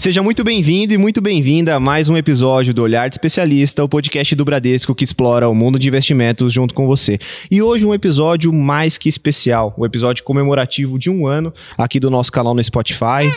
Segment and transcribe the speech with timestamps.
[0.00, 3.88] Seja muito bem-vindo e muito bem-vinda a mais um episódio do Olhar de Especialista, o
[3.88, 7.18] podcast do Bradesco que explora o mundo de investimentos junto com você.
[7.50, 12.00] E hoje um episódio mais que especial, o um episódio comemorativo de um ano aqui
[12.00, 13.28] do nosso canal no Spotify.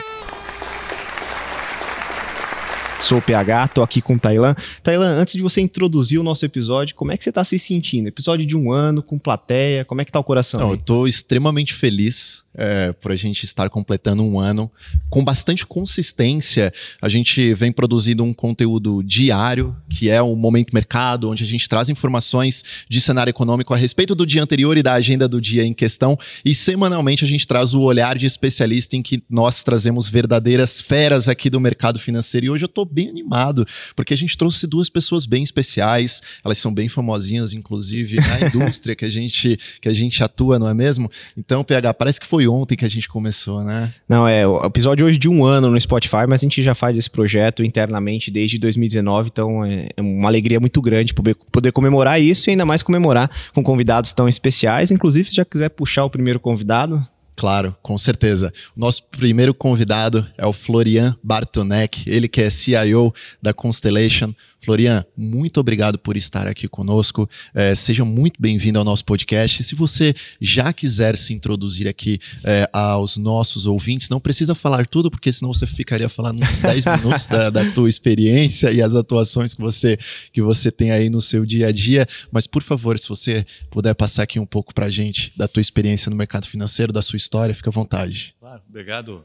[3.01, 4.55] Sou o PH, tô aqui com o Tailan.
[4.81, 8.07] Tailan, antes de você introduzir o nosso episódio, como é que você está se sentindo?
[8.07, 10.61] Episódio de um ano, com plateia, como é que tá o coração?
[10.61, 14.71] Não, eu tô extremamente feliz é, por a gente estar completando um ano
[15.09, 16.73] com bastante consistência.
[17.01, 21.67] A gente vem produzindo um conteúdo diário, que é o Momento Mercado, onde a gente
[21.67, 25.65] traz informações de cenário econômico a respeito do dia anterior e da agenda do dia
[25.65, 26.17] em questão.
[26.45, 31.27] E semanalmente a gente traz o olhar de especialista em que nós trazemos verdadeiras feras
[31.27, 32.45] aqui do mercado financeiro.
[32.45, 36.21] E hoje eu estou bem animado, porque a gente trouxe duas pessoas bem especiais.
[36.43, 40.67] Elas são bem famosinhas, inclusive, na indústria que a gente, que a gente atua, não
[40.67, 41.09] é mesmo?
[41.37, 43.93] Então, PH, parece que foi foi ontem que a gente começou, né?
[44.07, 46.97] Não, é o episódio hoje de um ano no Spotify, mas a gente já faz
[46.97, 52.21] esse projeto internamente desde 2019, então é, é uma alegria muito grande poder, poder comemorar
[52.21, 54.91] isso e ainda mais comemorar com convidados tão especiais.
[54.91, 58.53] Inclusive, se já quiser puxar o primeiro convidado, Claro, com certeza.
[58.77, 64.33] O nosso primeiro convidado é o Florian Bartonek, ele que é CIO da Constellation.
[64.63, 67.29] Florian, muito obrigado por estar aqui conosco.
[67.53, 69.61] É, seja muito bem-vindo ao nosso podcast.
[69.61, 75.11] Se você já quiser se introduzir aqui é, aos nossos ouvintes, não precisa falar tudo,
[75.11, 79.53] porque senão você ficaria falando uns 10 minutos da, da tua experiência e as atuações
[79.53, 79.97] que você,
[80.31, 82.07] que você tem aí no seu dia a dia.
[82.31, 85.61] Mas, por favor, se você puder passar aqui um pouco para a gente da tua
[85.61, 88.33] experiência no mercado financeiro, da sua história, fica à vontade.
[88.39, 89.23] Claro, obrigado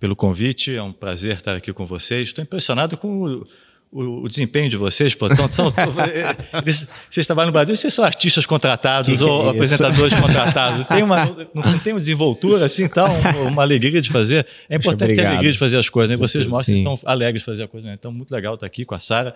[0.00, 0.74] pelo convite.
[0.74, 2.28] É um prazer estar aqui com vocês.
[2.28, 3.44] Estou impressionado com
[3.92, 5.72] o o, desempenho de vocês, pô, então, são,
[6.64, 10.86] eles, vocês trabalham no Brasil, vocês são artistas contratados que ou que é apresentadores contratados.
[10.86, 14.46] Tem uma, não, não, tem uma desenvoltura assim, tal, uma, uma alegria de fazer.
[14.68, 16.16] É importante ter alegria de fazer as coisas, né?
[16.16, 17.88] Vocês mostram que estão alegres de fazer a coisa.
[17.88, 17.94] Né?
[17.98, 19.34] Então, muito legal estar aqui com a Sara,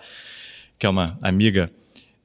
[0.79, 1.69] que é uma amiga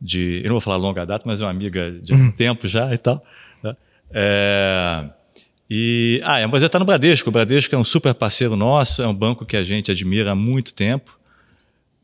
[0.00, 0.40] de.
[0.42, 2.98] Eu não vou falar longa data, mas é uma amiga de um tempo já e
[2.98, 3.22] tal.
[3.62, 3.76] Né?
[4.10, 5.04] É,
[5.68, 7.28] e, ah, mas está no Bradesco.
[7.28, 10.34] O Bradesco é um super parceiro nosso, é um banco que a gente admira há
[10.34, 11.20] muito tempo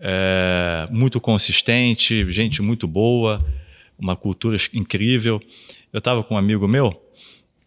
[0.01, 3.45] é, muito consistente, gente muito boa,
[3.99, 5.41] uma cultura incrível.
[5.93, 7.03] Eu estava com um amigo meu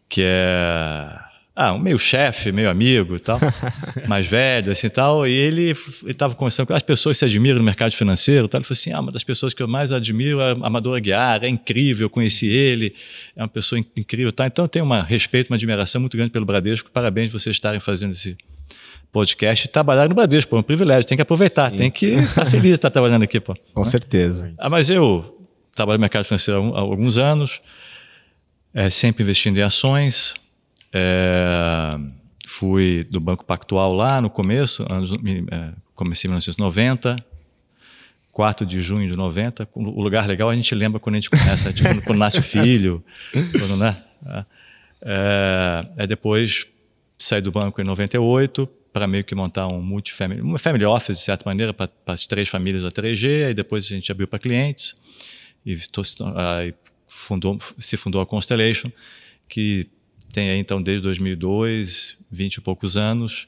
[0.08, 3.38] que é ah, um meio chefe, meio amigo e tal,
[4.08, 5.74] mais velho, assim tal, e ele
[6.08, 8.60] estava conversando com as pessoas que se admiram no mercado financeiro, tal.
[8.60, 11.44] ele falou assim, ah, uma das pessoas que eu mais admiro é a Amador Aguiar,
[11.44, 12.96] é incrível, eu conheci ele,
[13.36, 14.48] é uma pessoa incrível, tá?
[14.48, 17.82] então eu tenho um respeito, uma admiração muito grande pelo Bradesco, parabéns por vocês estarem
[17.82, 18.38] fazendo esse,
[19.12, 21.78] podcast e trabalhar no Bradesco, pô, é um privilégio, tem que aproveitar, Sim.
[21.78, 23.56] tem que estar tá feliz de estar trabalhando aqui, pô.
[23.74, 23.86] Com né?
[23.86, 24.54] certeza.
[24.58, 25.38] Ah, mas eu
[25.76, 27.62] trabalho no mercado financeiro há alguns anos,
[28.74, 30.34] é, sempre investindo em ações,
[30.94, 31.98] é,
[32.48, 37.18] fui do Banco Pactual lá no começo, anos, é, comecei em 1990,
[38.32, 41.74] 4 de junho de 90, o lugar legal a gente lembra quando a gente começa,
[41.74, 43.04] tipo, quando, quando nasce o filho,
[43.34, 43.98] quando, né?
[45.04, 46.68] É, é, depois
[47.24, 51.24] saí do banco em 98, para meio que montar um multifamily, uma family office, de
[51.24, 54.96] certa maneira, para as três famílias da 3G, aí depois a gente abriu para clientes
[55.66, 55.78] e
[56.36, 56.74] aí
[57.08, 58.92] fundou, se fundou a Constellation,
[59.48, 59.88] que
[60.34, 63.48] tem aí então desde 2002, 20 e poucos anos,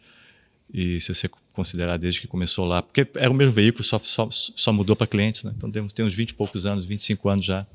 [0.74, 4.28] e se você considerar desde que começou lá, porque era o mesmo veículo, só, só,
[4.32, 5.54] só mudou para clientes, né?
[5.56, 7.66] então tem, tem uns 20 e poucos anos, 25 anos já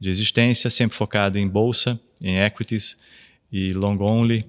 [0.00, 2.96] de existência, sempre focado em bolsa, em equities
[3.52, 4.44] e long only,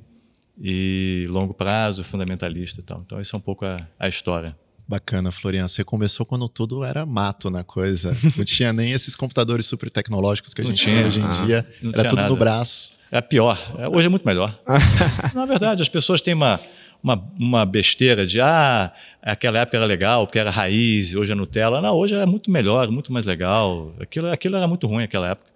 [0.59, 3.01] e longo prazo, fundamentalista e tal.
[3.05, 4.55] Então, essa é um pouco a, a história.
[4.87, 5.67] Bacana, Florian.
[5.67, 8.15] Você começou quando tudo era mato na coisa.
[8.37, 10.97] Não tinha nem esses computadores super tecnológicos que a gente tinha.
[10.97, 11.67] tem hoje em ah, dia.
[11.93, 12.29] Era tudo nada.
[12.29, 12.93] no braço.
[13.09, 13.57] Era pior.
[13.77, 14.59] É, hoje é muito melhor.
[15.33, 16.59] na verdade, as pessoas têm uma,
[17.01, 18.91] uma, uma besteira de ah,
[19.21, 21.81] aquela época era legal, porque era raiz, hoje é Nutella.
[21.81, 23.93] Não, hoje é muito melhor, muito mais legal.
[23.99, 25.47] Aquilo, aquilo era muito ruim naquela época.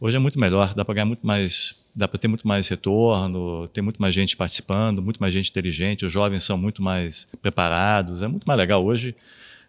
[0.00, 3.68] Hoje é muito melhor, dá para ganhar muito mais dá para ter muito mais retorno,
[3.68, 8.22] tem muito mais gente participando, muito mais gente inteligente, os jovens são muito mais preparados,
[8.22, 9.14] é muito mais legal hoje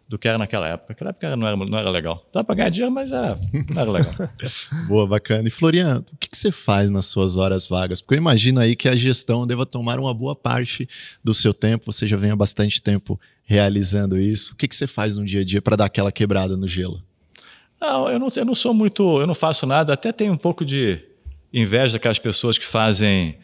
[0.08, 0.94] do que era naquela época.
[0.94, 2.26] Naquela época não era, não era legal.
[2.32, 3.38] Dá para ganhar dinheiro, mas é,
[3.74, 4.14] não era legal.
[4.88, 5.48] Boa, bacana.
[5.48, 8.02] E Florian, o que, que, você faz nas suas horas vagas?
[8.02, 10.88] Porque eu imagino aí que a gestão deva tomar uma boa parte
[11.24, 14.54] do seu tempo, você já vem há bastante tempo realizando isso.
[14.54, 17.02] O que, que você faz no dia a dia para dar aquela quebrada no gelo?
[17.80, 20.64] Não, eu não, eu não sou muito, eu não faço nada, até tenho um pouco
[20.64, 21.02] de
[21.54, 23.36] inveja daquelas pessoas que fazem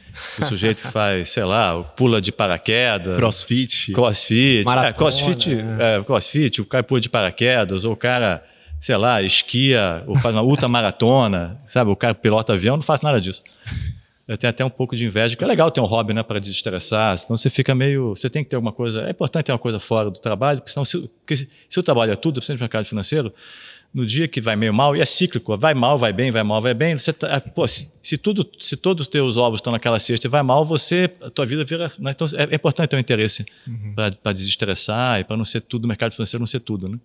[0.41, 3.17] o sujeito que faz, sei lá, pula de paraquedas.
[3.17, 3.93] Crossfit.
[3.93, 4.65] Crossfit.
[4.65, 5.97] Maratona, é, crossfit, é.
[5.97, 8.43] É, crossfit, o cara pula de paraquedas, ou o cara,
[8.79, 11.91] sei lá, esquia, ou faz uma ultramaratona, sabe?
[11.91, 13.43] O cara pilota avião, não faz nada disso.
[14.27, 16.39] eu tenho até um pouco de inveja, porque é legal ter um hobby, né, para
[16.39, 19.59] desestressar, senão você fica meio, você tem que ter alguma coisa, é importante ter uma
[19.59, 22.59] coisa fora do trabalho, porque senão se, porque se, se o trabalho é tudo, principalmente
[22.59, 23.33] no mercado financeiro,
[23.93, 26.61] no dia que vai meio mal, e é cíclico, vai mal, vai bem, vai mal,
[26.61, 29.73] vai bem, você tá, ah, pô, se, se, tudo, se todos os teus ovos estão
[29.73, 32.89] naquela cesta e vai mal, você, a tua vida vira, né, então é, é, importante
[32.89, 33.93] ter um interesse uhum.
[33.95, 36.99] para desestressar e para não ser tudo, o mercado financeiro não ser tudo, né?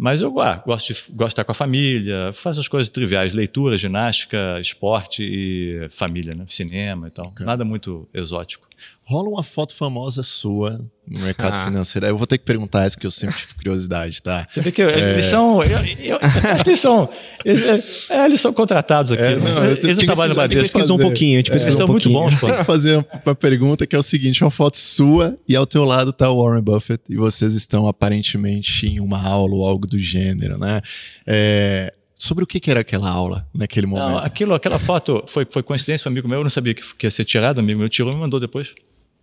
[0.00, 3.34] Mas eu ah, gosto, de, gosto de estar com a família, faço as coisas triviais,
[3.34, 6.44] leitura, ginástica, esporte e família, né?
[6.46, 7.26] cinema e tal.
[7.26, 7.44] Okay.
[7.44, 8.67] Nada muito exótico.
[9.04, 11.64] Rola uma foto famosa sua no mercado ah.
[11.64, 12.06] financeiro.
[12.06, 14.46] Eu vou ter que perguntar essa que eu sempre tive curiosidade, tá?
[14.48, 15.12] Você vê que é...
[15.12, 15.62] eles são.
[15.62, 16.18] Eu, eu,
[16.64, 17.08] eles são.
[17.44, 19.22] Eles, é, eles, são contratados aqui.
[19.22, 20.60] É, não, eles não trabalham no Bradesco.
[20.60, 21.36] A gente pesquisou um pouquinho.
[21.36, 22.48] A gente pesquisou eles são muito bons, pô.
[22.48, 26.12] Vou fazer uma pergunta que é o seguinte: uma foto sua e ao teu lado
[26.12, 30.58] tá o Warren Buffett e vocês estão aparentemente em uma aula ou algo do gênero,
[30.58, 30.80] né?
[31.26, 34.08] É, Sobre o que, era aquela aula naquele momento?
[34.08, 36.82] Não, aquilo, aquela foto foi, foi coincidência, foi um amigo meu, eu não sabia que,
[36.96, 38.74] que ia ser tirado, um amigo meu tirou e me mandou depois.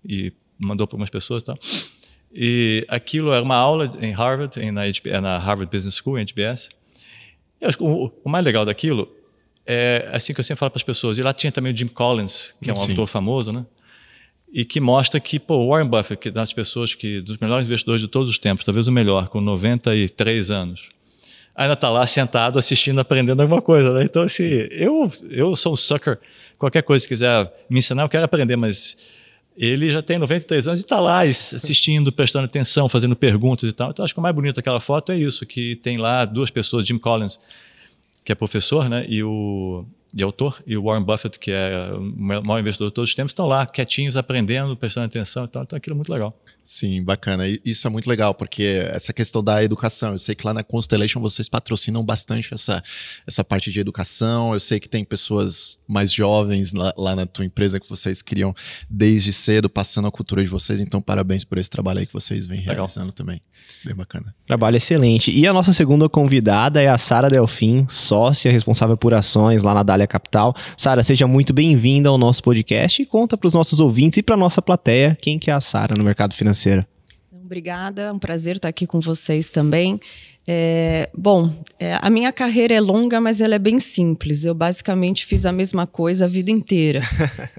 [0.07, 1.57] E mandou para umas pessoas e tal.
[2.33, 4.83] E aquilo era uma aula em Harvard, em, na,
[5.21, 6.69] na Harvard Business School, em HBS.
[7.61, 9.09] E acho que o, o, mais legal daquilo
[9.65, 11.17] é assim que eu sempre falo para as pessoas.
[11.17, 12.91] E lá tinha também o Jim Collins, que é um Sim.
[12.91, 13.65] autor famoso, né?
[14.51, 18.01] E que mostra que, pô, Warren Buffett, que é das pessoas que, dos melhores investidores
[18.01, 20.89] de todos os tempos, talvez o melhor, com 93 anos,
[21.55, 24.03] ainda está lá sentado, assistindo, aprendendo alguma coisa, né?
[24.03, 26.19] Então, assim, eu, eu sou um sucker.
[26.57, 28.97] Qualquer coisa que quiser me ensinar, eu quero aprender, mas
[29.57, 33.91] ele já tem 93 anos e está lá assistindo, prestando atenção, fazendo perguntas e tal.
[33.91, 36.85] Então, acho que o mais bonito daquela foto é isso, que tem lá duas pessoas,
[36.85, 37.39] Jim Collins,
[38.23, 42.01] que é professor, né, e o e autor, e o Warren Buffett, que é o
[42.41, 45.63] maior investidor de todos os tempos, estão lá quietinhos, aprendendo, prestando atenção e tal.
[45.63, 46.33] Então, aquilo é muito legal.
[46.65, 47.43] Sim, bacana.
[47.63, 51.21] Isso é muito legal, porque essa questão da educação, eu sei que lá na Constellation
[51.21, 52.83] vocês patrocinam bastante essa,
[53.27, 54.51] essa parte de educação.
[54.51, 58.53] Eu sei que tem pessoas mais jovens lá, lá na tua empresa que vocês criam
[58.89, 60.79] desde cedo, passando a cultura de vocês.
[60.79, 63.11] Então, parabéns por esse trabalho aí que vocês vêm realizando legal.
[63.11, 63.41] também.
[63.85, 64.33] Bem bacana.
[64.47, 65.29] Trabalho excelente.
[65.29, 69.83] E a nossa segunda convidada é a Sara Delfim, sócia responsável por ações lá na
[69.83, 70.55] Dália Capital.
[70.75, 74.35] Sara, seja muito bem-vinda ao nosso podcast e conta para os nossos ouvintes e para
[74.35, 76.87] nossa plateia quem que é a Sara no mercado financeiro financeira.
[77.31, 79.99] Obrigada, é um prazer estar aqui com vocês também.
[80.47, 84.45] É, bom, é, a minha carreira é longa, mas ela é bem simples.
[84.45, 87.01] Eu basicamente fiz a mesma coisa a vida inteira.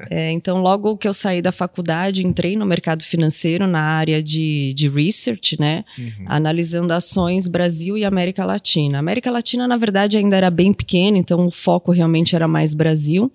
[0.08, 4.72] É, então, logo que eu saí da faculdade, entrei no mercado financeiro na área de,
[4.75, 5.84] de research, né?
[5.98, 6.26] Uhum.
[6.26, 8.98] Analisando ações Brasil e América Latina.
[8.98, 12.72] A América Latina, na verdade, ainda era bem pequena, então o foco realmente era mais
[12.72, 13.32] Brasil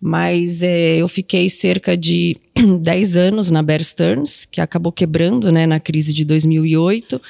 [0.00, 2.36] mas é, eu fiquei cerca de
[2.80, 7.20] 10 anos na Bear Stearns, que acabou quebrando né, na crise de 2008.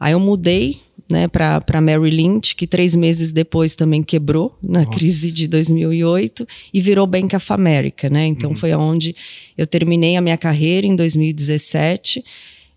[0.00, 4.96] Aí eu mudei né, para Mary Lynch, que três meses depois também quebrou na Nossa.
[4.96, 8.08] crise de 2008 e virou Bank of America.
[8.08, 8.26] Né?
[8.26, 8.56] Então uhum.
[8.56, 9.14] foi onde
[9.56, 12.24] eu terminei a minha carreira em 2017.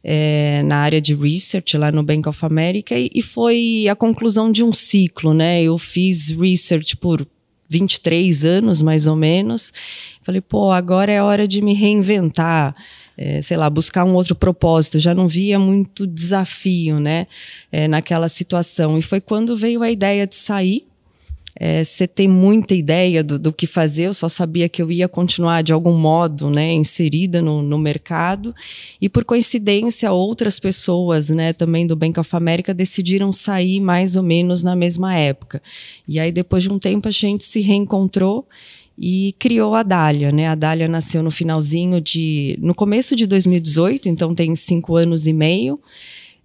[0.08, 4.52] É, na área de research lá no Bank of America e, e, foi a conclusão
[4.52, 5.64] de um ciclo, né?
[5.64, 7.26] Eu fiz research por
[7.70, 9.72] 23 anos, mais ou menos.
[10.24, 12.76] Falei, pô, agora é hora de me reinventar,
[13.18, 15.00] é, sei lá, buscar um outro propósito.
[15.00, 17.28] Já não via muito desafio, né,
[17.72, 18.98] é, naquela situação.
[18.98, 20.86] E foi quando veio a ideia de sair
[21.58, 25.08] é, você tem muita ideia do, do, que fazer, eu só sabia que eu ia
[25.08, 28.54] continuar de algum modo né, inserida no, no mercado.
[29.00, 34.24] E por coincidência, outras pessoas né, também do Bank of America decidiram sair mais ou
[34.24, 35.62] menos na mesma época.
[36.06, 38.46] E aí, depois de um tempo, a gente se reencontrou
[38.98, 40.48] e criou a Dália, né?
[40.48, 45.34] A Dália nasceu no finalzinho de, no começo de 2018, então tem cinco anos e
[45.34, 45.80] meio.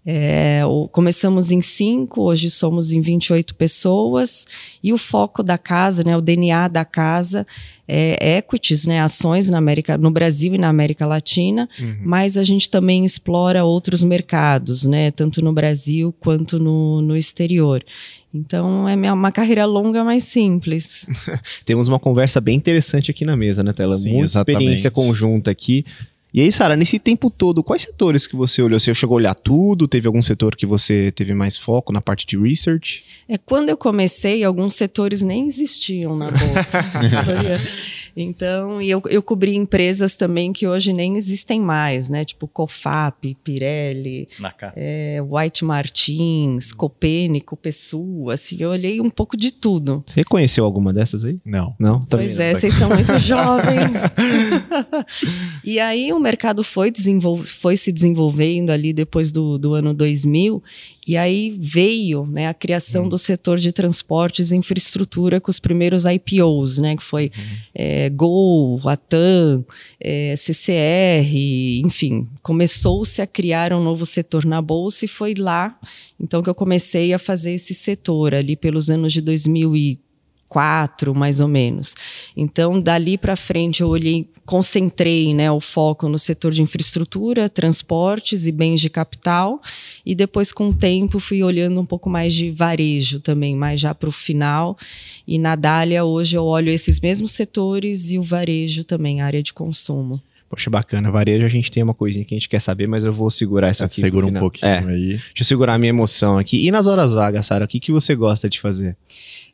[0.04, 4.46] É, começamos em cinco, hoje somos em 28 pessoas,
[4.82, 7.46] e o foco da casa, né, o DNA da casa
[7.86, 11.98] é equities, né, ações na América, no Brasil e na América Latina, uhum.
[12.02, 17.84] mas a gente também explora outros mercados, né, tanto no Brasil quanto no, no exterior.
[18.32, 21.04] Então é uma carreira longa, mas simples.
[21.66, 23.96] Temos uma conversa bem interessante aqui na mesa, né, Tela?
[23.96, 24.62] Sim, Muita exatamente.
[24.62, 25.84] experiência conjunta aqui.
[26.32, 28.78] E aí, Sara, nesse tempo todo, quais setores que você olhou?
[28.78, 29.88] Você chegou a olhar tudo?
[29.88, 33.02] Teve algum setor que você teve mais foco na parte de research?
[33.28, 36.84] É, quando eu comecei, alguns setores nem existiam na bolsa.
[38.16, 42.24] Então, e eu, eu cobri empresas também que hoje nem existem mais, né?
[42.24, 44.28] Tipo Cofap, Pirelli,
[44.76, 50.04] é, White Martins, Copênico, Pessoa, assim, eu olhei um pouco de tudo.
[50.06, 51.38] Você conheceu alguma dessas aí?
[51.44, 51.74] Não.
[51.78, 52.04] Não?
[52.04, 54.02] Também pois é, vocês são muito jovens.
[55.64, 60.62] e aí o mercado foi, desenvol foi se desenvolvendo ali depois do, do ano 2000
[61.06, 63.08] E aí veio né, a criação hum.
[63.08, 67.56] do setor de transportes e infraestrutura com os primeiros IPOs, né, que foi uhum.
[67.74, 69.64] é, Gol, Latam,
[69.98, 75.78] é, CCR, enfim, começou-se a criar um novo setor na bolsa e foi lá
[76.18, 80.09] então que eu comecei a fazer esse setor ali pelos anos de 2013
[80.50, 81.94] quatro, mais ou menos.
[82.36, 88.46] Então, dali para frente, eu olhei, concentrei né, o foco no setor de infraestrutura, transportes
[88.46, 89.60] e bens de capital,
[90.04, 93.94] e depois, com o tempo, fui olhando um pouco mais de varejo também, mais já
[93.94, 94.76] para o final.
[95.24, 99.54] E na Dália, hoje, eu olho esses mesmos setores e o varejo também, área de
[99.54, 100.20] consumo.
[100.50, 101.12] Poxa, bacana.
[101.12, 103.70] Varejo, a gente tem uma coisinha que a gente quer saber, mas eu vou segurar
[103.70, 104.00] isso é, aqui.
[104.00, 104.78] Segura um pouquinho é.
[104.80, 105.08] aí.
[105.10, 106.66] Deixa eu segurar a minha emoção aqui.
[106.66, 108.96] E nas horas vagas, Sara, o que, que você gosta de fazer?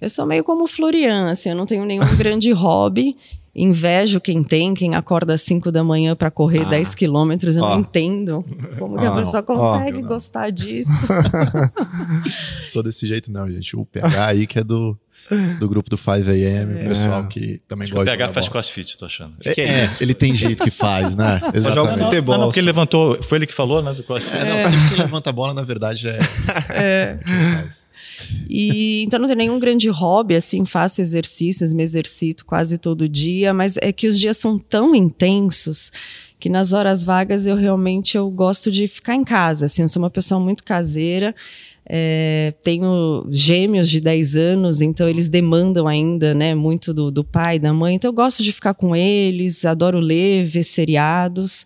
[0.01, 3.15] Eu sou meio como Florian, assim, eu não tenho nenhum grande hobby.
[3.55, 6.71] Invejo quem tem, quem acorda às 5 da manhã para correr ah.
[6.71, 7.59] 10 quilômetros.
[7.59, 7.75] Eu ó.
[7.75, 8.43] não entendo
[8.79, 10.09] como que a pessoa consegue ó.
[10.09, 10.93] gostar disso.
[12.69, 13.77] sou desse jeito, não, gente.
[13.77, 14.99] O PH aí que é do,
[15.59, 16.83] do grupo do 5am, é.
[16.83, 18.11] o pessoal que também Acho gosta.
[18.11, 19.35] O PH faz crossfit, tô achando.
[19.45, 21.41] É, é ele tem jeito que faz, né?
[21.55, 21.75] Exatamente.
[21.75, 22.35] Joga futebol.
[22.35, 24.37] Não, não, porque ele levantou, foi ele que falou, né, do crossfit.
[24.37, 24.71] É, não, é.
[24.71, 26.19] sempre que levanta a bola, na verdade, é.
[26.71, 27.19] É.
[28.49, 33.53] E então não tem nenhum grande hobby, assim, faço exercícios, me exercito quase todo dia,
[33.53, 35.93] mas é que os dias são tão intensos
[36.39, 40.03] que nas horas vagas eu realmente eu gosto de ficar em casa, assim, eu sou
[40.03, 41.35] uma pessoa muito caseira,
[41.89, 47.59] é, tenho gêmeos de 10 anos, então eles demandam ainda, né, muito do, do pai,
[47.59, 47.95] da mãe.
[47.95, 51.65] Então eu gosto de ficar com eles, adoro ler, ver seriados.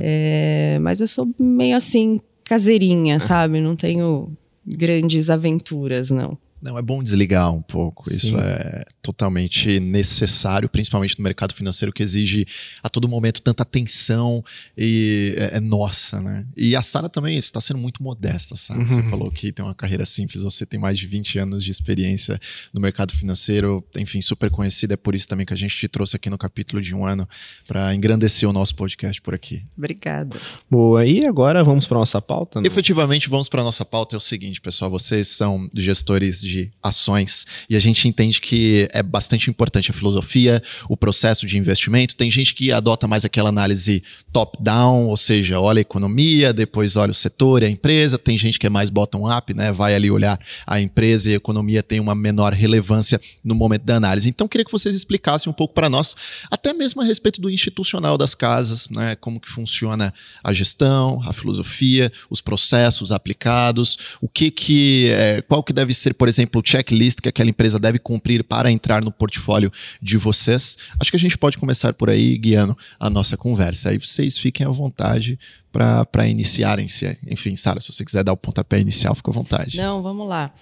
[0.00, 3.60] É, mas eu sou meio assim, caseirinha, sabe?
[3.60, 4.32] Não tenho
[4.66, 6.36] grandes aventuras, não.
[6.62, 8.08] Não, é bom desligar um pouco.
[8.08, 8.16] Sim.
[8.16, 12.46] Isso é totalmente necessário, principalmente no mercado financeiro que exige
[12.80, 14.44] a todo momento tanta atenção
[14.78, 16.46] e é, é nossa, né?
[16.56, 18.82] E a Sara também está sendo muito modesta, sabe?
[18.82, 18.86] Uhum.
[18.86, 22.40] Você falou que tem uma carreira simples, você tem mais de 20 anos de experiência
[22.72, 24.94] no mercado financeiro, enfim, super conhecida.
[24.94, 27.28] É por isso também que a gente te trouxe aqui no capítulo de um ano
[27.66, 29.64] para engrandecer o nosso podcast por aqui.
[29.76, 30.38] Obrigada.
[30.70, 31.04] Boa.
[31.04, 32.60] E agora vamos para nossa pauta?
[32.60, 32.68] Né?
[32.68, 34.14] Efetivamente, vamos para nossa pauta.
[34.14, 38.88] É o seguinte, pessoal, vocês são gestores de de ações e a gente entende que
[38.92, 42.14] é bastante importante a filosofia, o processo de investimento.
[42.14, 47.10] Tem gente que adota mais aquela análise top-down, ou seja, olha a economia, depois olha
[47.10, 48.18] o setor e a empresa.
[48.18, 49.72] Tem gente que é mais bottom-up, né?
[49.72, 53.96] Vai ali olhar a empresa e a economia tem uma menor relevância no momento da
[53.96, 54.28] análise.
[54.28, 56.14] Então, queria que vocês explicassem um pouco para nós,
[56.50, 59.16] até mesmo a respeito do institucional das casas, né?
[59.16, 60.12] Como que funciona
[60.44, 66.14] a gestão, a filosofia, os processos aplicados, o que que, é, qual que deve ser,
[66.14, 70.16] por exemplo, exemplo, o checklist que aquela empresa deve cumprir para entrar no portfólio de
[70.16, 70.76] vocês.
[70.98, 73.90] Acho que a gente pode começar por aí, guiando a nossa conversa.
[73.90, 75.38] Aí vocês fiquem à vontade
[75.72, 77.16] para iniciarem-se.
[77.26, 79.76] Enfim, Sara, se você quiser dar o pontapé inicial, fica à vontade.
[79.76, 80.52] Não, vamos lá.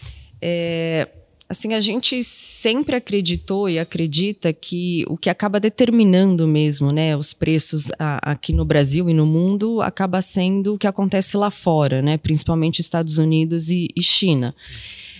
[0.40, 1.08] É,
[1.48, 7.32] assim, a gente sempre acreditou e acredita que o que acaba determinando mesmo, né, os
[7.32, 12.00] preços a, aqui no Brasil e no mundo acaba sendo o que acontece lá fora,
[12.00, 14.54] né, principalmente Estados Unidos e, e China.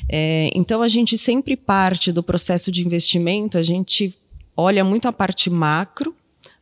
[0.09, 4.17] É, então a gente sempre parte do processo de investimento, a gente
[4.57, 6.15] olha muito a parte macro,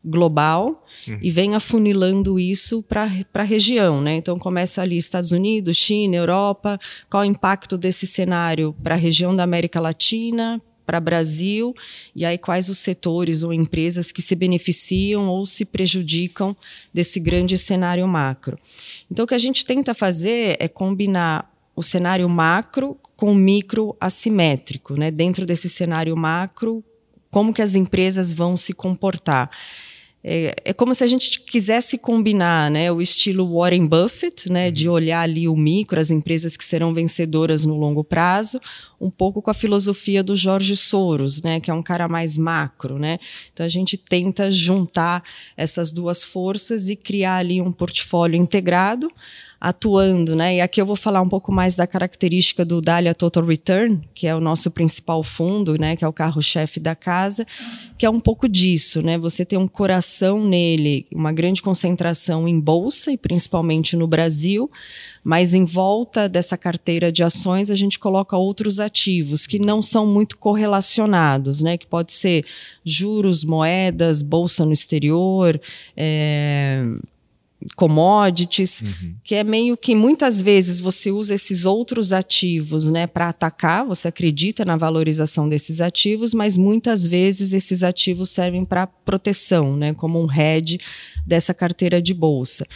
[0.05, 1.19] global, uhum.
[1.21, 4.01] e vem afunilando isso para a região.
[4.01, 4.17] Né?
[4.17, 6.79] Então começa ali Estados Unidos, China, Europa,
[7.11, 11.75] qual o impacto desse cenário para a região da América Latina, para Brasil,
[12.17, 16.57] e aí quais os setores ou empresas que se beneficiam ou se prejudicam
[16.95, 18.59] desse grande cenário macro.
[19.11, 23.97] Então o que a gente tenta fazer é combinar o cenário macro com o micro
[24.01, 25.11] assimétrico, né?
[25.11, 26.85] Dentro desse cenário macro,
[27.33, 29.51] como que as empresas vão se comportar?
[30.23, 34.89] É, é, como se a gente quisesse combinar né, o estilo Warren Buffett, né, de
[34.89, 34.95] uhum.
[34.95, 38.61] olhar ali o micro, as empresas que serão vencedoras no longo prazo,
[39.01, 43.01] um pouco com a filosofia do Jorge Soros, né, que é um cara mais macro.
[43.01, 43.19] Né?
[43.53, 45.25] Então a gente tenta juntar
[45.57, 49.11] essas duas forças e criar ali um portfólio integrado
[49.61, 50.57] atuando, né?
[50.57, 54.27] E aqui eu vou falar um pouco mais da característica do Dália Total Return, que
[54.27, 55.97] é o nosso principal fundo, né?
[55.97, 57.45] Que é o carro-chefe da casa,
[57.97, 59.19] que é um pouco disso, né?
[59.19, 64.71] Você tem um coração nele, uma grande concentração em bolsa e principalmente no Brasil,
[65.25, 70.07] mas em volta dessa carteira de ações a gente coloca outros ativos que não são
[70.07, 71.77] muito correlacionados, né?
[71.77, 72.45] Que pode ser
[72.85, 75.61] juros, moedas, bolsa no exterior.
[75.97, 76.85] É
[77.75, 79.15] commodities, uhum.
[79.25, 84.09] que é meio que muitas vezes você usa esses outros ativos, né, para atacar, você
[84.09, 90.23] acredita na valorização desses ativos, mas muitas vezes esses ativos servem para proteção, né, como
[90.23, 90.79] um hedge
[91.27, 92.67] dessa carteira de bolsa.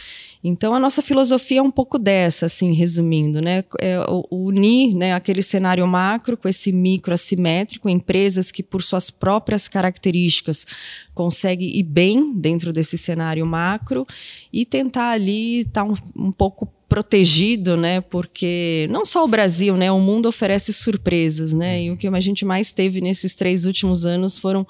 [0.43, 3.63] Então a nossa filosofia é um pouco dessa, assim, resumindo, né?
[3.79, 3.97] É
[4.29, 10.65] unir né, aquele cenário macro com esse micro assimétrico, empresas que, por suas próprias características,
[11.13, 14.05] conseguem ir bem dentro desse cenário macro
[14.51, 15.95] e tentar ali estar tá um,
[16.27, 18.01] um pouco protegido, né?
[18.01, 19.89] Porque não só o Brasil, né?
[19.91, 21.83] O mundo oferece surpresas, né?
[21.83, 24.67] E o que a gente mais teve nesses três últimos anos foram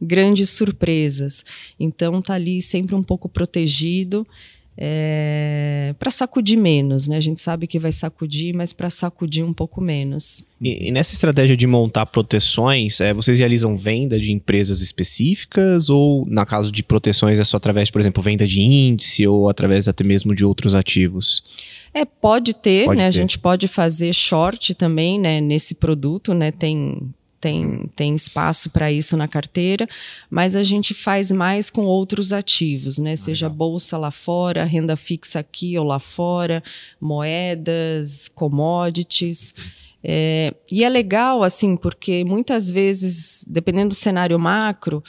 [0.00, 1.44] grandes surpresas.
[1.78, 4.26] Então tá ali sempre um pouco protegido
[4.76, 7.16] é, para sacudir menos, né?
[7.16, 10.44] A gente sabe que vai sacudir, mas para sacudir um pouco menos.
[10.60, 16.26] E, e, nessa estratégia de montar proteções, é, vocês realizam venda de empresas específicas ou,
[16.26, 20.02] na caso de proteções, é só através, por exemplo, venda de índice ou através até
[20.02, 21.44] mesmo de outros ativos?
[21.92, 23.04] É, pode ter, pode né?
[23.04, 23.08] Ter.
[23.08, 25.40] A gente pode fazer short também, né?
[25.40, 26.50] Nesse produto, né?
[26.50, 27.12] Tem
[27.42, 29.88] tem, tem espaço para isso na carteira,
[30.30, 33.16] mas a gente faz mais com outros ativos, né?
[33.16, 36.62] Seja bolsa lá fora, renda fixa aqui ou lá fora,
[37.00, 39.52] moedas, commodities.
[40.04, 45.02] É, e é legal, assim, porque muitas vezes, dependendo do cenário macro,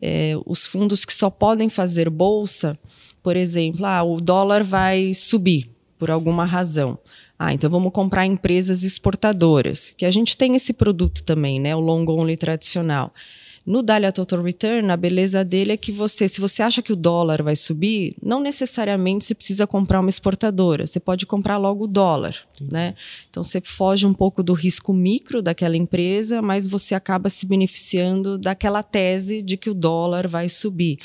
[0.00, 2.78] é, os fundos que só podem fazer bolsa,
[3.20, 5.68] por exemplo, ah, o dólar vai subir
[5.98, 6.96] por alguma razão.
[7.42, 11.74] Ah, então vamos comprar empresas exportadoras, que a gente tem esse produto também, né?
[11.74, 13.14] O long only tradicional.
[13.64, 16.96] No Dalia Total Return, a beleza dele é que você, se você acha que o
[16.96, 21.86] dólar vai subir, não necessariamente você precisa comprar uma exportadora, você pode comprar logo o
[21.86, 22.94] dólar, né?
[23.30, 28.36] Então você foge um pouco do risco micro daquela empresa, mas você acaba se beneficiando
[28.36, 30.98] daquela tese de que o dólar vai subir.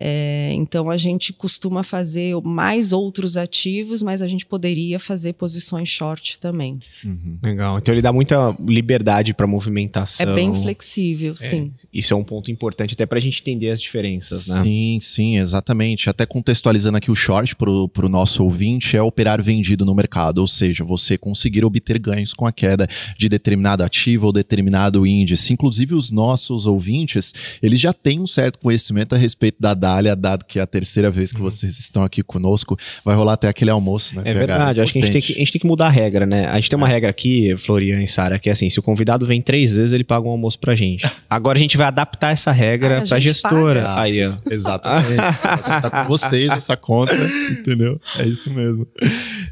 [0.00, 5.88] É, então a gente costuma fazer mais outros ativos, mas a gente poderia fazer posições
[5.88, 6.78] short também.
[7.04, 7.38] Uhum.
[7.42, 7.78] Legal.
[7.78, 10.30] Então ele dá muita liberdade para movimentação.
[10.30, 11.72] É bem flexível, é, sim.
[11.92, 14.62] Isso é um ponto importante até para a gente entender as diferenças, né?
[14.62, 16.08] Sim, sim, exatamente.
[16.08, 17.70] Até contextualizando aqui o short para
[18.06, 22.46] o nosso ouvinte é operar vendido no mercado, ou seja, você conseguir obter ganhos com
[22.46, 22.86] a queda
[23.16, 25.52] de determinado ativo ou determinado índice.
[25.52, 30.44] Inclusive os nossos ouvintes, eles já têm um certo conhecimento a respeito da Dália, dado
[30.44, 31.50] que é a terceira vez que uhum.
[31.50, 34.22] vocês estão aqui conosco, vai rolar até aquele almoço, né?
[34.26, 36.26] É verdade, acho que a gente, tem que a gente tem que mudar a regra,
[36.26, 36.46] né?
[36.46, 36.92] A gente tem uma é.
[36.92, 40.04] regra aqui, Florian e Sara, que é assim, se o convidado vem três vezes, ele
[40.04, 41.10] paga um almoço pra gente.
[41.28, 43.82] Agora a gente vai adaptar essa regra ah, pra gestora.
[43.82, 44.02] Paga.
[44.02, 44.34] Aí, ó.
[44.50, 45.16] Exatamente.
[45.16, 47.14] tá com vocês essa conta,
[47.50, 47.98] entendeu?
[48.18, 48.86] É isso mesmo.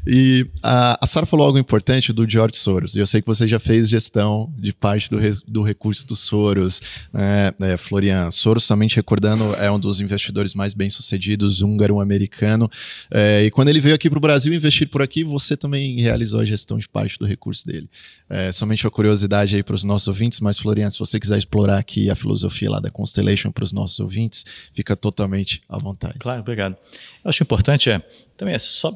[0.05, 3.47] E a, a Sara falou algo importante do George Soros, e eu sei que você
[3.47, 8.29] já fez gestão de parte do, do recurso dos Soros, né, é, Florian.
[8.29, 12.69] Soros, somente recordando, é um dos investidores investidores mais bem-sucedidos, húngaro, americano.
[13.09, 16.39] É, e quando ele veio aqui para o Brasil investir por aqui, você também realizou
[16.39, 17.89] a gestão de parte do recurso dele.
[18.29, 21.77] É, somente uma curiosidade aí para os nossos ouvintes, mas Florian, se você quiser explorar
[21.77, 26.15] aqui a filosofia lá da Constellation para os nossos ouvintes, fica totalmente à vontade.
[26.19, 26.75] Claro, obrigado.
[27.23, 28.01] Eu acho importante é
[28.35, 28.93] também é só,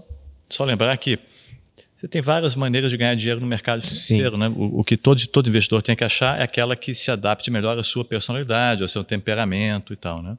[0.49, 1.17] só lembrar que
[2.01, 4.37] você tem várias maneiras de ganhar dinheiro no mercado financeiro, Sim.
[4.37, 4.49] né?
[4.49, 7.77] O, o, que todo, todo investidor tem que achar é aquela que se adapte melhor
[7.77, 10.35] à sua personalidade, ao seu temperamento e tal, né?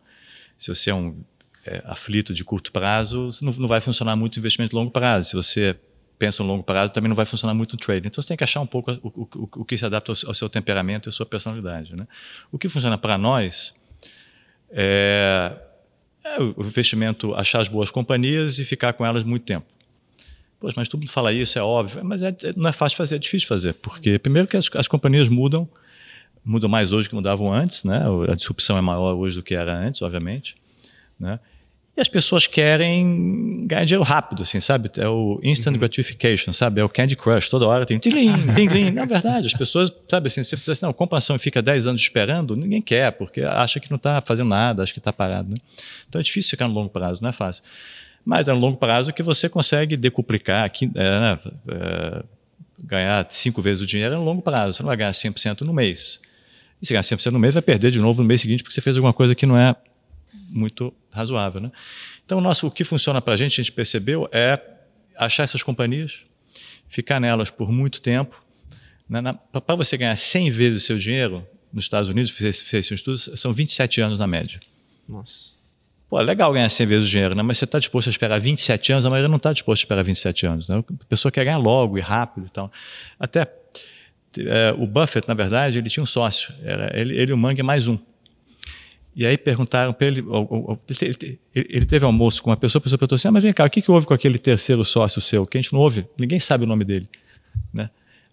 [0.62, 1.24] Se você é um
[1.66, 5.30] é, aflito de curto prazo, não, não vai funcionar muito o investimento de longo prazo.
[5.30, 5.76] Se você
[6.16, 8.06] pensa no longo prazo, também não vai funcionar muito o trading.
[8.06, 10.34] Então você tem que achar um pouco o, o, o que se adapta ao, ao,
[10.34, 11.96] seu temperamento e à sua personalidade.
[11.96, 12.06] Né?
[12.52, 13.74] O que funciona para nós
[14.70, 15.52] é,
[16.24, 19.66] é, o investimento, achar as boas companhias e ficar com elas muito tempo.
[20.60, 23.18] Poxa, mas todo mundo fala isso, é óbvio, mas é, não é fácil fazer, é
[23.18, 25.68] difícil fazer, porque primeiro que as, as companhias mudam,
[26.44, 28.02] mudam mais hoje que mudavam antes, né?
[28.30, 30.56] A disrupção é maior hoje do que era antes, obviamente,
[31.18, 31.38] né?
[31.94, 34.90] E as pessoas querem ganhar dinheiro rápido, assim, sabe?
[34.96, 35.80] É o instant uhum.
[35.80, 36.80] gratification, sabe?
[36.80, 38.90] É o Candy Crush, toda hora tem tilim, tilim.
[38.92, 41.86] Na verdade, as pessoas, sabe assim, você precisa assim, não, compra ação e fica 10
[41.86, 45.50] anos esperando, ninguém quer, porque acha que não está fazendo nada, acha que está parado,
[45.50, 45.56] né?
[46.08, 47.62] Então é difícil ficar no longo prazo, não é fácil.
[48.24, 51.38] Mas é no longo prazo que você consegue decuplicar, é, né?
[51.68, 52.22] é,
[52.82, 55.74] ganhar cinco vezes o dinheiro é no longo prazo, você não vai ganhar 100% no
[55.74, 56.20] mês.
[56.82, 58.80] E se ganhar 100% no mês, vai perder de novo no mês seguinte porque você
[58.80, 59.76] fez alguma coisa que não é
[60.48, 61.60] muito razoável.
[61.60, 61.70] Né?
[62.26, 64.60] Então, o, nosso, o que funciona para a gente, a gente percebeu, é
[65.16, 66.18] achar essas companhias,
[66.88, 68.42] ficar nelas por muito tempo.
[69.08, 69.22] Né?
[69.52, 73.18] Para você ganhar 100 vezes o seu dinheiro, nos Estados Unidos, fez, fez um estudo,
[73.18, 74.60] são 27 anos na média.
[75.08, 75.52] Nossa.
[76.08, 77.42] Pô, é legal ganhar 100 vezes o dinheiro, né?
[77.42, 80.02] mas você está disposto a esperar 27 anos, a maioria não está disposto a esperar
[80.02, 80.68] 27 anos.
[80.68, 80.84] Né?
[81.00, 82.70] A pessoa quer ganhar logo e rápido e tal.
[83.18, 83.50] Até
[84.38, 86.54] é, o Buffett, na verdade, ele tinha um sócio.
[86.62, 87.98] Era ele, ele o Mangue mais um.
[89.14, 90.24] E aí perguntaram para ele,
[91.54, 93.68] ele, teve almoço com uma pessoa, a pessoa perguntou assim, ah, mas vem cá, o
[93.70, 95.46] que, que houve com aquele terceiro sócio seu?
[95.46, 97.06] Que a gente não ouve, ninguém sabe o nome dele.
[97.74, 97.90] Né?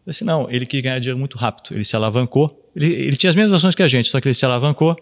[0.07, 3.35] Assim, não, ele queria ganhar dinheiro muito rápido, ele se alavancou, ele, ele tinha as
[3.35, 4.95] mesmas ações que a gente, só que ele se alavancou,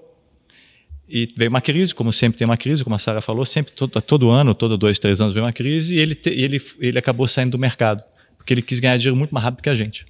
[1.07, 4.01] E veio uma crise, como sempre tem uma crise, como a Sara falou, sempre, todo,
[4.01, 7.27] todo, ano, todo dois, três anos vem uma crise, e ele, te, ele, ele acabou
[7.27, 8.03] saindo do mercado,
[8.35, 10.07] porque ele quis ganhar dinheiro muito mais rápido que a gente.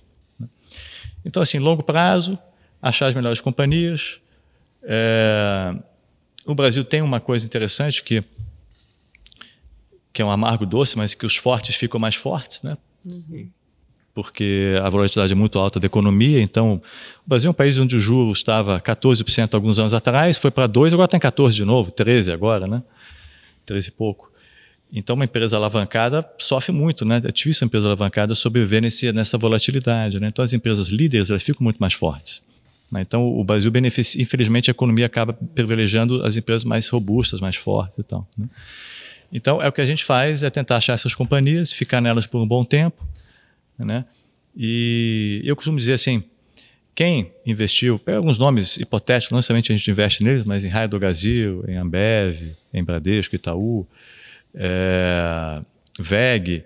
[1.27, 2.39] Então, assim, longo prazo,
[2.81, 4.19] achar as melhores companhias.
[4.81, 5.75] É...
[6.45, 8.23] O Brasil tem uma coisa interessante que,
[10.13, 12.77] que é um amargo doce, mas que os fortes ficam mais fortes, né?
[13.05, 13.49] Uhum
[14.17, 16.41] porque a volatilidade é muito alta da economia.
[16.41, 16.81] Então,
[17.23, 20.67] o Brasil é um país onde o juro estava 14% alguns anos atrás, foi para
[20.67, 22.81] 2%, agora está em 14% de novo, 13% agora, né?
[23.63, 24.31] 13 e pouco.
[24.91, 27.21] Então, uma empresa alavancada sofre muito, né?
[27.23, 30.27] É difícil uma empresa alavancada sobreviver nesse, nessa volatilidade, né?
[30.27, 32.41] Então, as empresas líderes elas ficam muito mais fortes.
[32.91, 33.01] Né?
[33.01, 37.97] Então, o Brasil beneficia, infelizmente, a economia acaba privilegiando as empresas mais robustas, mais fortes
[37.97, 38.27] e tal.
[38.37, 38.47] Né?
[39.31, 42.41] Então, é o que a gente faz, é tentar achar essas companhias, ficar nelas por
[42.41, 43.05] um bom tempo,
[43.77, 44.05] né?
[44.55, 46.23] E eu costumo dizer assim,
[46.95, 50.89] quem investiu, pega alguns nomes hipotéticos, não necessariamente a gente investe neles, mas em Raio
[50.89, 53.85] do Brasil, em Ambev, em Bradesco, Itaú,
[54.53, 55.61] é,
[55.99, 56.63] VEG,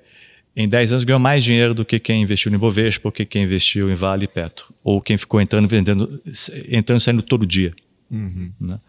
[0.56, 3.44] em 10 anos ganhou mais dinheiro do que quem investiu no Ibovespa, ou que quem
[3.44, 6.22] investiu em Vale e Petro, ou quem ficou entrando vendendo,
[6.70, 7.74] entrando e saindo todo dia.
[8.10, 8.52] Uhum.
[8.60, 8.80] Né?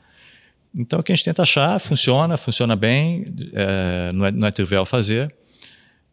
[0.77, 4.51] Então, o que a gente tenta achar funciona, funciona bem, é, não, é, não é
[4.51, 5.33] trivial fazer,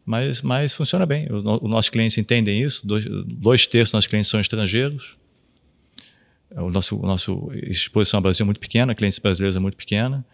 [0.05, 1.27] mas, mas funciona bem.
[1.31, 2.85] Os nossos clientes entendem isso.
[2.85, 5.17] Dois, dois terços dos nossos clientes são estrangeiros.
[6.51, 10.25] O nosso, o nosso exposição ao Brasil é muito pequena, clientes brasileiros é muito pequena.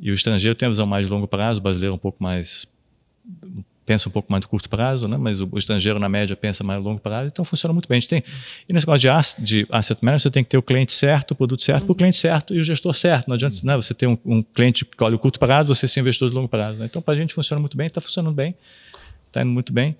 [0.00, 2.22] E o estrangeiro tem a visão mais de longo prazo, o brasileiro é um pouco
[2.22, 2.66] mais
[3.84, 5.16] pensa um pouco mais de curto prazo, né?
[5.16, 7.96] mas o, estrangeiro, na média, pensa mais longo prazo, então funciona muito bem.
[7.96, 8.22] A gente tem,
[8.68, 11.32] e nesse negócio de, asset, de asset management, você tem que ter o cliente certo,
[11.32, 11.90] o produto certo, uhum.
[11.90, 13.26] o cliente certo e o gestor certo.
[13.26, 15.98] Não adianta né, você ter um, um cliente que olha o curto prazo, você ser
[15.98, 16.78] investidor de longo prazo.
[16.78, 16.86] Né?
[16.86, 18.54] Então, para a gente funciona muito bem, está funcionando bem
[19.30, 19.96] está indo muito bem,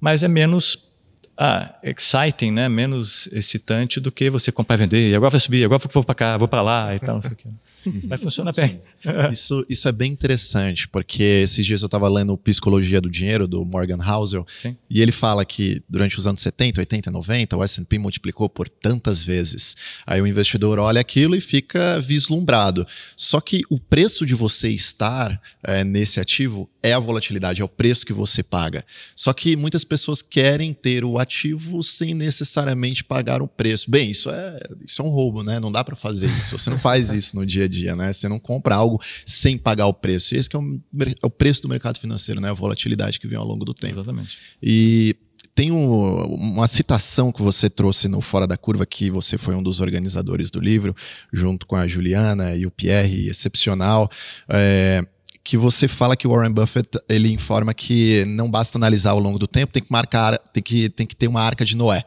[0.00, 0.92] mas é menos
[1.36, 2.68] ah, exciting, né?
[2.68, 5.10] menos excitante do que você comprar e vender.
[5.10, 7.16] E agora vai subir, agora vou para cá, vou para lá e tal.
[7.16, 7.48] Não sei o que.
[8.08, 8.82] Mas funciona bem.
[9.32, 13.64] isso, isso é bem interessante, porque esses dias eu estava lendo Psicologia do Dinheiro, do
[13.64, 14.76] Morgan Housel, Sim.
[14.88, 19.22] e ele fala que durante os anos 70, 80, 90, o S&P multiplicou por tantas
[19.22, 19.76] vezes.
[20.06, 22.86] Aí o investidor olha aquilo e fica vislumbrado.
[23.16, 27.68] Só que o preço de você estar é, nesse ativo é a volatilidade, é o
[27.68, 28.84] preço que você paga.
[29.16, 33.90] Só que muitas pessoas querem ter o ativo sem necessariamente pagar um preço.
[33.90, 35.58] Bem, isso é, isso é um roubo, né?
[35.58, 36.58] Não dá para fazer isso.
[36.58, 38.12] Você não faz isso no dia a dia dia, né?
[38.12, 40.34] Você não compra algo sem pagar o preço.
[40.34, 42.50] E esse é o, é o preço do mercado financeiro, né?
[42.50, 43.94] A volatilidade que vem ao longo do tempo.
[43.94, 44.38] Exatamente.
[44.62, 45.16] E
[45.54, 49.62] tem um, uma citação que você trouxe no Fora da Curva, que você foi um
[49.62, 50.94] dos organizadores do livro,
[51.32, 54.10] junto com a Juliana e o Pierre, excepcional.
[54.48, 55.06] É,
[55.44, 59.38] que você fala que o Warren Buffett ele informa que não basta analisar ao longo
[59.38, 62.04] do tempo, tem que marcar, tem que, tem que ter uma arca de Noé.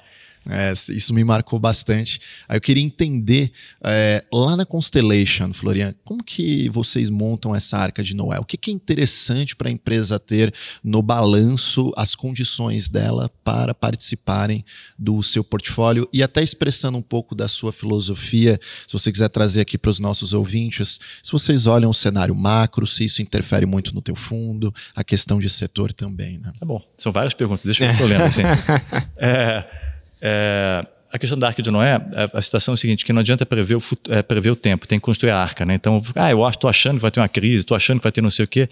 [0.50, 2.20] É, isso me marcou bastante.
[2.48, 3.52] Aí eu queria entender,
[3.84, 8.40] é, lá na Constellation, Florian, como que vocês montam essa arca de Noé?
[8.40, 13.74] O que, que é interessante para a empresa ter no balanço as condições dela para
[13.74, 14.64] participarem
[14.98, 19.62] do seu portfólio e até expressando um pouco da sua filosofia, se você quiser trazer
[19.62, 23.94] aqui para os nossos ouvintes, se vocês olham o cenário macro, se isso interfere muito
[23.94, 26.54] no teu fundo, a questão de setor também, né?
[26.60, 28.26] Tá bom, são várias perguntas, deixa eu ver se eu lembro.
[28.26, 28.42] Assim.
[29.18, 29.87] é...
[30.22, 33.22] É, a questão da Arca de Noé, a, a situação é a seguinte, que não
[33.22, 35.66] adianta prever o, é, prever o tempo, tem que construir a arca.
[35.66, 35.76] Né?
[35.76, 38.22] Então, ah, eu estou achando que vai ter uma crise, estou achando que vai ter
[38.22, 38.70] não sei o quê.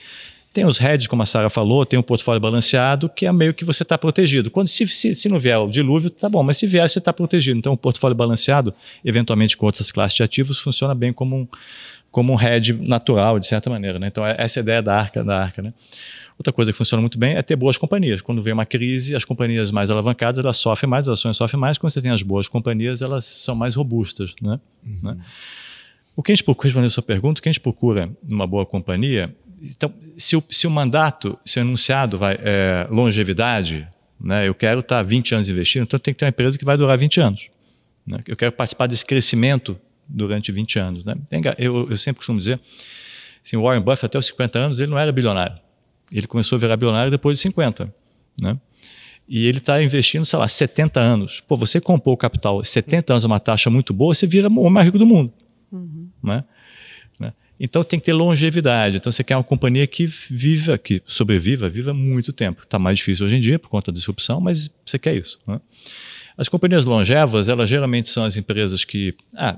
[0.53, 3.65] Tem os hedges, como a Sara falou, tem um portfólio balanceado, que é meio que
[3.65, 4.49] você está protegido.
[4.49, 7.12] Quando se, se, se, não vier o dilúvio, tá bom, mas se vier, você está
[7.12, 7.60] protegido.
[7.60, 11.47] Então, o portfólio balanceado, eventualmente com outras classes de ativos, funciona bem como um,
[12.15, 13.99] como um hedge natural, de certa maneira.
[13.99, 14.08] Né?
[14.08, 15.21] Então, é, essa é a ideia da arca.
[15.21, 15.73] Da arca né?
[16.38, 18.21] Outra coisa que funciona muito bem é ter boas companhias.
[18.21, 21.78] Quando vem uma crise, as companhias mais alavancadas elas sofrem mais, as ações sofrem mais.
[21.78, 24.34] Quando você tem as boas companhias, elas são mais robustas.
[24.41, 24.58] Né?
[24.86, 24.97] Uhum.
[25.04, 25.17] né?
[26.15, 28.47] O que a gente procura, respondendo a sua pergunta, o que a gente procura numa
[28.47, 33.86] boa companhia, então, se o, se o mandato, se o enunciado vai é, longevidade,
[34.21, 36.78] né, eu quero estar 20 anos investindo, então tem que ter uma empresa que vai
[36.78, 37.49] durar 20 anos.
[38.08, 38.19] Né?
[38.25, 41.06] Eu quero participar desse crescimento durante 20 anos.
[41.06, 41.15] Né?
[41.58, 42.60] Eu, eu sempre costumo dizer,
[43.44, 45.58] assim, Warren Buffett até os 50 anos ele não era bilionário.
[46.12, 47.94] Ele começou a virar bilionário depois de 50,
[48.39, 48.58] né?
[49.28, 51.41] E ele está investindo, sei lá, 70 anos.
[51.41, 54.86] Pô, você comprou o capital 70 anos, uma taxa muito boa, você vira o mais
[54.86, 55.34] rico do mundo.
[55.72, 56.08] Uhum.
[56.22, 56.44] Né?
[57.20, 57.34] né?
[57.60, 58.98] Então tem que ter longevidade.
[58.98, 62.62] Então você quer uma companhia que viva, que sobreviva, viva muito tempo.
[62.63, 65.39] Está mais difícil hoje em dia por conta da disrupção, mas você quer isso.
[65.48, 65.60] Né?
[66.38, 69.15] As companhias longevas, elas geralmente são as empresas que.
[69.36, 69.58] Ah,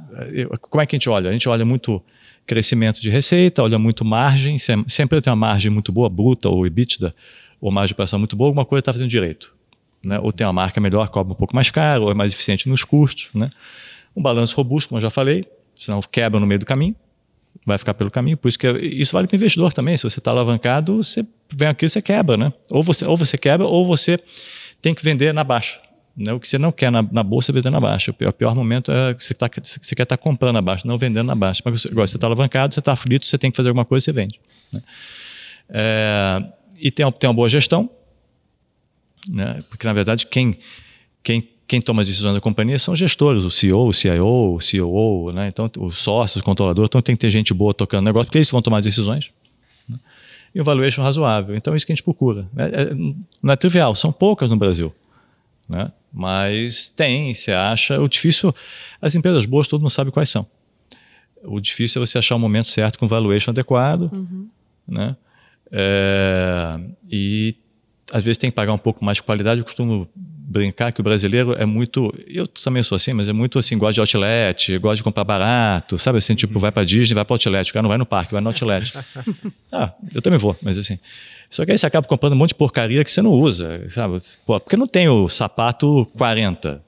[0.61, 1.29] como é que a gente olha?
[1.29, 2.01] A gente olha muito
[2.45, 7.13] crescimento de receita, olha muito margem, sempre tem uma margem muito boa, bruta ou EBITDA,
[7.59, 9.53] ou margem de operação muito boa, alguma coisa está fazendo direito.
[10.01, 10.17] Né?
[10.19, 12.85] Ou tem uma marca melhor, cobra um pouco mais caro, ou é mais eficiente nos
[12.85, 13.29] custos.
[13.33, 13.49] Né?
[14.15, 16.95] Um balanço robusto, como eu já falei, senão quebra no meio do caminho.
[17.65, 18.37] vai ficar pelo caminho.
[18.37, 19.97] Por isso que isso vale para o investidor também.
[19.97, 22.53] Se você está alavancado, você vem aqui você quebra, né?
[22.69, 24.17] Ou você, ou você quebra, ou você
[24.81, 25.79] tem que vender na baixa.
[26.17, 26.33] Né?
[26.33, 28.09] O que você não quer na, na bolsa é vender na baixa.
[28.09, 30.87] O pior, pior momento é que você, tá, você quer estar tá comprando na baixa,
[30.87, 31.61] não vendendo na baixa.
[31.63, 34.11] Mas agora você está alavancado, você está aflito, você tem que fazer alguma coisa, você
[34.11, 34.39] vende.
[34.73, 34.81] Né?
[35.69, 36.43] É,
[36.79, 37.89] e tem, tem uma boa gestão,
[39.27, 39.63] né?
[39.69, 40.57] porque na verdade quem,
[41.21, 45.33] quem quem toma as decisões da companhia são gestores, o CEO, o CIO, o COO,
[45.33, 45.49] né?
[45.49, 48.37] então os sócios, o controlador, então tem que ter gente boa tocando o negócio, porque
[48.37, 49.31] eles vão tomar as decisões.
[49.87, 49.99] Né?
[50.55, 51.57] E o valuation razoável.
[51.57, 52.47] Então é isso que a gente procura.
[52.55, 52.93] É, é,
[53.43, 54.95] não é trivial, são poucas no Brasil.
[55.67, 55.91] Né?
[56.17, 58.01] Mas tem, você acha.
[58.01, 58.53] O difícil,
[58.99, 60.47] as empresas boas todo mundo sabe quais são.
[61.43, 64.09] O difícil é você achar o momento certo com o valuation adequado.
[64.11, 64.49] Uhum.
[64.87, 65.15] Né?
[65.71, 67.55] É, e
[68.11, 69.59] às vezes tem que pagar um pouco mais de qualidade.
[69.59, 72.11] Eu costumo brincar que o brasileiro é muito.
[72.25, 75.99] Eu também sou assim, mas é muito assim, gosta de outlet, gosta de comprar barato,
[75.99, 77.69] sabe assim, tipo, vai para Disney, vai para outlet.
[77.69, 78.91] O cara não vai no parque, vai no outlet.
[79.71, 80.97] ah, eu também vou, mas assim.
[81.49, 84.17] Só que aí você acaba comprando um monte de porcaria que você não usa, sabe?
[84.45, 86.81] Pô, porque não tem o sapato 40.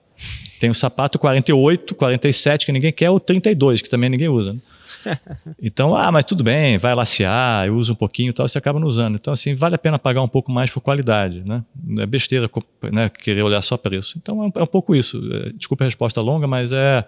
[0.59, 4.53] Tem o sapato 48, 47 que ninguém quer, ou 32 que também ninguém usa.
[4.53, 4.59] Né?
[5.61, 8.79] Então, ah, mas tudo bem, vai lacear, eu uso um pouquinho e tal, você acaba
[8.79, 9.15] não usando.
[9.15, 11.63] Então, assim, vale a pena pagar um pouco mais por qualidade, né?
[11.81, 12.49] Não é besteira
[12.91, 14.17] né, querer olhar só preço.
[14.17, 15.21] Então, é um, é um pouco isso.
[15.31, 17.05] É, desculpa a resposta longa, mas é,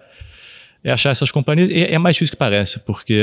[0.82, 1.68] é achar essas companhias.
[1.70, 3.20] é mais difícil que parece, porque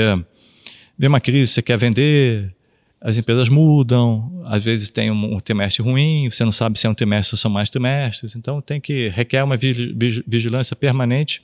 [0.98, 2.54] vem uma crise, você quer vender,
[3.01, 6.89] as empresas mudam, às vezes tem um, um, trimestre ruim, você não sabe se é
[6.89, 11.41] um trimestre ou são mais trimestres, então tem que requer uma vigilância permanente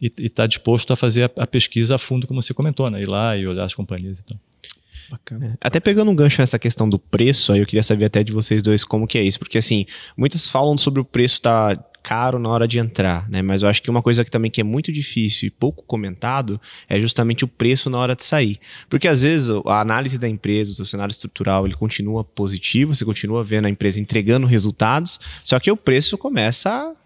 [0.00, 3.02] e estar tá disposto a fazer a, a, pesquisa a fundo, como você comentou, né?
[3.02, 4.38] ir lá e olhar as companhias e tal.
[5.10, 5.58] Bacana.
[5.60, 8.32] É, até pegando um gancho nessa questão do preço, aí eu queria saber até de
[8.32, 9.84] vocês dois como que é isso, porque assim,
[10.16, 13.42] muitos falam sobre o preço tá caro na hora de entrar, né?
[13.42, 16.60] Mas eu acho que uma coisa que também que é muito difícil e pouco comentado
[16.88, 18.58] é justamente o preço na hora de sair.
[18.88, 23.04] Porque às vezes a análise da empresa, o seu cenário estrutural, ele continua positivo, você
[23.04, 27.01] continua vendo a empresa entregando resultados, só que o preço começa a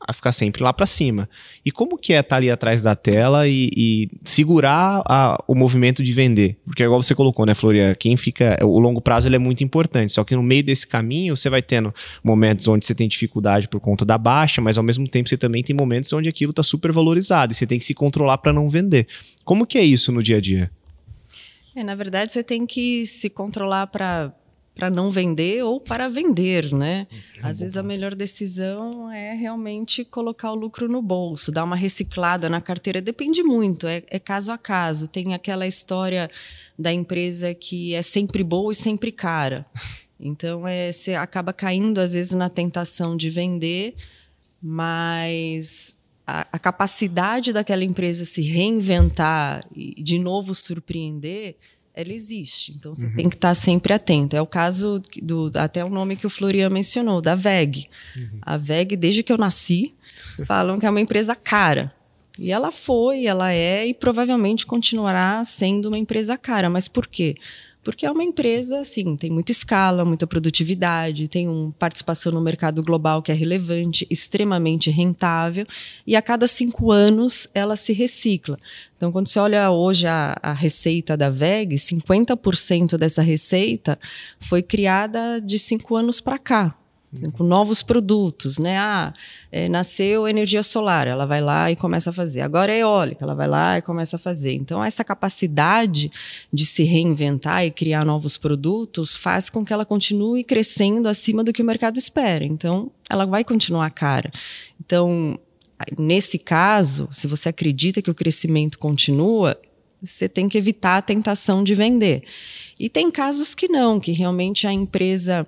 [0.00, 1.28] a ficar sempre lá para cima.
[1.64, 5.54] E como que é estar tá ali atrás da tela e, e segurar a, o
[5.54, 6.56] movimento de vender?
[6.64, 10.12] Porque igual você colocou, né, Florian, quem fica, o longo prazo ele é muito importante,
[10.12, 13.80] só que no meio desse caminho você vai tendo momentos onde você tem dificuldade por
[13.80, 16.92] conta da baixa, mas ao mesmo tempo você também tem momentos onde aquilo está super
[16.92, 19.06] valorizado e você tem que se controlar para não vender.
[19.44, 20.70] Como que é isso no dia a dia?
[21.74, 24.32] É, na verdade, você tem que se controlar para
[24.76, 27.06] para não vender ou para vender, né?
[27.38, 27.84] É Às vezes ponto.
[27.84, 33.00] a melhor decisão é realmente colocar o lucro no bolso, dar uma reciclada na carteira.
[33.00, 35.08] Depende muito, é, é caso a caso.
[35.08, 36.30] Tem aquela história
[36.78, 39.64] da empresa que é sempre boa e sempre cara.
[40.20, 43.94] Então é, você acaba caindo às vezes na tentação de vender,
[44.62, 51.56] mas a, a capacidade daquela empresa se reinventar e de novo surpreender
[51.96, 52.72] ela existe.
[52.72, 53.16] Então você uhum.
[53.16, 54.36] tem que estar sempre atento.
[54.36, 57.88] É o caso do até o nome que o Florian mencionou, da VEG.
[58.14, 58.38] Uhum.
[58.42, 59.94] A VEG, desde que eu nasci,
[60.46, 61.90] falam que é uma empresa cara.
[62.38, 66.68] E ela foi, ela é e provavelmente continuará sendo uma empresa cara.
[66.68, 67.34] Mas por quê?
[67.86, 72.82] Porque é uma empresa, assim, tem muita escala, muita produtividade, tem uma participação no mercado
[72.82, 75.64] global que é relevante, extremamente rentável,
[76.04, 78.58] e a cada cinco anos ela se recicla.
[78.96, 83.96] Então, quando você olha hoje a, a receita da VEG, 50% dessa receita
[84.40, 86.76] foi criada de cinco anos para cá
[87.32, 88.76] com novos produtos, né?
[88.78, 89.14] Ah,
[89.50, 92.40] é, nasceu energia solar, ela vai lá e começa a fazer.
[92.40, 94.52] Agora é eólica, ela vai lá e começa a fazer.
[94.54, 96.10] Então, essa capacidade
[96.52, 101.52] de se reinventar e criar novos produtos faz com que ela continue crescendo acima do
[101.52, 102.44] que o mercado espera.
[102.44, 104.30] Então, ela vai continuar cara.
[104.84, 105.38] Então,
[105.98, 109.58] nesse caso, se você acredita que o crescimento continua,
[110.02, 112.22] você tem que evitar a tentação de vender.
[112.78, 115.46] E tem casos que não, que realmente a empresa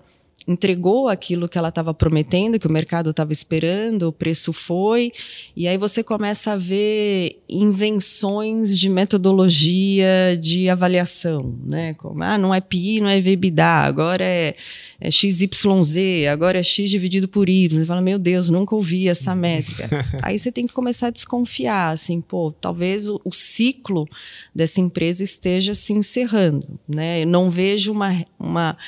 [0.48, 5.12] entregou aquilo que ela estava prometendo, que o mercado estava esperando, o preço foi,
[5.54, 11.92] e aí você começa a ver invenções de metodologia de avaliação, né?
[11.94, 14.54] Como, ah, não é PI, não é VBDA, agora é,
[14.98, 17.78] é XYZ, agora é X dividido por Y.
[17.78, 19.90] Você fala, meu Deus, nunca ouvi essa métrica.
[20.22, 24.08] aí você tem que começar a desconfiar, assim, pô, talvez o, o ciclo
[24.54, 27.22] dessa empresa esteja se encerrando, né?
[27.22, 28.78] Eu não vejo uma, uma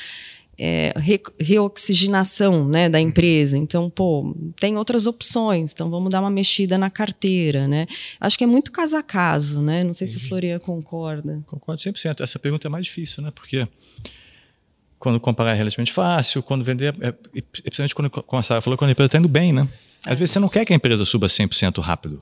[0.63, 3.57] é, re, reoxigenação né, da empresa.
[3.57, 7.87] Então, pô, tem outras opções, então vamos dar uma mexida na carteira, né?
[8.19, 9.83] Acho que é muito caso a caso, né?
[9.83, 11.41] Não sei se o Florian concorda.
[11.47, 12.21] Concordo 100%.
[12.21, 13.31] Essa pergunta é mais difícil, né?
[13.33, 13.67] Porque
[14.99, 18.89] quando comprar é relativamente fácil, quando vender, é, principalmente quando, como a Sara falou, quando
[18.89, 19.67] a empresa está indo bem, né?
[20.05, 22.21] Às vezes você não quer que a empresa suba 100% rápido.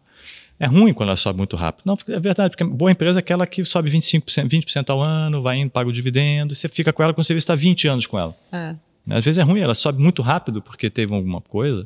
[0.60, 1.86] É ruim quando ela sobe muito rápido.
[1.86, 5.58] Não, é verdade, porque boa empresa é aquela que sobe 25%, 20% ao ano, vai
[5.58, 8.36] indo, paga o dividendo, você fica com ela quando você está 20 anos com ela.
[8.52, 8.76] É.
[9.10, 11.86] Às vezes é ruim, ela sobe muito rápido porque teve alguma coisa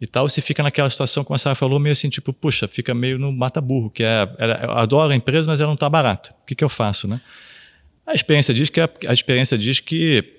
[0.00, 2.94] e tal, você fica naquela situação, como a Sara falou, meio assim, tipo, puxa, fica
[2.94, 4.28] meio no mata-burro, que é,
[4.62, 6.30] eu adoro a empresa, mas ela não está barata.
[6.42, 7.20] O que, que eu faço, né?
[8.06, 10.37] A experiência diz que a, a experiência diz que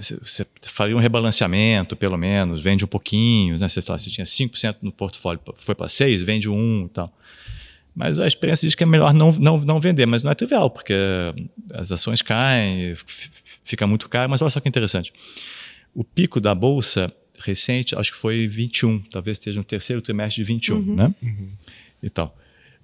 [0.00, 3.68] você faria um rebalanceamento, pelo menos, vende um pouquinho, né?
[3.68, 7.12] Você, lá, você tinha 5% no portfólio, foi para 6%, vende 1% e tal.
[7.94, 10.70] Mas a experiência diz que é melhor não, não, não vender, mas não é trivial,
[10.70, 10.94] porque
[11.72, 12.94] as ações caem,
[13.64, 15.12] fica muito caro, mas olha só que interessante.
[15.92, 20.46] O pico da bolsa recente, acho que foi 21, talvez esteja no terceiro trimestre de
[20.46, 20.94] 21, uhum.
[20.94, 21.14] né?
[21.22, 21.48] Uhum.
[22.02, 22.36] E tal.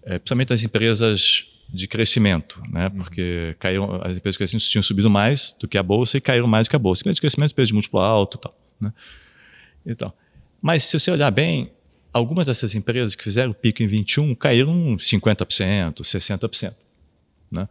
[0.03, 2.87] É, principalmente as empresas de crescimento, né?
[2.87, 2.91] Uhum.
[2.99, 6.47] Porque caíram, as empresas de crescimento tinham subido mais do que a bolsa e caíram
[6.47, 7.03] mais do que a bolsa.
[7.03, 8.93] Empresas de crescimento, empresas de múltiplo alto, tal, né?
[9.85, 10.13] Então,
[10.63, 11.73] mas se você olhar bem,
[12.13, 16.75] algumas dessas empresas que fizeram o pico em 21 caíram 50%, 60%,
[17.51, 17.69] né?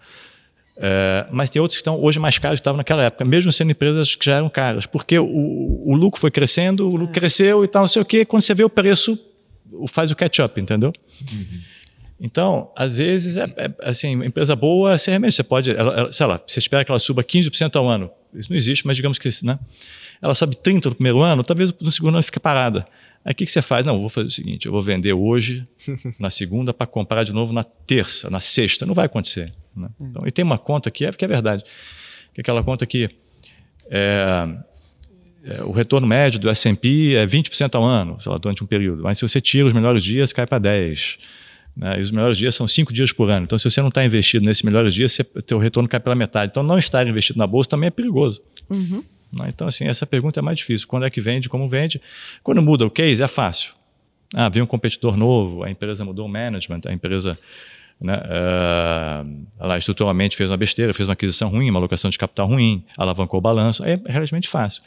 [0.75, 3.71] É, mas tem outros que estão hoje mais caros que estavam naquela época, mesmo sendo
[3.71, 7.19] empresas que já eram caras, porque o, o lucro foi crescendo, o lucro é.
[7.19, 9.17] cresceu e tal, não sei o quê, quando você vê o preço,
[9.87, 10.91] faz o catch-up, entendeu?
[11.31, 11.61] Uhum.
[12.19, 16.25] Então, às vezes, é, é, assim, empresa boa, você realmente você pode, ela, ela, sei
[16.25, 18.09] lá, você espera que ela suba 15% ao ano.
[18.33, 19.59] Isso não existe, mas digamos que né?
[20.21, 22.87] ela sobe 30% no primeiro ano, talvez no segundo ano fique parada.
[23.25, 23.85] Aí o que, que você faz?
[23.85, 25.67] Não, vou fazer o seguinte: eu vou vender hoje,
[26.19, 28.85] na segunda, para comprar de novo na terça, na sexta.
[28.85, 29.53] Não vai acontecer.
[29.75, 29.89] Né?
[29.99, 31.63] Então, e tem uma conta que é, que é verdade,
[32.33, 33.09] que é aquela conta que
[33.89, 34.47] é,
[35.45, 39.03] é, o retorno médio do S&P é 20% ao ano, sei lá, durante um período.
[39.03, 41.17] Mas se você tira os melhores dias, cai para 10%.
[41.75, 41.99] Né?
[41.99, 43.45] E os melhores dias são cinco dias por ano.
[43.45, 46.51] Então, se você não está investido nesses melhores dias, o teu retorno cai pela metade.
[46.51, 48.41] Então, não estar investido na bolsa também é perigoso.
[48.69, 49.03] Uhum.
[49.33, 49.49] Né?
[49.53, 50.87] Então, assim, essa pergunta é mais difícil.
[50.87, 52.01] Quando é que vende, como vende?
[52.43, 53.73] Quando muda o case, é fácil.
[54.35, 57.37] Ah, veio um competidor novo, a empresa mudou o management, a empresa
[58.01, 62.47] né, uh, ela estruturalmente fez uma besteira, fez uma aquisição ruim, uma alocação de capital
[62.47, 64.81] ruim, alavancou o balanço, aí é relativamente fácil.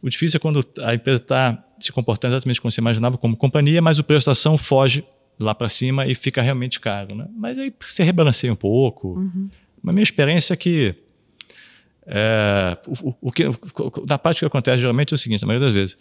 [0.00, 3.82] O difícil é quando a empresa está se comportando exatamente como você imaginava como companhia,
[3.82, 5.04] mas o preço da ação foge
[5.38, 7.14] lá para cima e fica realmente caro.
[7.14, 7.26] Né?
[7.36, 9.14] Mas aí você rebalanceia um pouco.
[9.14, 9.48] Uhum.
[9.82, 10.94] Mas minha experiência é que,
[12.06, 13.44] é, o, o, que
[14.04, 15.98] da parte que acontece geralmente é o seguinte, a maioria das vezes,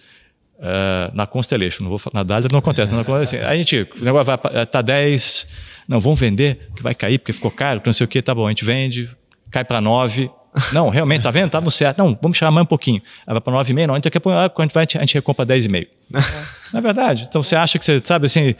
[0.59, 3.87] é, na Constellation, não vou falar, na Dália não acontece, não acontece assim, a gente,
[3.99, 5.47] o negócio vai tá 10,
[5.87, 8.47] não, vamos vender, que vai cair porque ficou caro, não sei o que, tá bom,
[8.47, 9.09] a gente vende,
[9.51, 10.31] cai para 9,
[10.71, 11.49] não, realmente, tá vendo?
[11.49, 11.97] Tava certo.
[11.99, 13.01] Não, vamos chamar mais um pouquinho.
[13.27, 15.13] Aí vai para 9,5, não, então daqui a pouco, quando a gente vai, a gente
[15.13, 15.87] recompra 10,5.
[16.71, 17.25] Não é verdade.
[17.27, 18.55] Então você acha que você, sabe assim,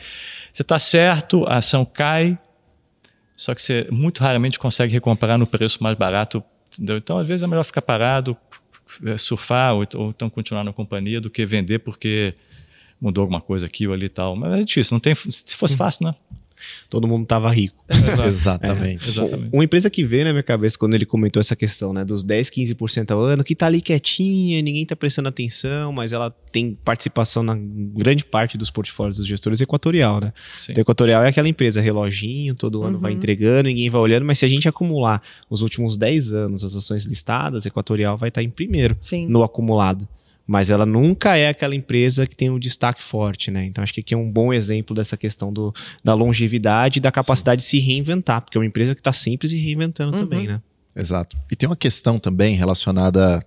[0.56, 2.40] você está certo, a ação cai,
[3.36, 6.42] só que você muito raramente consegue recomprar no preço mais barato.
[6.72, 6.96] Entendeu?
[6.96, 8.38] Então, às vezes, é melhor ficar parado,
[9.06, 12.36] é, surfar ou, ou então continuar na companhia do que vender porque
[13.02, 14.34] mudou alguma coisa aqui ou ali e tal.
[14.34, 16.16] Mas é difícil, não tem, se fosse fácil, né?
[16.90, 17.76] Todo mundo estava rico.
[18.28, 19.06] Exatamente.
[19.06, 19.50] É, exatamente.
[19.54, 22.50] Uma empresa que veio na minha cabeça quando ele comentou essa questão, né, dos 10,
[22.50, 27.44] 15% ao ano, que está ali quietinha, ninguém está prestando atenção, mas ela tem participação
[27.44, 30.34] na grande parte dos portfólios dos gestores equatorial, né?
[30.58, 30.72] Sim.
[30.72, 33.02] Então, equatorial é aquela empresa reloginho, todo ano uhum.
[33.02, 36.76] vai entregando, ninguém vai olhando, mas se a gente acumular os últimos 10 anos as
[36.76, 39.28] ações listadas, equatorial vai estar tá em primeiro Sim.
[39.28, 40.08] no acumulado
[40.48, 43.66] mas ela nunca é aquela empresa que tem um destaque forte, né?
[43.66, 47.12] Então acho que aqui é um bom exemplo dessa questão do, da longevidade e da
[47.12, 47.78] capacidade Sim.
[47.78, 50.24] de se reinventar, porque é uma empresa que está sempre se reinventando uhum.
[50.24, 50.62] também, né?
[50.96, 51.36] Exato.
[51.52, 53.46] E tem uma questão também relacionada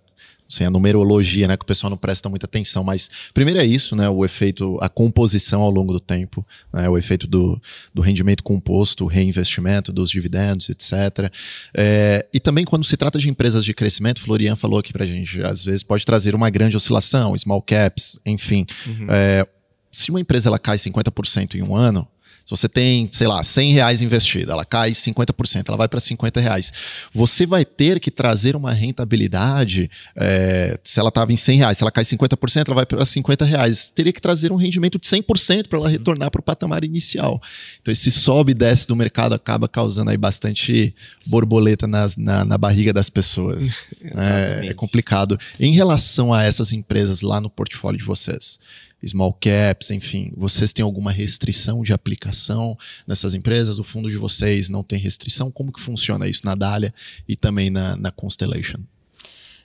[0.51, 3.95] assim, a numerologia, né, que o pessoal não presta muita atenção, mas primeiro é isso,
[3.95, 7.61] né, o efeito, a composição ao longo do tempo, né, o efeito do,
[7.93, 11.31] do rendimento composto, o reinvestimento dos dividendos, etc.
[11.75, 15.43] É, e também quando se trata de empresas de crescimento, Florian falou aqui pra gente,
[15.43, 18.65] às vezes pode trazer uma grande oscilação, small caps, enfim.
[18.87, 19.07] Uhum.
[19.11, 19.47] É,
[19.93, 22.07] se uma empresa ela cai 50% em um ano,
[22.49, 26.41] se você tem, sei lá, 100 reais investido, ela cai 50%, ela vai para 50
[26.41, 26.73] reais.
[27.13, 31.85] Você vai ter que trazer uma rentabilidade, é, se ela estava em 100 reais, se
[31.85, 33.93] ela cai 50%, ela vai para 50 reais.
[33.95, 37.39] Teria que trazer um rendimento de 100% para ela retornar para o patamar inicial.
[37.83, 40.95] Então, esse sobe e desce do mercado acaba causando aí bastante
[41.27, 43.85] borboleta nas, na, na barriga das pessoas.
[44.01, 45.39] é, é complicado.
[45.61, 48.59] Em relação a essas empresas lá no portfólio de vocês,
[49.07, 52.77] small caps, enfim, vocês têm alguma restrição de aplicação
[53.07, 53.79] nessas empresas?
[53.79, 55.51] O fundo de vocês não tem restrição?
[55.51, 56.93] Como que funciona isso na Dália
[57.29, 58.81] e também na, na Constellation?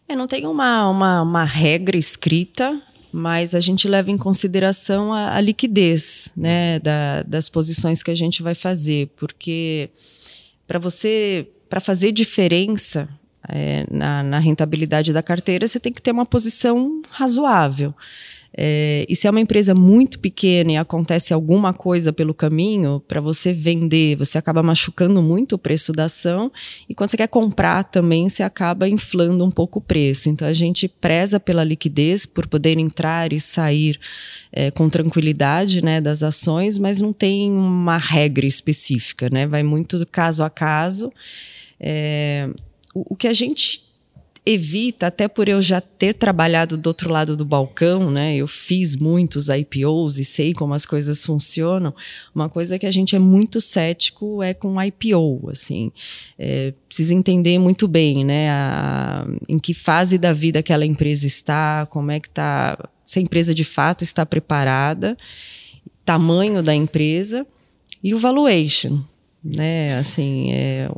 [0.08, 2.82] É, não tem uma, uma, uma, regra escrita,
[3.12, 8.16] mas a gente leva em consideração a, a liquidez né, da, das posições que a
[8.16, 9.90] gente vai fazer, porque
[10.68, 13.10] para você, para fazer diferença
[13.48, 17.94] é, na, na rentabilidade da carteira, você tem que ter uma posição razoável.
[18.56, 23.20] É, e se é uma empresa muito pequena e acontece alguma coisa pelo caminho, para
[23.20, 26.52] você vender, você acaba machucando muito o preço da ação.
[26.88, 30.30] E quando você quer comprar também, você acaba inflando um pouco o preço.
[30.30, 34.00] Então a gente preza pela liquidez, por poder entrar e sair
[34.52, 39.48] é, com tranquilidade né, das ações, mas não tem uma regra específica, né?
[39.48, 41.12] Vai muito caso a caso.
[41.80, 42.50] É,
[42.94, 43.93] o, o que a gente
[44.46, 48.36] evita, até por eu já ter trabalhado do outro lado do balcão, né?
[48.36, 51.94] Eu fiz muitos IPOs e sei como as coisas funcionam.
[52.36, 55.92] Uma coisa que a gente é muito cético é com IPO, assim.
[56.38, 58.50] É, precisa entender muito bem, né?
[58.50, 63.22] A, em que fase da vida aquela empresa está, como é que está, se a
[63.22, 65.18] empresa de fato está preparada,
[66.04, 67.48] tamanho da empresa
[68.04, 69.00] e o valuation,
[69.42, 69.98] né?
[69.98, 70.90] Assim, é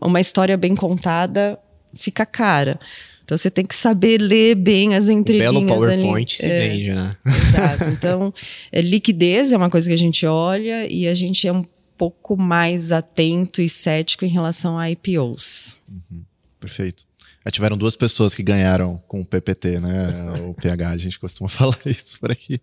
[0.00, 1.58] uma história bem contada
[1.96, 2.78] fica cara.
[3.24, 5.50] Então você tem que saber ler bem as entrelinhas.
[5.50, 6.42] O belo PowerPoint ali.
[6.42, 7.16] se é, vende, né?
[7.26, 7.84] Exato.
[7.90, 8.32] Então,
[8.70, 11.64] é, liquidez é uma coisa que a gente olha e a gente é um
[11.98, 15.76] pouco mais atento e cético em relação a IPOs.
[15.88, 16.22] Uhum.
[16.60, 17.04] Perfeito.
[17.44, 20.40] Já tiveram duas pessoas que ganharam com o PPT, né?
[20.48, 22.60] O PH, a gente costuma falar isso por aqui.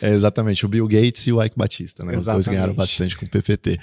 [0.00, 2.16] É exatamente, o Bill Gates e o Ike Batista, né?
[2.16, 3.78] Os dois ganharam bastante com o PPT.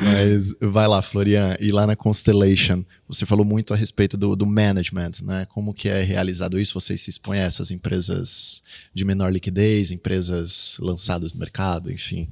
[0.00, 4.46] Mas vai lá, Florian, e lá na Constellation, você falou muito a respeito do, do
[4.46, 5.46] management, né?
[5.46, 6.78] Como que é realizado isso?
[6.78, 8.62] Vocês se expõem a essas empresas
[8.94, 12.28] de menor liquidez, empresas lançadas no mercado, enfim?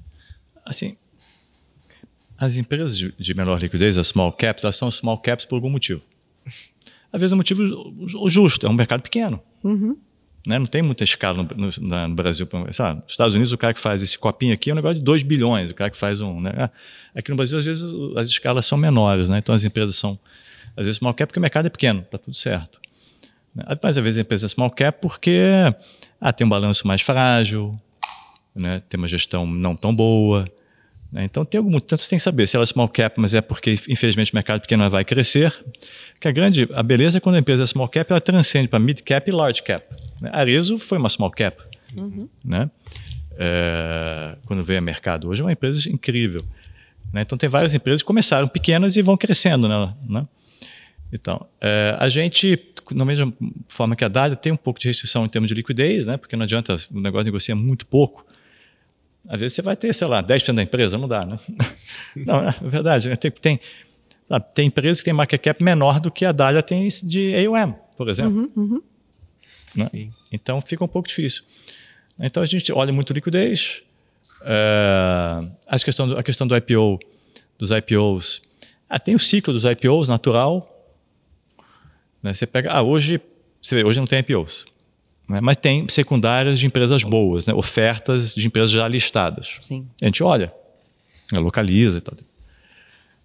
[0.64, 0.96] Assim,
[2.36, 5.70] as empresas de, de menor liquidez, as small caps, elas são small caps por algum
[5.70, 6.02] motivo.
[7.12, 9.40] Às vezes é um motivo justo, é um mercado pequeno.
[9.62, 9.96] Uhum.
[10.46, 10.58] Né?
[10.58, 12.46] Não tem muita escala no, no, no Brasil.
[12.72, 13.00] Sabe?
[13.02, 15.22] Nos Estados Unidos, o cara que faz esse copinho aqui é um negócio de 2
[15.22, 15.70] bilhões.
[15.70, 16.40] O cara que faz um.
[16.40, 16.52] Né?
[16.56, 16.70] Ah,
[17.14, 17.84] aqui no Brasil, às vezes,
[18.16, 19.28] as escalas são menores.
[19.28, 19.38] Né?
[19.38, 20.18] Então, as empresas são,
[20.76, 22.78] às vezes, small cap porque o mercado é pequeno, está tudo certo.
[23.54, 23.64] Né?
[23.82, 25.40] Mas, às vezes, a empresa é small cap porque
[26.20, 27.74] ah, tem um balanço mais frágil,
[28.54, 28.82] né?
[28.88, 30.44] tem uma gestão não tão boa.
[31.14, 31.22] Né?
[31.22, 33.40] Então, tem algum, tanto você tem que saber se ela é small cap, mas é
[33.40, 35.54] porque, infelizmente, o mercado pequeno vai crescer.
[36.18, 38.80] Que a grande, a beleza é quando a empresa é small cap, ela transcende para
[38.80, 39.86] mid cap e large cap.
[40.20, 40.30] Né?
[40.32, 41.62] Arezo foi uma small cap.
[41.96, 42.28] Uhum.
[42.44, 42.68] Né?
[43.38, 45.28] É, quando veio a mercado.
[45.28, 46.44] Hoje é uma empresa incrível.
[47.12, 47.22] Né?
[47.22, 49.68] Então, tem várias empresas que começaram pequenas e vão crescendo.
[49.68, 50.26] Né?
[51.12, 52.58] Então, é, a gente,
[52.90, 53.32] da mesma
[53.68, 56.16] forma que a Dália, tem um pouco de restrição em termos de liquidez, né?
[56.16, 58.26] porque não adianta, o negócio negocia muito pouco.
[59.28, 61.38] Às vezes você vai ter, sei lá, 10% da empresa, não dá, né?
[62.16, 63.08] não, é verdade.
[63.08, 63.16] Né?
[63.16, 63.60] Tem, tem,
[64.28, 67.74] sabe, tem empresas que têm market cap menor do que a Dália tem de AUM,
[67.96, 68.50] por exemplo.
[68.54, 68.82] Uhum, uhum.
[69.74, 69.90] Né?
[70.30, 71.42] Então fica um pouco difícil.
[72.18, 73.82] Então a gente olha muito liquidez,
[74.42, 76.98] é, a, questão do, a questão do IPO,
[77.58, 78.42] dos IPOs.
[78.88, 80.70] Ah, tem o ciclo dos IPOs natural.
[82.22, 82.34] Né?
[82.34, 83.20] Você pega, ah, hoje,
[83.60, 84.66] você vê, hoje não tem IPOs.
[85.28, 85.40] Né?
[85.40, 87.54] Mas tem secundárias de empresas boas, né?
[87.54, 89.58] ofertas de empresas já listadas.
[89.60, 89.86] Sim.
[90.00, 90.52] A gente olha,
[91.32, 91.38] né?
[91.38, 92.14] localiza e tal.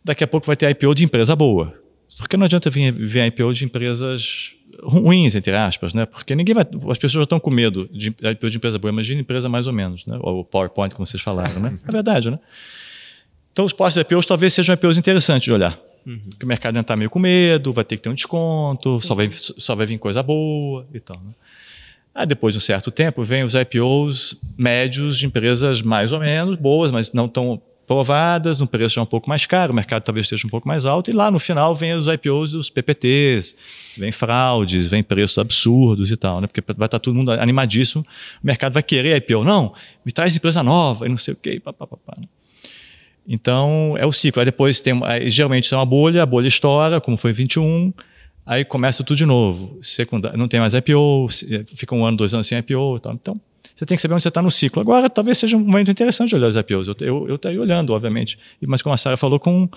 [0.04, 1.74] Daqui a pouco vai ter IPO de empresa boa.
[2.18, 6.06] Porque não adianta vir, vir IPO de empresas ruins, entre aspas, né?
[6.06, 6.66] Porque ninguém vai.
[6.89, 8.91] As pessoas já estão com medo de IPO de empresa boa.
[8.91, 10.18] Imagina empresa mais ou menos, né?
[10.22, 11.78] Ou o PowerPoint, como vocês falaram, né?
[11.88, 12.39] É verdade, né?
[13.52, 15.80] Então, os postos IPOs talvez sejam IPOs interessantes de olhar.
[16.06, 16.20] Uhum.
[16.30, 19.14] Porque o mercado ainda está meio com medo, vai ter que ter um desconto, só
[19.14, 21.18] vai, só vai vir coisa boa e tal.
[21.18, 21.32] Né?
[22.14, 26.55] Aí, depois de um certo tempo, vem os IPOs médios de empresas mais ou menos
[26.55, 30.26] boas, mas não tão provadas, no preço já um pouco mais caro, o mercado talvez
[30.28, 33.55] esteja um pouco mais alto, e lá no final vem os IPOs dos PPTs,
[33.97, 36.45] vem fraudes, vem preços absurdos e tal, né?
[36.45, 38.05] Porque vai estar todo mundo animadíssimo,
[38.43, 39.43] o mercado vai querer IPO.
[39.43, 39.74] Não,
[40.05, 42.14] me traz empresa nova e não sei o quê, papapá.
[42.16, 42.26] Né?
[43.28, 44.39] Então, é o ciclo.
[44.39, 47.91] Aí depois tem, aí, geralmente tem uma bolha, a bolha estoura, como foi em 21,
[48.45, 49.77] aí começa tudo de novo.
[49.81, 51.27] Secundário, não tem mais IPO,
[51.75, 53.13] fica um ano, dois anos sem IPO e tal.
[53.13, 53.41] Então,
[53.75, 54.81] você tem que saber onde você está no ciclo.
[54.81, 56.87] Agora, talvez seja um momento interessante de olhar os IPOs.
[56.99, 58.37] Eu estaria olhando, obviamente.
[58.67, 59.69] Mas como a Sara falou, com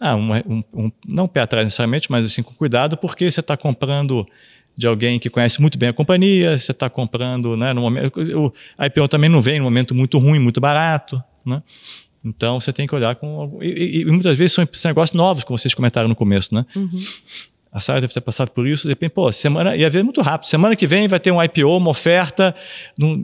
[0.00, 3.56] ah, um, um, um, não pé atrás necessariamente, mas assim, com cuidado, porque você está
[3.56, 4.26] comprando
[4.76, 8.52] de alguém que conhece muito bem a companhia, você está comprando, né, no momento, o
[8.84, 11.62] IPO também não vem no momento muito ruim, muito barato, né?
[12.24, 15.58] Então você tem que olhar com e, e muitas vezes são, são negócios novos, como
[15.58, 16.64] vocês comentaram no começo, né?
[16.74, 16.98] Uhum.
[17.74, 18.84] A Sara deve ter passado por isso.
[18.84, 19.74] De repente, pô, semana.
[19.74, 20.48] Ia ver muito rápido.
[20.48, 22.54] Semana que vem vai ter um IPO, uma oferta
[22.96, 23.20] num,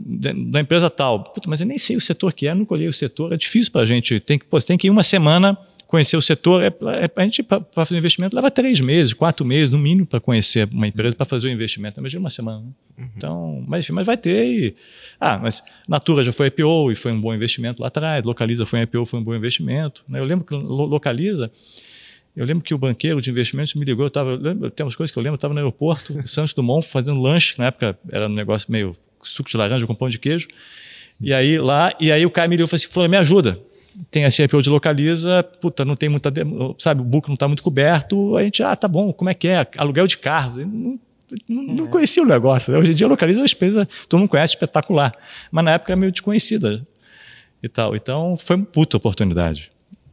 [0.51, 1.23] da empresa tal.
[1.23, 3.31] Puta, mas eu nem sei o setor que é, nunca olhei o setor.
[3.31, 4.19] É difícil para a gente.
[4.19, 6.61] Tem que, pô, tem que ir uma semana conhecer o setor.
[6.63, 10.05] É, é, a gente, para fazer um investimento, leva três meses, quatro meses, no mínimo,
[10.05, 12.01] para conhecer uma empresa, para fazer o um investimento.
[12.01, 12.59] Imagina uma semana.
[12.59, 12.71] Né?
[12.97, 13.09] Uhum.
[13.15, 14.45] Então, mas, enfim, mas vai ter.
[14.45, 14.75] E,
[15.17, 18.25] ah, mas Natura já foi IPO e foi um bom investimento lá atrás.
[18.25, 20.03] Localiza foi um IPO, foi um bom investimento.
[20.09, 20.19] Né?
[20.19, 21.49] Eu lembro que Localiza
[22.35, 24.95] Eu lembro que o banqueiro de investimentos me ligou, eu tava, eu lembro, tem umas
[24.95, 28.27] coisas que eu lembro, eu estava no aeroporto, Santos Dumont, fazendo lanche, na época era
[28.27, 30.47] um negócio meio suco de laranja com pão de queijo,
[31.19, 33.59] e aí lá, e aí o cara me ligou e falou assim, falou, me ajuda,
[34.09, 36.31] tem a CIPO de localiza, puta, não tem muita,
[36.79, 39.49] sabe, o book não está muito coberto, a gente, ah, tá bom, como é que
[39.49, 39.67] é?
[39.77, 40.99] Aluguel de carro, não,
[41.47, 42.71] não, não conhecia o negócio.
[42.71, 42.79] Né?
[42.79, 45.13] Hoje em dia localiza é uma empresa, todo mundo conhece, espetacular,
[45.51, 46.85] mas na época era meio desconhecida
[47.61, 47.95] e tal.
[47.95, 49.71] Então foi uma puta oportunidade.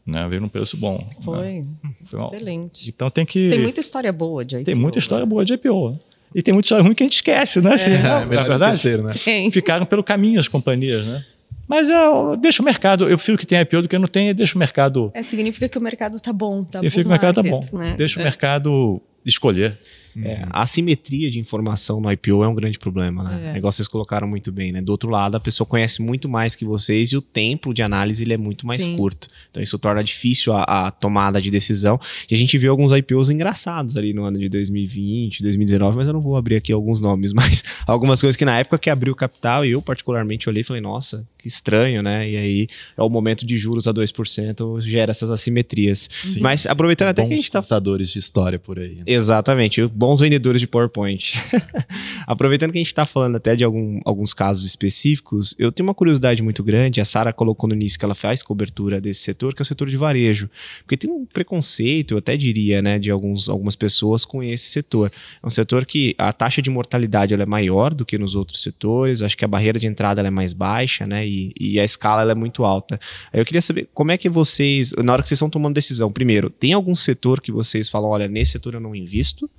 [0.09, 1.07] Né, veio num preço bom.
[1.21, 1.61] Foi.
[1.61, 1.67] Né?
[2.07, 2.89] Foi Excelente.
[2.89, 3.51] Então tem que.
[3.51, 4.65] Tem muita história boa de IPO.
[4.65, 5.29] Tem muita história né?
[5.29, 5.99] boa de IPO.
[6.35, 7.75] E tem muita história ruim que a gente esquece, né?
[7.75, 8.77] É, é, é verdade?
[8.77, 9.13] Esquecer, né?
[9.53, 11.23] Ficaram pelo caminho as companhias, né?
[11.69, 11.97] Mas é,
[12.41, 15.11] deixa o mercado, eu prefiro que tenha IPO do que não tenha, deixa o mercado.
[15.13, 17.61] É, significa que o mercado tá bom, tá Significa que o mercado tá bom.
[17.75, 17.95] Né?
[17.99, 18.23] Deixa é.
[18.23, 19.79] o mercado escolher.
[20.17, 23.53] É, a assimetria de informação no IPO é um grande problema, né?
[23.55, 23.59] É.
[23.59, 24.81] Igual vocês colocaram muito bem, né?
[24.81, 28.23] Do outro lado, a pessoa conhece muito mais que vocês e o tempo de análise
[28.23, 28.97] ele é muito mais Sim.
[28.97, 29.29] curto.
[29.51, 32.01] Então isso torna difícil a, a, tomada de decisão.
[32.31, 36.13] E a gente viu alguns IPOs engraçados ali no ano de 2020, 2019, mas eu
[36.13, 39.17] não vou abrir aqui alguns nomes, mas algumas coisas que na época que abriu o
[39.17, 42.29] capital, eu particularmente olhei e falei, nossa, que estranho, né?
[42.29, 46.09] E aí é o momento de juros a 2%, gera essas assimetrias.
[46.23, 47.63] Sim, mas aproveitando até que a gente tá.
[47.79, 48.97] de história por aí.
[48.97, 49.03] Né?
[49.07, 49.87] Exatamente.
[49.99, 51.35] Bons vendedores de PowerPoint.
[52.25, 55.95] Aproveitando que a gente está falando até de algum, alguns casos específicos, eu tenho uma
[55.95, 57.01] curiosidade muito grande.
[57.01, 59.89] A Sara colocou no início que ela faz cobertura desse setor, que é o setor
[59.89, 60.49] de varejo.
[60.85, 65.11] Porque tem um preconceito, eu até diria, né, de alguns, algumas pessoas com esse setor.
[65.43, 68.63] É um setor que a taxa de mortalidade ela é maior do que nos outros
[68.63, 72.23] setores, acho que a barreira de entrada é mais baixa, né, e, e a escala
[72.23, 73.01] ela é muito alta.
[73.33, 76.51] Eu queria saber como é que vocês, na hora que vocês estão tomando decisão, primeiro,
[76.51, 79.51] tem algum setor que vocês falam, olha, nesse setor eu não invisto?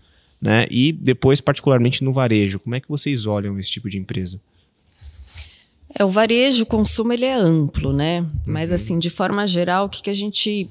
[0.42, 0.66] Né?
[0.70, 4.42] E depois, particularmente no varejo, como é que vocês olham esse tipo de empresa?
[5.94, 8.22] É, o varejo, o consumo, ele é amplo, né?
[8.22, 8.30] Uhum.
[8.46, 10.70] Mas, assim, de forma geral, o que, que a gente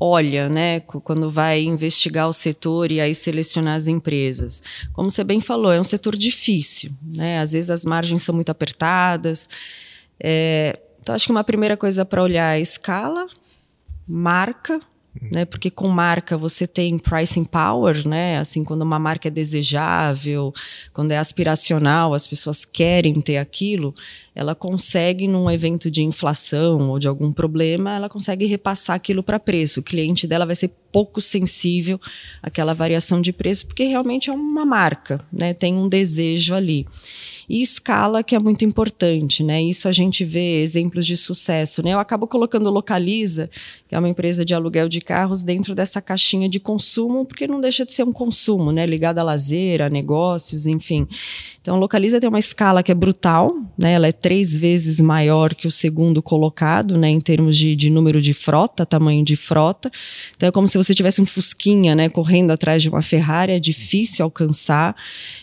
[0.00, 4.62] olha, né, quando vai investigar o setor e aí selecionar as empresas.
[4.92, 7.40] Como você bem falou, é um setor difícil, né?
[7.40, 9.48] Às vezes as margens são muito apertadas.
[10.20, 13.26] É, então, acho que uma primeira coisa para olhar é a escala,
[14.06, 14.80] marca
[15.20, 15.44] né?
[15.44, 18.38] Porque com marca você tem pricing power, né?
[18.38, 20.52] Assim, quando uma marca é desejável,
[20.92, 23.94] quando é aspiracional, as pessoas querem ter aquilo,
[24.34, 29.40] ela consegue num evento de inflação ou de algum problema, ela consegue repassar aquilo para
[29.40, 29.80] preço.
[29.80, 32.00] O cliente dela vai ser pouco sensível
[32.42, 35.52] àquela variação de preço, porque realmente é uma marca, né?
[35.52, 36.86] Tem um desejo ali
[37.48, 39.62] e escala que é muito importante, né?
[39.62, 41.92] Isso a gente vê exemplos de sucesso, né?
[41.92, 43.48] Eu acabo colocando Localiza,
[43.88, 47.60] que é uma empresa de aluguel de carros, dentro dessa caixinha de consumo, porque não
[47.60, 48.84] deixa de ser um consumo, né?
[48.84, 51.06] Ligado a lazer, a negócios, enfim.
[51.68, 53.92] Então, Localiza tem uma escala que é brutal, né?
[53.92, 57.10] Ela é três vezes maior que o segundo colocado, né?
[57.10, 59.90] Em termos de, de número de frota, tamanho de frota.
[60.34, 62.08] Então, é como se você tivesse um Fusquinha, né?
[62.08, 64.96] Correndo atrás de uma Ferrari, é difícil alcançar.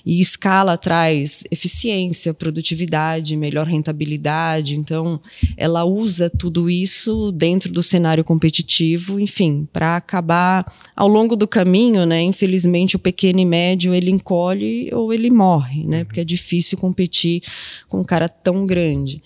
[0.04, 4.76] E escala traz eficiência produtividade, melhor rentabilidade.
[4.76, 5.22] Então,
[5.56, 12.04] ela usa tudo isso dentro do cenário competitivo, enfim, para acabar ao longo do caminho,
[12.04, 12.24] né?
[12.24, 16.04] Infelizmente, o pequeno e médio ele encolhe ou ele morre, né?
[16.16, 17.44] Porque é difícil competir
[17.90, 19.22] com um cara tão grande.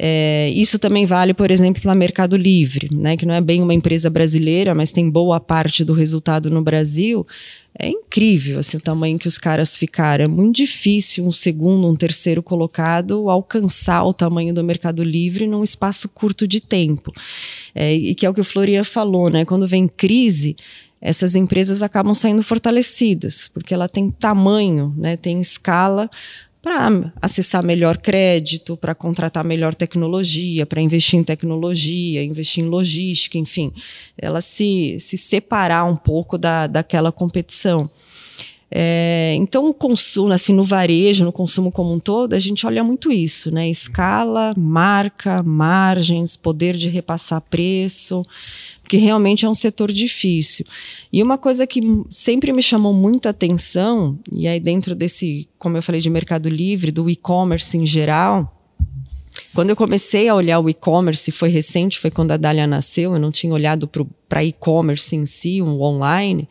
[0.00, 3.74] É, isso também vale, por exemplo, para Mercado Livre, né, que não é bem uma
[3.74, 7.26] empresa brasileira, mas tem boa parte do resultado no Brasil.
[7.76, 10.24] É incrível assim, o tamanho que os caras ficaram.
[10.24, 15.64] É muito difícil um segundo, um terceiro colocado alcançar o tamanho do Mercado Livre num
[15.64, 17.12] espaço curto de tempo.
[17.74, 19.44] É, e que é o que o Florian falou, né?
[19.44, 20.54] Quando vem crise,
[21.00, 26.10] essas empresas acabam saindo fortalecidas, porque ela tem tamanho, né, tem escala
[26.60, 33.38] para acessar melhor crédito, para contratar melhor tecnologia, para investir em tecnologia, investir em logística,
[33.38, 33.72] enfim,
[34.16, 37.88] ela se, se separar um pouco da, daquela competição.
[38.70, 42.84] É, então, o consumo, assim, no varejo, no consumo como um todo, a gente olha
[42.84, 43.68] muito isso, né?
[43.70, 48.22] Escala, marca, margens, poder de repassar preço,
[48.88, 50.64] porque realmente é um setor difícil.
[51.12, 55.82] E uma coisa que sempre me chamou muita atenção, e aí dentro desse, como eu
[55.82, 58.50] falei, de Mercado Livre, do e-commerce em geral,
[59.54, 63.20] quando eu comecei a olhar o e-commerce, foi recente, foi quando a Dália nasceu, eu
[63.20, 63.90] não tinha olhado
[64.26, 66.48] para e-commerce em si, um online.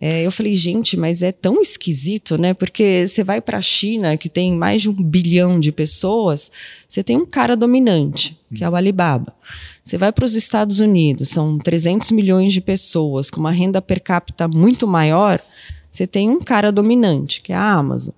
[0.00, 2.54] É, eu falei, gente, mas é tão esquisito, né?
[2.54, 6.50] Porque você vai para a China, que tem mais de um bilhão de pessoas,
[6.88, 9.34] você tem um cara dominante, que é o Alibaba.
[9.82, 14.00] Você vai para os Estados Unidos, são 300 milhões de pessoas, com uma renda per
[14.00, 15.42] capita muito maior,
[15.90, 18.14] você tem um cara dominante, que é a Amazon.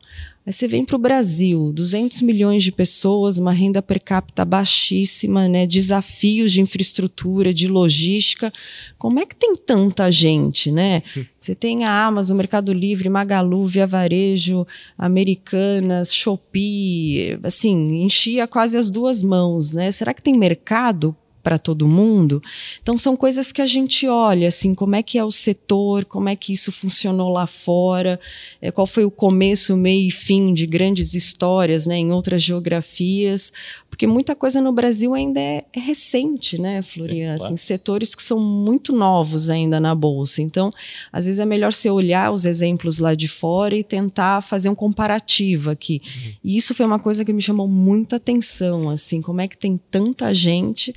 [0.51, 5.47] Aí você vem para o Brasil, 200 milhões de pessoas, uma renda per capita baixíssima,
[5.47, 5.65] né?
[5.65, 8.53] desafios de infraestrutura, de logística.
[8.99, 11.05] Como é que tem tanta gente, né?
[11.39, 14.67] Você tem a Amazon, Mercado Livre, Magalu, Via Varejo,
[14.99, 19.93] Americanas, Shopee, assim, enchia quase as duas mãos, né?
[19.93, 22.43] Será que tem mercado para todo mundo.
[22.83, 26.29] Então são coisas que a gente olha assim, como é que é o setor, como
[26.29, 28.21] é que isso funcionou lá fora,
[28.61, 33.53] é, qual foi o começo, meio e fim de grandes histórias, né, em outras geografias,
[33.89, 37.55] porque muita coisa no Brasil ainda é, é recente, né, Florian, claro.
[37.55, 40.43] assim, setores que são muito novos ainda na bolsa.
[40.43, 40.73] Então,
[41.13, 44.75] às vezes é melhor você olhar os exemplos lá de fora e tentar fazer um
[44.75, 46.01] comparativo aqui.
[46.05, 46.33] Uhum.
[46.45, 49.79] E isso foi uma coisa que me chamou muita atenção, assim, como é que tem
[49.91, 50.95] tanta gente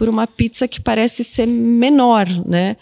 [0.00, 2.78] por uma pizza que parece ser menor, né?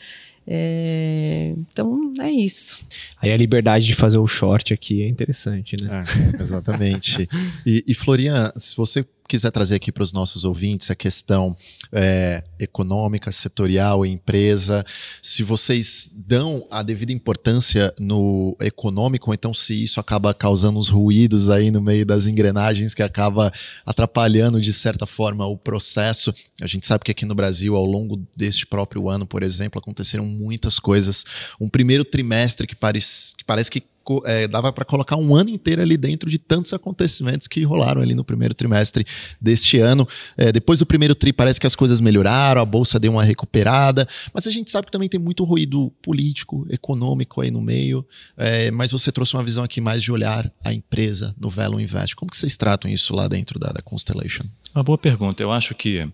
[0.47, 2.79] É, então é isso.
[3.21, 6.05] Aí a liberdade de fazer o short aqui é interessante, né?
[6.07, 7.29] É, exatamente.
[7.67, 11.55] e, e Florian, se você quiser trazer aqui para os nossos ouvintes a questão
[11.93, 14.85] é, econômica, setorial, empresa,
[15.23, 20.89] se vocês dão a devida importância no econômico, ou então se isso acaba causando uns
[20.89, 23.53] ruídos aí no meio das engrenagens que acaba
[23.85, 26.35] atrapalhando de certa forma o processo.
[26.63, 30.25] A gente sabe que aqui no Brasil, ao longo deste próprio ano, por exemplo, aconteceram
[30.25, 31.25] muitas coisas.
[31.61, 33.83] Um primeiro trimestre que, parece que parece que
[34.25, 38.15] é, dava para colocar um ano inteiro ali dentro de tantos acontecimentos que rolaram ali
[38.15, 39.07] no primeiro trimestre
[39.41, 40.07] deste ano.
[40.37, 44.09] É, depois do primeiro tri, parece que as coisas melhoraram, a bolsa deu uma recuperada,
[44.33, 48.07] mas a gente sabe que também tem muito ruído político, econômico aí no meio.
[48.37, 52.17] É, mas você trouxe uma visão aqui mais de olhar a empresa no Velo Invest.
[52.17, 54.45] Como que vocês tratam isso lá dentro da, da Constellation?
[54.75, 55.43] Uma boa pergunta.
[55.43, 56.09] Eu acho que,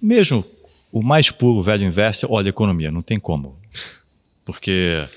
[0.00, 0.44] mesmo
[0.92, 3.58] o mais puro velho investe olha a economia, não tem como.
[4.44, 5.08] Porque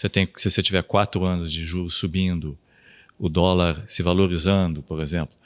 [0.00, 2.56] você tem, se você tiver quatro anos de juros subindo,
[3.18, 5.36] o dólar se valorizando, por exemplo,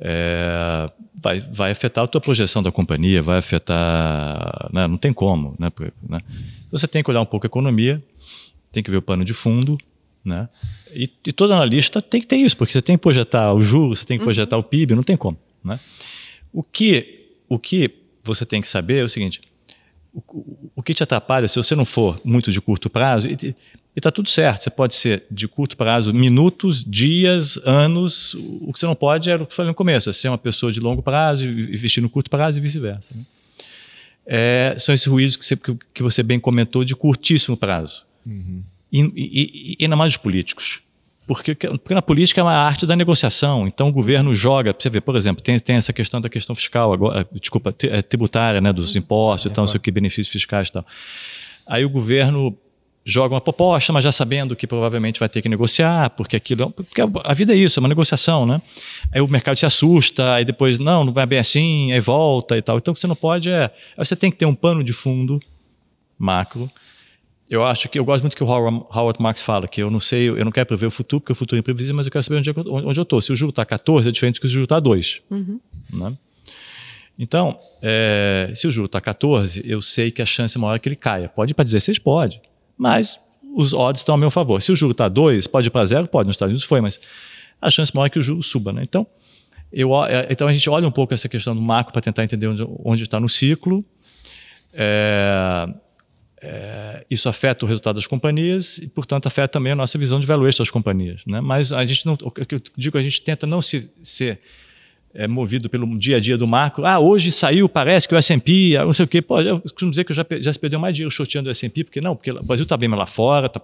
[0.00, 4.70] é, vai, vai afetar a tua projeção da companhia, vai afetar.
[4.72, 5.54] Né, não tem como.
[5.58, 5.70] Né,
[6.08, 6.20] né?
[6.70, 8.02] Você tem que olhar um pouco a economia,
[8.72, 9.76] tem que ver o pano de fundo.
[10.24, 10.48] Né?
[10.94, 13.98] E, e todo analista tem que ter isso, porque você tem que projetar o juros,
[13.98, 14.62] você tem que projetar uhum.
[14.62, 15.36] o PIB, não tem como.
[15.62, 15.78] Né?
[16.50, 17.90] O, que, o que
[18.24, 19.42] você tem que saber é o seguinte:
[20.14, 23.54] o, o que te atrapalha, se você não for muito de curto prazo, e,
[23.98, 24.62] e está tudo certo.
[24.62, 28.32] Você pode ser de curto prazo, minutos, dias, anos.
[28.60, 30.38] O que você não pode era o que eu falei no começo, é ser uma
[30.38, 33.12] pessoa de longo prazo investir no curto prazo e vice-versa.
[33.12, 33.24] Né?
[34.24, 35.58] É, são esses ruídos que você,
[35.92, 38.04] que você bem comentou de curtíssimo prazo.
[38.24, 38.62] Uhum.
[38.92, 40.80] E, e, e, na mais dos políticos.
[41.26, 43.66] Porque, porque na política é uma arte da negociação.
[43.66, 46.92] Então o governo joga, você vê, por exemplo, tem, tem essa questão da questão fiscal,
[46.92, 50.68] agora, desculpa, é, tributária, né, dos impostos e tal, não sei o que, benefícios fiscais
[50.68, 50.86] e tal.
[51.66, 52.56] Aí o governo
[53.04, 56.64] joga uma proposta, mas já sabendo que provavelmente vai ter que negociar, porque aquilo.
[56.64, 58.60] É porque a vida é isso, é uma negociação, né?
[59.10, 62.62] Aí o mercado se assusta, aí depois, não, não vai bem assim, aí volta e
[62.62, 62.76] tal.
[62.76, 63.70] Então o que você não pode é.
[63.96, 65.40] Você tem que ter um pano de fundo
[66.18, 66.70] macro.
[67.48, 70.28] Eu acho que eu gosto muito que o Howard Marks fala, que eu não sei,
[70.28, 72.40] eu não quero prever o futuro, porque o futuro é imprevisível, mas eu quero saber
[72.40, 73.22] onde, onde eu estou.
[73.22, 75.22] Se o juro está 14, é diferente do que o juro está 2.
[75.30, 75.58] Uhum.
[75.94, 76.12] Né?
[77.18, 80.90] Então, é, se o juro está 14, eu sei que a chance é maior que
[80.90, 81.26] ele caia.
[81.26, 81.98] Pode ir para 16?
[82.00, 82.38] Pode
[82.78, 83.18] mas
[83.54, 84.62] os odds estão a meu favor.
[84.62, 86.06] Se o juro está 2, pode ir para zero?
[86.06, 87.00] Pode, nos Estados Unidos foi, mas
[87.60, 88.72] a chance maior é que o juro suba.
[88.72, 88.82] Né?
[88.84, 89.06] Então,
[89.72, 92.46] eu, é, então a gente olha um pouco essa questão do macro para tentar entender
[92.84, 93.84] onde, está no ciclo.
[94.72, 95.68] É,
[96.40, 100.26] é, isso afeta o resultado das companhias e, portanto, afeta também a nossa visão de
[100.26, 101.22] valuation das companhias.
[101.26, 101.40] Né?
[101.40, 104.40] Mas a gente não, o que eu digo, a gente tenta não se, ser
[105.14, 106.84] é, movido pelo dia a dia do macro.
[106.84, 109.22] Ah, hoje saiu, parece que o S&P, ah, não sei o quê.
[109.22, 112.00] Pô, eu costumo dizer que já, já se perdeu mais dinheiro shorteando o S&P, porque
[112.00, 113.60] não, porque o Brasil está bem, mas lá fora, tá,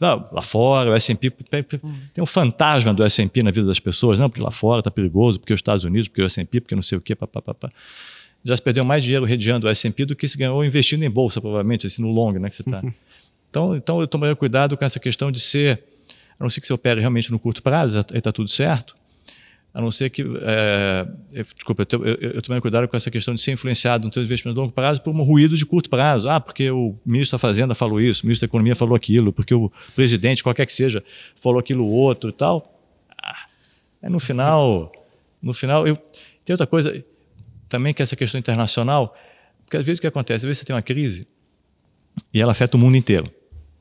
[0.00, 4.30] não, lá fora, o S&P, tem um fantasma do S&P na vida das pessoas, não,
[4.30, 6.98] porque lá fora está perigoso, porque os Estados Unidos, porque o S&P, porque não sei
[6.98, 7.70] o quê, papapá.
[8.44, 11.40] Já se perdeu mais dinheiro redeando o S&P do que se ganhou investindo em bolsa,
[11.40, 12.82] provavelmente, assim, no long, né, que você está.
[13.50, 15.82] Então, então eu tomaria cuidado com essa questão de ser,
[16.38, 18.94] a não ser que você opere realmente no curto prazo, aí está tudo certo,
[19.72, 20.24] a não ser que.
[20.42, 21.06] É,
[21.54, 24.54] desculpa, eu, eu, eu tomei cuidado com essa questão de ser influenciado no seu investimento
[24.54, 26.28] de longo prazo por um ruído de curto prazo.
[26.28, 29.54] Ah, porque o ministro da Fazenda falou isso, o ministro da Economia falou aquilo, porque
[29.54, 31.04] o presidente, qualquer que seja,
[31.36, 32.80] falou aquilo outro e tal.
[33.22, 33.46] Ah,
[34.02, 34.92] é no final.
[35.40, 35.96] No final, eu,
[36.44, 37.04] tem outra coisa
[37.68, 39.14] também que é essa questão internacional,
[39.64, 40.38] porque às vezes o que acontece?
[40.38, 41.28] Às vezes você tem uma crise
[42.32, 43.30] e ela afeta o mundo inteiro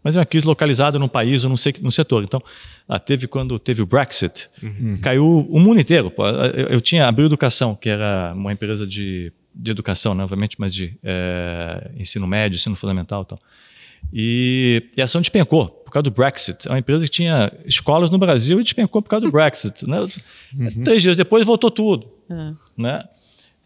[0.04, 2.24] mas é uma crise localizada num país ou num, num setor.
[2.24, 2.41] Então,
[2.88, 5.00] ah, teve quando teve o Brexit, uhum.
[5.02, 6.10] caiu o mundo inteiro.
[6.10, 6.26] Pô.
[6.28, 10.74] Eu, eu, tinha Abril Educação, que era uma empresa de, de educação, né, obviamente, mas
[10.74, 13.39] de é, ensino médio, ensino fundamental e tal.
[14.14, 15.68] E, e a ação despencou.
[15.68, 16.68] por causa do Brexit.
[16.68, 19.88] É uma empresa que tinha escolas no Brasil e despencou por causa do Brexit.
[19.88, 20.00] Né?
[20.54, 20.84] Uhum.
[20.84, 22.08] Três dias depois voltou tudo.
[22.30, 22.54] É.
[22.78, 23.04] Né?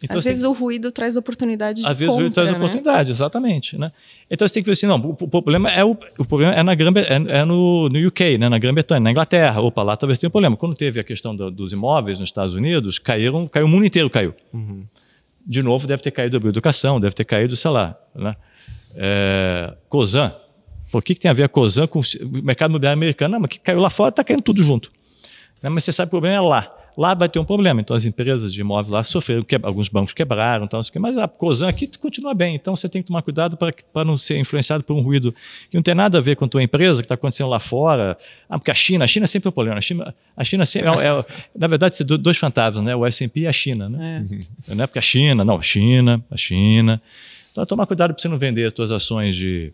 [0.03, 2.57] Então, às vezes o ruído traz oportunidade de Às vezes compra, o ruído traz né?
[2.57, 3.77] oportunidade, exatamente.
[3.77, 3.91] Né?
[4.29, 6.63] Então você tem que ver assim, não, o, o problema é o, o problema é
[6.63, 9.61] na Grã, é, é no, no, UK, né, na Grã-Bretanha, na Inglaterra.
[9.61, 10.57] Opa, lá talvez tenha um problema.
[10.57, 14.09] Quando teve a questão do, dos imóveis nos Estados Unidos, caíram, caiu o mundo inteiro
[14.09, 14.33] caiu.
[14.51, 14.85] Uhum.
[15.45, 18.35] De novo, deve ter caído a educação, deve ter caído, sei lá, né?
[18.95, 20.33] É, Cosan.
[20.91, 22.03] Por que, que tem a ver a Cosan com o
[22.43, 23.33] mercado imobiliário americano?
[23.33, 24.91] Não, mas que caiu lá fora, está caindo tudo junto.
[25.61, 25.69] Né?
[25.69, 27.81] Mas você sabe que o problema é lá lá vai ter um problema.
[27.81, 31.67] Então as empresas de imóveis lá sofreram, que, alguns bancos quebraram, então, mas a Cosan
[31.67, 32.55] aqui continua bem.
[32.55, 35.33] Então você tem que tomar cuidado para não ser influenciado por um ruído
[35.69, 38.17] que não tem nada a ver com a tua empresa que está acontecendo lá fora.
[38.49, 39.77] Ah, porque a China, a China é sempre é o problema.
[39.77, 41.25] A China, a China sempre, é, é,
[41.57, 42.95] na verdade, dois fantasmas, né?
[42.95, 44.25] O S&P e a China, né?
[44.67, 44.75] É.
[44.75, 47.01] Não é porque a China, não, a China, a China.
[47.51, 49.73] Então tomar cuidado para você não vender as tuas ações de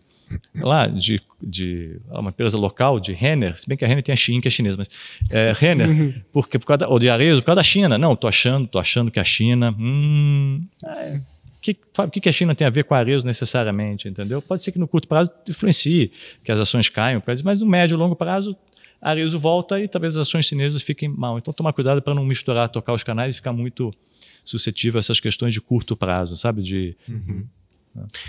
[0.54, 4.16] lá de, de uma empresa local de Renner, se bem que a Renner tem a
[4.16, 4.88] Xin, que é chinesa, mas
[5.30, 6.14] é, Renner, uhum.
[6.32, 7.98] porque por causa da, ou de Arezzo, por causa da China.
[7.98, 11.20] Não, tô achando, tô achando que a China, hum, é,
[11.60, 14.40] que, o que, que a China tem a ver com a Arezzo necessariamente, entendeu?
[14.40, 16.12] Pode ser que no curto prazo influencie,
[16.44, 18.56] que as ações caiam, mas no médio e longo prazo
[19.00, 21.38] a Arezzo volta e talvez as ações chinesas fiquem mal.
[21.38, 23.92] Então tomar cuidado para não misturar, tocar os canais e ficar muito
[24.44, 26.62] suscetível a essas questões de curto prazo, sabe?
[26.62, 27.46] De uhum.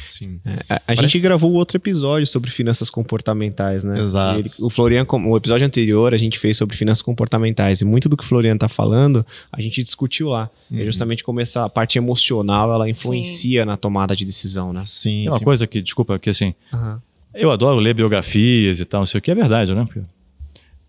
[0.07, 0.39] Sim.
[0.45, 1.01] É, a, a Parece...
[1.03, 3.99] gente gravou outro episódio sobre finanças comportamentais, né?
[3.99, 4.39] Exato.
[4.39, 7.81] Ele, o Florian, o episódio anterior, a gente fez sobre finanças comportamentais.
[7.81, 10.49] E muito do que o Florian tá falando, a gente discutiu lá.
[10.71, 10.81] É uhum.
[10.81, 13.67] É justamente como essa parte emocional ela influencia sim.
[13.67, 14.83] na tomada de decisão, né?
[14.85, 15.21] Sim.
[15.21, 15.45] Tem uma sim.
[15.45, 16.53] coisa que, desculpa, que assim.
[16.73, 16.97] Uhum.
[17.33, 19.87] Eu adoro ler biografias e tal, não sei o que, é verdade, né?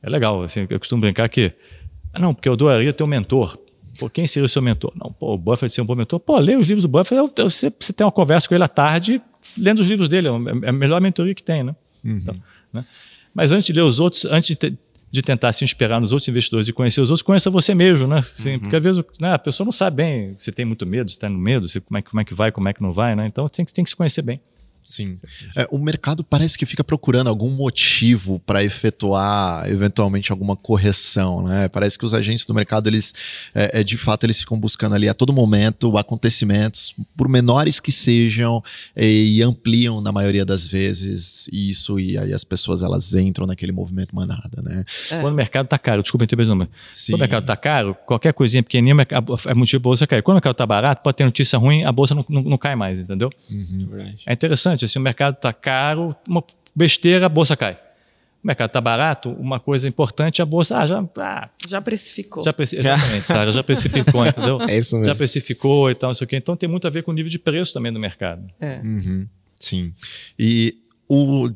[0.02, 1.52] É legal, assim, eu costumo brincar que.
[2.18, 3.58] Não, porque eu adoraria ter um mentor.
[4.00, 4.92] Pô, quem seria o seu mentor?
[4.96, 6.18] Não, pô, o Buffett ser um bom mentor.
[6.18, 9.20] Pô, lê os livros do Buffett, você, você tem uma conversa com ele à tarde,
[9.58, 10.30] lendo os livros dele, é,
[10.66, 11.76] é a melhor mentoria que tem, né?
[12.02, 12.16] Uhum.
[12.16, 12.36] Então,
[12.72, 12.86] né?
[13.34, 14.78] Mas antes de ler os outros, antes de,
[15.12, 18.18] de, tentar se inspirar nos outros investidores e conhecer os outros, conheça você mesmo, né?
[18.18, 18.60] Assim, uhum.
[18.60, 21.28] Porque às vezes né, a pessoa não sabe bem, você tem muito medo, você está
[21.28, 23.26] no medo, você, como, é, como é que vai, como é que não vai, né?
[23.26, 24.40] Então tem, tem que se conhecer bem.
[24.90, 25.18] Sim.
[25.56, 31.68] É, o mercado parece que fica procurando algum motivo para efetuar eventualmente alguma correção, né?
[31.68, 33.14] Parece que os agentes do mercado, eles,
[33.54, 37.92] é, é, de fato, eles ficam buscando ali a todo momento acontecimentos, por menores que
[37.92, 38.62] sejam,
[38.96, 44.14] e ampliam na maioria das vezes isso, e aí as pessoas elas entram naquele movimento
[44.14, 44.84] manada, né?
[45.10, 45.20] É.
[45.20, 46.68] Quando o mercado tá caro, desculpa interromper, quando
[47.14, 49.06] o mercado tá caro, qualquer coisinha pequenininha
[49.46, 50.22] é motivo a bolsa cair.
[50.22, 52.74] Quando o mercado tá barato, pode ter notícia ruim, a bolsa não, não, não cai
[52.74, 53.30] mais, entendeu?
[53.48, 53.88] Uhum.
[54.26, 54.84] É interessante interessante.
[54.84, 56.42] Assim, o mercado está caro, uma
[56.74, 57.78] besteira, a bolsa cai.
[58.42, 62.42] O mercado está barato, uma coisa importante, a bolsa ah, já, ah, já precificou.
[62.42, 64.58] Já preci exatamente, Sarah, já precificou, entendeu?
[64.66, 65.08] É isso mesmo.
[65.08, 66.36] Já precificou e tal, não sei o quê.
[66.36, 68.50] Então tem muito a ver com o nível de preço também do mercado.
[68.58, 68.80] É.
[68.82, 69.28] Uhum,
[69.58, 69.92] sim.
[70.38, 71.50] E o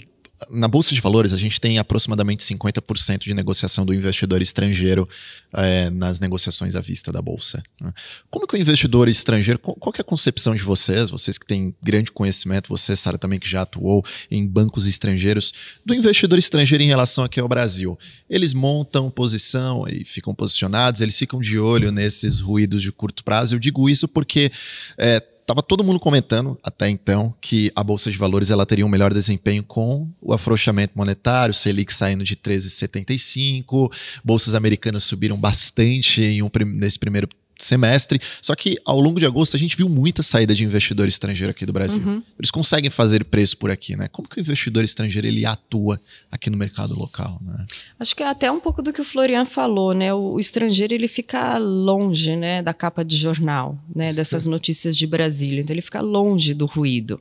[0.51, 5.09] na Bolsa de Valores, a gente tem aproximadamente 50% de negociação do investidor estrangeiro
[5.53, 7.63] é, nas negociações à vista da Bolsa.
[7.81, 7.93] Né?
[8.31, 12.11] Como que o investidor estrangeiro, qual, é a concepção de vocês, vocês que têm grande
[12.11, 15.53] conhecimento, você, Sara, também que já atuou em bancos estrangeiros,
[15.85, 17.99] do investidor estrangeiro em relação aqui ao Brasil?
[18.29, 23.55] Eles montam posição e ficam posicionados, eles ficam de olho nesses ruídos de curto prazo.
[23.55, 24.51] Eu digo isso porque
[24.99, 28.89] é, Tava todo mundo comentando até então que a bolsa de valores ela teria um
[28.89, 33.93] melhor desempenho com o afrouxamento monetário, Selic saindo de 13,75,
[34.25, 37.29] bolsas americanas subiram bastante um, nesse primeiro
[37.65, 38.21] semestre.
[38.41, 41.67] Só que ao longo de agosto a gente viu muita saída de investidor estrangeiro aqui
[41.67, 42.03] do Brasil.
[42.03, 42.23] Uhum.
[42.39, 44.07] Eles conseguem fazer preço por aqui, né?
[44.09, 46.01] Como que o investidor estrangeiro ele atua
[46.31, 47.67] aqui no mercado local, né?
[47.99, 50.13] Acho que é até um pouco do que o Florian falou, né?
[50.13, 55.61] O, estrangeiro ele fica longe, né, da capa de jornal, né, dessas notícias de Brasília.
[55.61, 57.21] Então ele fica longe do ruído.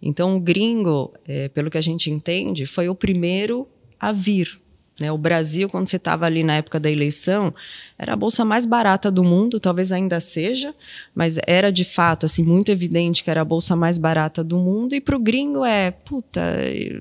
[0.00, 3.68] Então o gringo, é, pelo que a gente entende, foi o primeiro
[3.98, 4.61] a vir?
[5.00, 7.52] O Brasil, quando você estava ali na época da eleição,
[7.98, 10.74] era a bolsa mais barata do mundo, talvez ainda seja,
[11.14, 14.94] mas era de fato assim muito evidente que era a bolsa mais barata do mundo.
[14.94, 16.42] E para o gringo é, puta,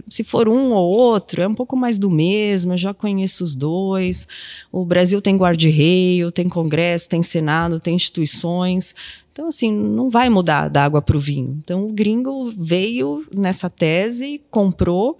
[0.09, 2.73] se for um ou outro, é um pouco mais do mesmo.
[2.73, 4.27] Eu já conheço os dois.
[4.71, 8.95] O Brasil tem guarda-reio, tem Congresso, tem Senado, tem instituições.
[9.33, 11.57] Então, assim, não vai mudar da água para o vinho.
[11.63, 15.17] Então, o gringo veio nessa tese, comprou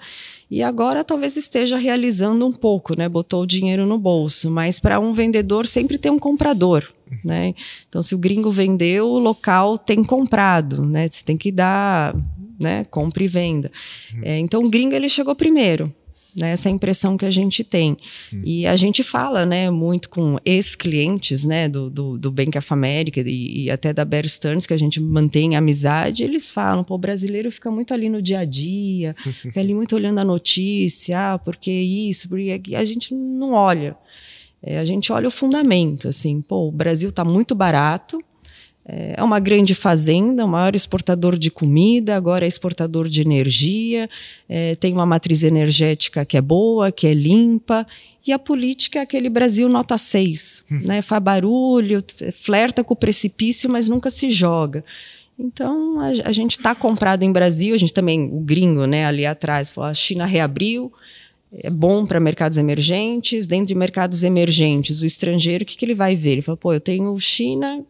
[0.51, 3.07] e agora talvez esteja realizando um pouco, né?
[3.07, 6.91] Botou o dinheiro no bolso, mas para um vendedor sempre tem um comprador,
[7.23, 7.55] né?
[7.87, 11.07] Então se o gringo vendeu, o local tem comprado, né?
[11.07, 12.13] Você tem que dar,
[12.59, 12.83] né?
[12.91, 13.71] Compra e venda.
[14.13, 14.21] Uhum.
[14.23, 15.89] É, então o gringo ele chegou primeiro.
[16.35, 16.51] Né?
[16.51, 17.97] Essa é a impressão que a gente tem.
[18.33, 18.41] Hum.
[18.43, 23.21] E a gente fala né, muito com ex-clientes né, do, do, do, Bank of America
[23.21, 26.97] e, e, até da Bear Stearns, que a gente mantém amizade, eles falam, pô, o
[26.97, 31.39] brasileiro fica muito ali no dia a dia, fica ali muito olhando a notícia, ah,
[31.39, 33.97] porque isso, porque a gente não olha.
[34.63, 38.19] É, a gente olha o fundamento, assim, pô, o Brasil está muito barato,
[38.93, 44.09] é, é uma grande fazenda, o maior exportador de comida, agora é exportador de energia,
[44.49, 47.87] é, tem uma matriz energética que é boa, que é limpa,
[48.27, 50.81] e a política é aquele Brasil nota 6, hum.
[50.83, 51.01] né?
[51.01, 54.83] faz barulho, flerta com o precipício, mas nunca se joga.
[55.39, 59.25] Então, a, a gente está comprado em Brasil, a gente também, o gringo né, ali
[59.25, 60.91] atrás, falou, a China reabriu,
[61.53, 65.95] é bom para mercados emergentes, dentro de mercados emergentes, o estrangeiro, o que, que ele
[65.95, 66.31] vai ver?
[66.31, 67.85] Ele fala, pô, eu tenho China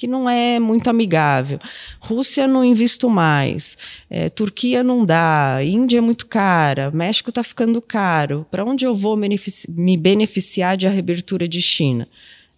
[0.00, 1.58] que não é muito amigável.
[2.00, 3.76] Rússia não invisto mais.
[4.08, 5.58] É, Turquia não dá.
[5.62, 6.90] Índia é muito cara.
[6.90, 8.46] México está ficando caro.
[8.50, 12.08] Para onde eu vou me beneficiar de a reabertura de China?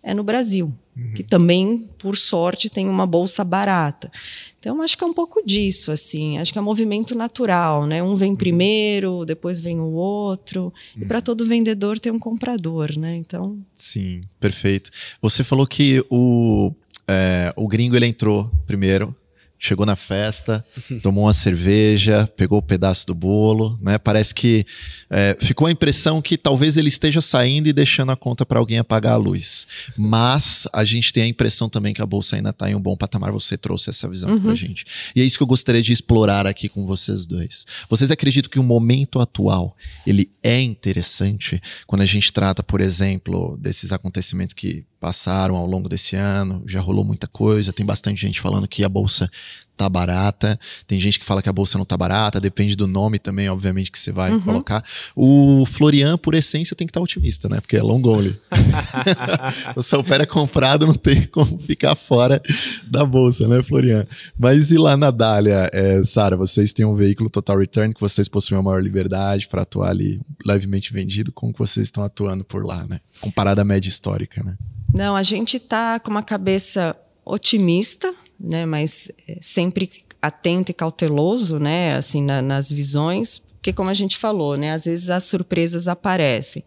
[0.05, 1.15] É no Brasil, uhum.
[1.15, 4.11] que também, por sorte, tem uma bolsa barata.
[4.59, 6.39] Então, acho que é um pouco disso, assim.
[6.39, 8.03] Acho que é um movimento natural, né?
[8.03, 8.37] Um vem uhum.
[8.37, 10.73] primeiro, depois vem o outro.
[10.97, 11.03] Uhum.
[11.03, 13.15] E para todo vendedor tem um comprador, né?
[13.17, 13.59] Então.
[13.77, 14.91] Sim, perfeito.
[15.21, 16.73] Você falou que o
[17.09, 19.15] é, o gringo ele entrou primeiro,
[19.63, 20.65] chegou na festa,
[21.03, 23.97] tomou uma cerveja, pegou o um pedaço do bolo, né?
[23.97, 24.67] Parece que
[25.09, 28.79] é, ficou a impressão que talvez ele esteja saindo e deixando a conta para alguém
[28.79, 29.69] apagar a luz.
[29.97, 32.97] Mas a gente tem a impressão também que a bolsa ainda está em um bom
[32.97, 33.31] patamar.
[33.31, 34.41] Você trouxe essa visão uhum.
[34.41, 34.85] para gente.
[35.15, 37.65] E é isso que eu gostaria de explorar aqui com vocês dois.
[37.89, 43.57] Vocês acreditam que o momento atual ele é interessante quando a gente trata, por exemplo,
[43.61, 48.41] desses acontecimentos que passaram ao longo desse ano, já rolou muita coisa, tem bastante gente
[48.41, 49.29] falando que a bolsa
[49.77, 53.19] tá barata, tem gente que fala que a bolsa não tá barata, depende do nome
[53.19, 54.41] também, obviamente, que você vai uhum.
[54.41, 54.85] colocar.
[55.17, 57.61] O Florian, por essência, tem que estar tá otimista, né?
[57.61, 58.39] Porque é long only.
[59.77, 62.41] o seu pé é comprado, não tem como ficar fora
[62.87, 64.07] da bolsa, né, Florian?
[64.39, 68.29] Mas e lá na Dália, é, Sara, vocês têm um veículo total return que vocês
[68.29, 72.65] possuem uma maior liberdade para atuar ali levemente vendido, como que vocês estão atuando por
[72.65, 73.01] lá, né?
[73.21, 74.57] Comparado à média histórica, né?
[74.93, 76.95] Não, a gente está com uma cabeça
[77.25, 79.91] otimista, né, mas é, sempre
[80.21, 84.85] atento e cauteloso, né, assim, na, nas visões, porque como a gente falou, né, às
[84.85, 86.65] vezes as surpresas aparecem.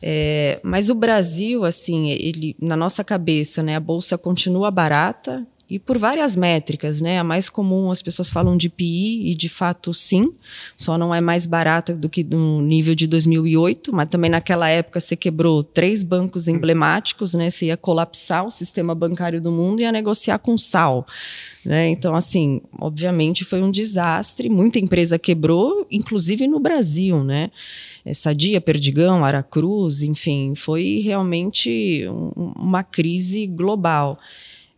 [0.00, 5.78] É, mas o Brasil, assim, ele na nossa cabeça, né, a bolsa continua barata, e
[5.78, 7.18] por várias métricas, né?
[7.18, 10.30] A mais comum, as pessoas falam de PI, e de fato sim,
[10.76, 15.00] só não é mais barata do que no nível de 2008, mas também naquela época
[15.00, 17.48] você quebrou três bancos emblemáticos, né?
[17.48, 21.06] Você ia colapsar o sistema bancário do mundo e ia negociar com sal.
[21.64, 21.88] Né?
[21.88, 27.50] Então, assim, obviamente foi um desastre, muita empresa quebrou, inclusive no Brasil, né?
[28.04, 34.18] É, Sadia, Perdigão, Aracruz, enfim, foi realmente um, uma crise global.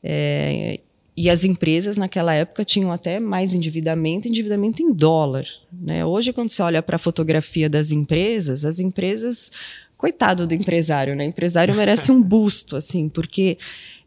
[0.07, 0.81] É,
[1.17, 5.47] e as empresas naquela época tinham até mais endividamento, endividamento em dólar.
[5.73, 6.05] Né?
[6.05, 9.51] Hoje, quando você olha para a fotografia das empresas, as empresas,
[9.97, 11.25] coitado do empresário, né?
[11.25, 13.57] O empresário merece um busto, assim, porque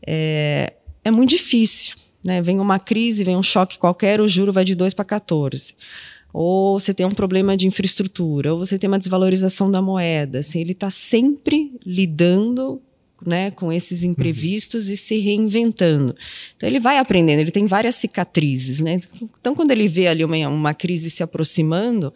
[0.06, 0.74] é,
[1.04, 1.96] é muito difícil.
[2.24, 2.42] Né?
[2.42, 5.74] Vem uma crise, vem um choque qualquer, o juro vai de 2 para 14
[6.40, 10.40] ou você tem um problema de infraestrutura, ou você tem uma desvalorização da moeda.
[10.40, 12.80] Assim, ele está sempre lidando
[13.26, 14.94] né, com esses imprevistos uhum.
[14.94, 16.16] e se reinventando.
[16.56, 19.00] Então ele vai aprendendo, ele tem várias cicatrizes, né?
[19.40, 22.14] Então quando ele vê ali uma, uma crise se aproximando,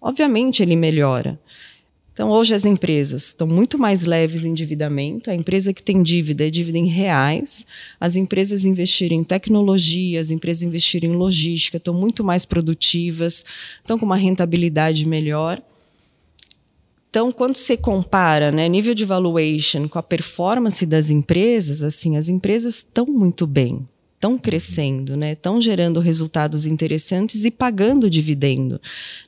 [0.00, 1.38] obviamente ele melhora.
[2.12, 5.30] Então hoje as empresas estão muito mais leves em endividamento.
[5.30, 7.64] A empresa que tem dívida é dívida em reais.
[7.98, 13.44] As empresas investirem em tecnologia, as empresas investirem em logística, estão muito mais produtivas,
[13.80, 15.62] estão com uma rentabilidade melhor.
[17.12, 22.30] Então, quando você compara né, nível de valuation com a performance das empresas, assim, as
[22.30, 28.80] empresas estão muito bem, estão crescendo, né, estão gerando resultados interessantes e pagando dividendo.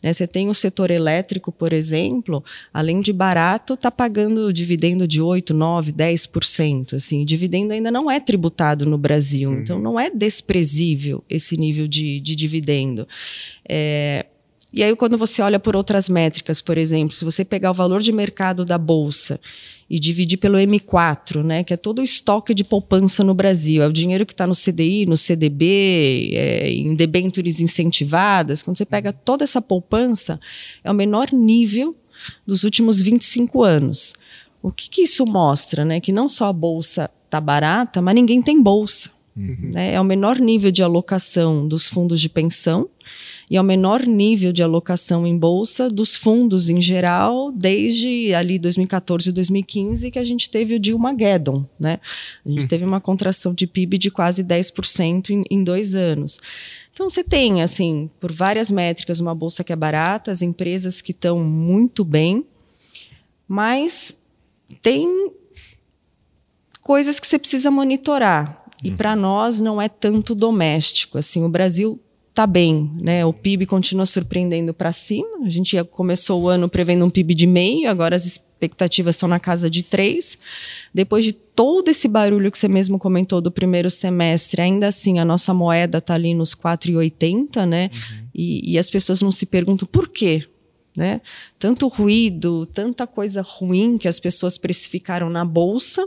[0.03, 5.21] Né, você tem o setor elétrico, por exemplo, além de barato, está pagando dividendo de
[5.21, 6.95] 8, 9, 10%.
[6.95, 9.61] Assim, dividendo ainda não é tributado no Brasil, uhum.
[9.61, 13.07] então não é desprezível esse nível de, de dividendo.
[13.69, 14.25] É,
[14.75, 18.01] e aí, quando você olha por outras métricas, por exemplo, se você pegar o valor
[18.01, 19.41] de mercado da Bolsa
[19.89, 23.87] e dividir pelo M4, né, que é todo o estoque de poupança no Brasil, é
[23.87, 29.13] o dinheiro que está no CDI, no CDB, é, em debêntures incentivadas, quando você pega
[29.13, 30.41] toda essa poupança,
[30.83, 31.95] é o menor nível
[32.45, 34.15] dos últimos 25 anos.
[34.61, 35.85] O que, que isso mostra?
[35.85, 36.01] Né?
[36.01, 39.11] Que não só a Bolsa está barata, mas ninguém tem Bolsa.
[39.37, 39.71] Uhum.
[39.73, 39.95] Né?
[39.95, 42.89] É o menor nível de alocação dos fundos de pensão
[43.51, 48.59] e é o menor nível de alocação em bolsa dos fundos em geral desde ali
[48.59, 52.01] 2014 e 2015 que a gente teve o Dilma Geddon, né?
[52.45, 52.69] A gente uhum.
[52.69, 56.41] teve uma contração de PIB de quase 10% em, em dois anos.
[56.93, 61.11] Então você tem, assim, por várias métricas, uma bolsa que é barata, as empresas que
[61.11, 62.47] estão muito bem,
[63.49, 64.17] mas
[64.81, 65.33] tem
[66.81, 68.65] coisas que você precisa monitorar.
[68.83, 68.97] E uhum.
[68.97, 71.19] para nós não é tanto doméstico.
[71.19, 71.99] Assim, o Brasil
[72.35, 73.25] está bem, né?
[73.25, 75.47] O PIB continua surpreendendo para cima.
[75.47, 79.39] A gente começou o ano prevendo um PIB de meio, agora as expectativas estão na
[79.39, 80.37] casa de três.
[80.93, 85.25] Depois de todo esse barulho que você mesmo comentou do primeiro semestre, ainda assim a
[85.25, 87.89] nossa moeda está ali nos 4,80, né?
[87.95, 88.27] Uhum.
[88.35, 90.45] E, e as pessoas não se perguntam por quê.
[90.97, 91.21] Né?
[91.57, 96.05] Tanto ruído, tanta coisa ruim que as pessoas precificaram na bolsa,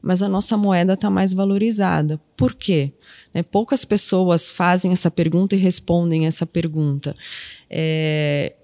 [0.00, 2.20] mas a nossa moeda está mais valorizada.
[2.36, 2.92] Por quê?
[3.34, 7.14] É, poucas pessoas fazem essa pergunta e respondem essa pergunta.
[7.68, 8.54] É,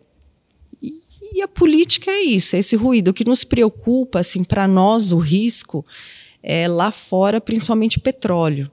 [0.82, 1.01] e,
[1.32, 3.09] e a política é isso, é esse ruído.
[3.09, 5.85] O que nos preocupa, assim, para nós, o risco
[6.43, 8.70] é lá fora, principalmente petróleo.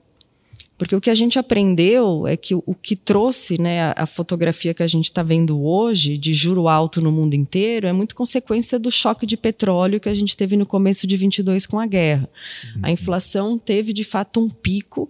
[0.82, 4.74] Porque o que a gente aprendeu é que o, que trouxe né, a, a, fotografia
[4.74, 8.80] que a gente está vendo hoje, de juro alto no mundo inteiro, é muito consequência
[8.80, 12.28] do choque de petróleo que a gente teve no começo de 22 com a guerra.
[12.74, 12.80] Uhum.
[12.82, 15.08] A inflação teve, de fato, um pico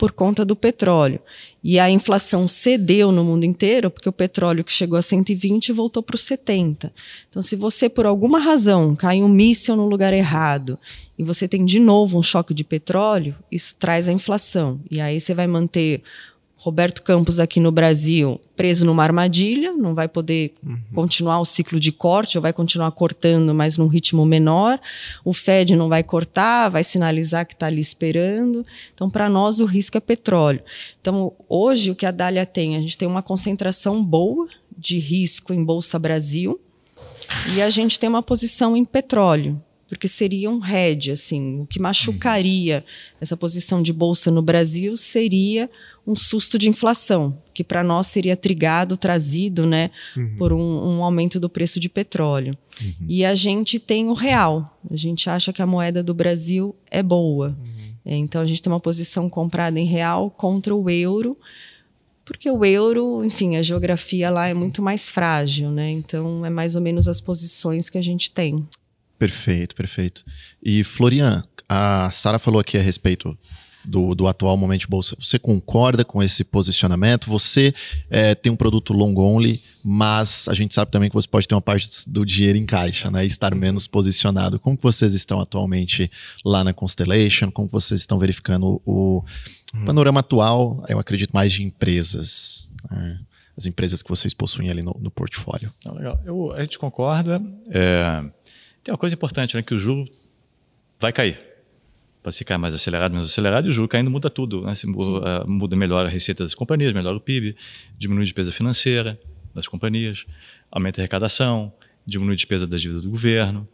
[0.00, 1.20] por conta do petróleo.
[1.62, 6.02] E a inflação cedeu no mundo inteiro, porque o petróleo que chegou a 120 voltou
[6.02, 6.90] para os 70.
[7.28, 10.78] Então, se você, por alguma razão, cai um míssil no lugar errado
[11.18, 14.80] e você tem de novo um choque de petróleo, isso traz a inflação.
[14.90, 16.02] E aí você vai manter
[16.60, 20.78] Roberto Campos aqui no Brasil preso numa armadilha, não vai poder uhum.
[20.94, 24.78] continuar o ciclo de corte, ou vai continuar cortando, mas num ritmo menor.
[25.24, 28.62] O Fed não vai cortar, vai sinalizar que está ali esperando.
[28.92, 30.62] Então, para nós, o risco é petróleo.
[31.00, 32.76] Então, hoje, o que a Dália tem?
[32.76, 34.46] A gente tem uma concentração boa
[34.76, 36.60] de risco em Bolsa Brasil
[37.54, 39.58] e a gente tem uma posição em petróleo
[39.90, 42.84] porque seria um hedge, assim, o que machucaria
[43.20, 45.68] essa posição de bolsa no Brasil seria
[46.06, 50.36] um susto de inflação, que para nós seria trigado, trazido, né, uhum.
[50.38, 52.56] por um, um, aumento do preço de petróleo.
[52.80, 53.06] Uhum.
[53.08, 57.02] E a gente tem o real, a gente acha que a moeda do Brasil é
[57.02, 57.48] boa.
[57.48, 57.94] Uhum.
[58.04, 61.36] É, então a gente tem uma posição comprada em real contra o euro,
[62.24, 65.90] porque o euro, enfim, a geografia lá é muito mais frágil, né?
[65.90, 68.64] Então é mais ou menos as posições que a gente tem.
[69.20, 70.24] Perfeito, perfeito.
[70.62, 73.36] E Florian, a Sara falou aqui a respeito
[73.84, 75.14] do, do, atual momento de bolsa.
[75.20, 77.28] Você concorda com esse posicionamento?
[77.28, 77.74] Você
[78.08, 81.54] é, tem um produto long only, mas a gente sabe também que você pode ter
[81.54, 83.22] uma parte do dinheiro em caixa, né?
[83.22, 84.58] E estar menos posicionado.
[84.58, 86.10] Como que vocês estão atualmente
[86.42, 87.50] lá na Constellation?
[87.50, 89.22] Como vocês estão verificando o
[89.74, 89.84] hum.
[89.84, 90.82] panorama atual?
[90.88, 92.72] Eu acredito mais de empresas.
[92.90, 93.20] Né?
[93.54, 95.70] As empresas que vocês possuem ali no, no portfólio.
[95.86, 96.18] Ah, legal.
[96.24, 97.42] Eu, a gente concorda.
[97.68, 98.24] É
[98.82, 99.62] tem uma coisa importante, né?
[99.62, 100.06] Que o juro
[100.98, 101.40] vai cair.
[102.22, 104.62] Pode ficar mais acelerado, menos acelerado, e o juro caindo muda tudo.
[104.62, 104.74] Né?
[104.84, 107.56] Muda, muda, melhora a receita das companhias, melhora o PIB,
[107.96, 109.18] diminui a despesa financeira
[109.54, 110.26] das companhias,
[110.70, 111.72] aumenta a arrecadação,
[112.04, 113.66] diminui a despesa da dívida do governo,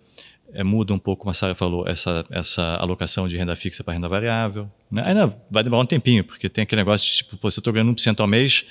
[0.52, 3.94] é, muda um pouco, como a Sara falou, essa, essa alocação de renda fixa para
[3.94, 4.70] renda variável.
[4.90, 5.02] Né?
[5.04, 7.72] Ainda vai demorar um tempinho, porque tem aquele negócio de, tipo, pô, se eu estou
[7.72, 8.64] ganhando 1% ao mês,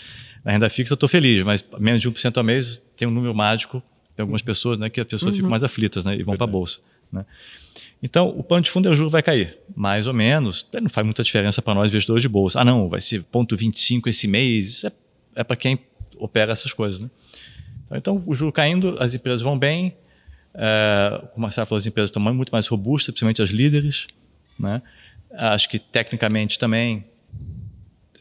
[0.43, 3.35] na renda fixa eu estou feliz, mas menos de 1% ao mês tem um número
[3.35, 3.83] mágico
[4.15, 5.35] tem algumas pessoas né, que as pessoas uhum.
[5.35, 6.79] ficam mais aflitas né, e vão para a bolsa.
[7.11, 7.25] Né?
[8.01, 10.65] Então, o plano de fundo, o juro vai cair, mais ou menos.
[10.81, 12.61] Não faz muita diferença para nós, investidores de bolsa.
[12.61, 14.69] Ah, não, vai ser ponto 25 esse mês.
[14.69, 14.91] Isso é,
[15.35, 15.79] é para quem
[16.17, 16.99] opera essas coisas.
[16.99, 17.09] Né?
[17.91, 19.95] Então, o juro caindo, as empresas vão bem.
[20.53, 24.07] É, como a Marcelo falou, as empresas estão muito mais robustas, principalmente as líderes.
[24.57, 24.81] Né?
[25.33, 27.05] Acho que, tecnicamente, também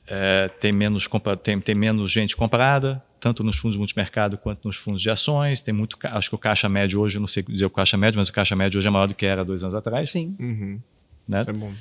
[0.06, 1.08] é, tem, menos,
[1.42, 5.60] tem, tem menos gente comprada, tanto nos fundos multimercado quanto nos fundos de ações.
[5.62, 8.28] Tem muito, acho que o caixa médio hoje, não sei dizer o caixa médio, mas
[8.28, 10.10] o caixa médio hoje é maior do que era dois anos atrás.
[10.10, 10.36] Sim.
[10.38, 10.80] Uhum.
[11.26, 11.44] Né?
[11.46, 11.72] É bom.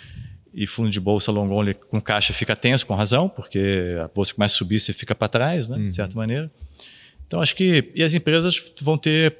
[0.53, 4.33] E fundo de bolsa long only com caixa fica tenso, com razão, porque a bolsa
[4.33, 5.77] começa a subir, você fica para trás, né?
[5.77, 5.87] Uhum.
[5.87, 6.49] de certa maneira.
[7.27, 7.91] Então, acho que.
[7.95, 9.35] E as empresas vão ter.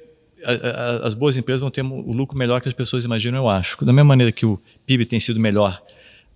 [1.02, 3.82] As boas empresas vão ter o lucro melhor que as pessoas imaginam, eu acho.
[3.82, 5.80] Da mesma maneira que o PIB tem sido melhor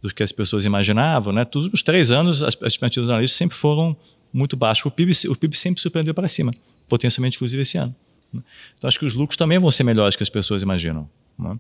[0.00, 1.44] do que as pessoas imaginavam, né?
[1.44, 3.96] Todos os três anos, as estimativas analistas sempre foram
[4.32, 4.86] muito baixo.
[4.86, 6.52] O PIB, o PIB sempre surpreendeu para cima,
[6.88, 7.94] potencialmente, inclusive, esse ano.
[8.32, 8.42] Né?
[8.76, 11.08] Então, acho que os lucros também vão ser melhores que as pessoas imaginam.
[11.38, 11.58] Né?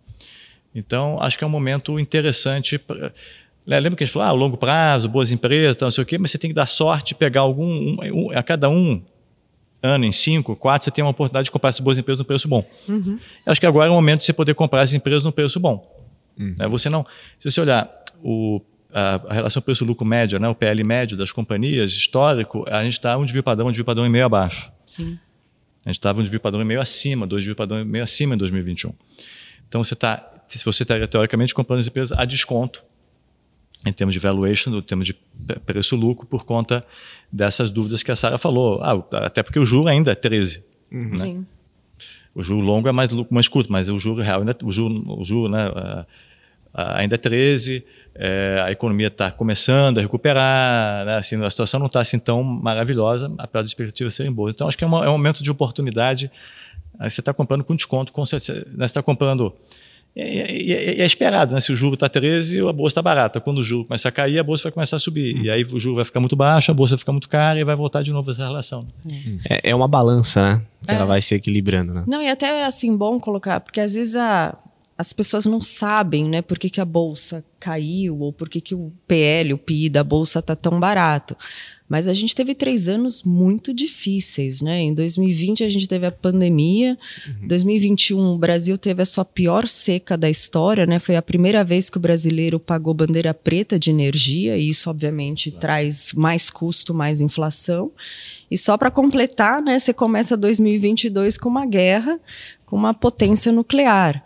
[0.74, 2.78] Então, acho que é um momento interessante.
[2.78, 3.12] Pra...
[3.66, 6.30] Lembra que a gente falou, ah, longo prazo, boas empresas, não sei o quê, mas
[6.30, 7.66] você tem que dar sorte de pegar algum.
[7.66, 9.02] Um, um, a cada um
[9.82, 12.48] ano, em cinco, quatro, você tem uma oportunidade de comprar essas boas empresas no preço
[12.48, 12.64] bom.
[12.88, 13.18] Uhum.
[13.46, 15.86] Acho que agora é o momento de você poder comprar as empresas no preço bom.
[16.38, 16.54] Uhum.
[16.58, 16.66] Né?
[16.68, 17.06] Você não.
[17.38, 17.88] Se você olhar
[18.22, 18.60] o
[18.92, 23.16] a, a relação preço-lucro média, né, o PL médio das companhias, histórico, a gente está
[23.16, 24.70] um desvio padrão, um desvio padrão e meio abaixo.
[24.86, 25.18] Sim.
[25.84, 28.34] A gente estava um desvio padrão e meio acima, dois desvio padrão e meio acima
[28.34, 28.92] em 2021.
[29.68, 32.82] Então, você está, se você está teoricamente comprando as empresas a desconto,
[33.86, 35.14] em termos de valuation, em termos de
[35.64, 36.84] preço-lucro, por conta
[37.30, 38.80] dessas dúvidas que a Sara falou.
[38.82, 40.64] Ah, até porque o juro ainda é 13.
[40.90, 41.10] Uhum.
[41.10, 41.16] Né?
[41.16, 41.46] Sim.
[42.34, 45.24] O juro longo é mais, mais curto, mas o juro real, ainda, o juro, o
[45.24, 45.70] juro né,
[46.74, 51.86] ainda é 13, é, a economia está começando a recuperar, né, assim, a situação não
[51.86, 54.54] está assim tão maravilhosa, apesar das expectativas serem boas.
[54.54, 56.30] Então, acho que é, uma, é um momento de oportunidade.
[56.98, 58.60] Aí você está comprando com desconto, com certeza.
[58.60, 59.54] Né, você está comprando
[60.16, 61.60] é, é, esperado, né?
[61.60, 63.40] Se o juro está 13, a bolsa está barata.
[63.40, 65.38] Quando o juro começa a cair, a bolsa vai começar a subir.
[65.38, 65.42] Hum.
[65.44, 67.64] E aí o juro vai ficar muito baixo, a bolsa vai ficar muito cara e
[67.64, 68.84] vai voltar de novo essa relação.
[69.48, 70.62] É, é uma balança, né?
[70.84, 70.94] Que é.
[70.94, 72.04] ela vai se equilibrando, né?
[72.06, 74.58] Não, e até assim, bom colocar, porque às vezes a,
[74.98, 78.74] as pessoas não sabem, né, por que, que a bolsa caiu ou por que, que
[78.74, 81.36] o PL, o PI da bolsa está tão barato.
[81.88, 84.80] Mas a gente teve três anos muito difíceis, né?
[84.80, 87.48] Em 2020 a gente teve a pandemia, em uhum.
[87.48, 90.98] 2021 o Brasil teve a sua pior seca da história, né?
[90.98, 95.50] Foi a primeira vez que o brasileiro pagou bandeira preta de energia e isso obviamente
[95.50, 95.60] claro.
[95.60, 97.90] traz mais custo, mais inflação.
[98.50, 99.78] E só para completar, né?
[99.78, 102.20] Você começa 2022 com uma guerra,
[102.66, 104.22] com uma potência nuclear.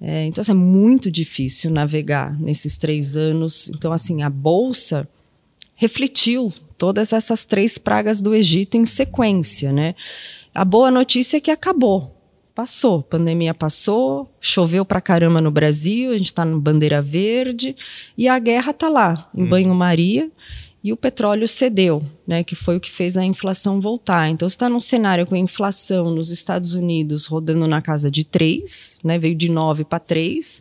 [0.00, 3.70] É, então, assim, é muito difícil navegar nesses três anos.
[3.70, 5.08] Então, assim, a bolsa
[5.74, 9.94] refletiu todas essas três pragas do Egito em sequência, né?
[10.54, 12.14] A boa notícia é que acabou.
[12.54, 17.74] Passou, pandemia passou, choveu pra caramba no Brasil, a gente está no bandeira verde
[18.16, 19.48] e a guerra está lá, em hum.
[19.48, 20.30] banho-maria,
[20.84, 24.28] e o petróleo cedeu, né, que foi o que fez a inflação voltar.
[24.28, 28.98] Então, está num cenário com a inflação nos Estados Unidos rodando na casa de 3,
[29.02, 30.60] né, veio de 9 para 3.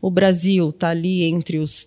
[0.00, 1.86] O Brasil está ali entre os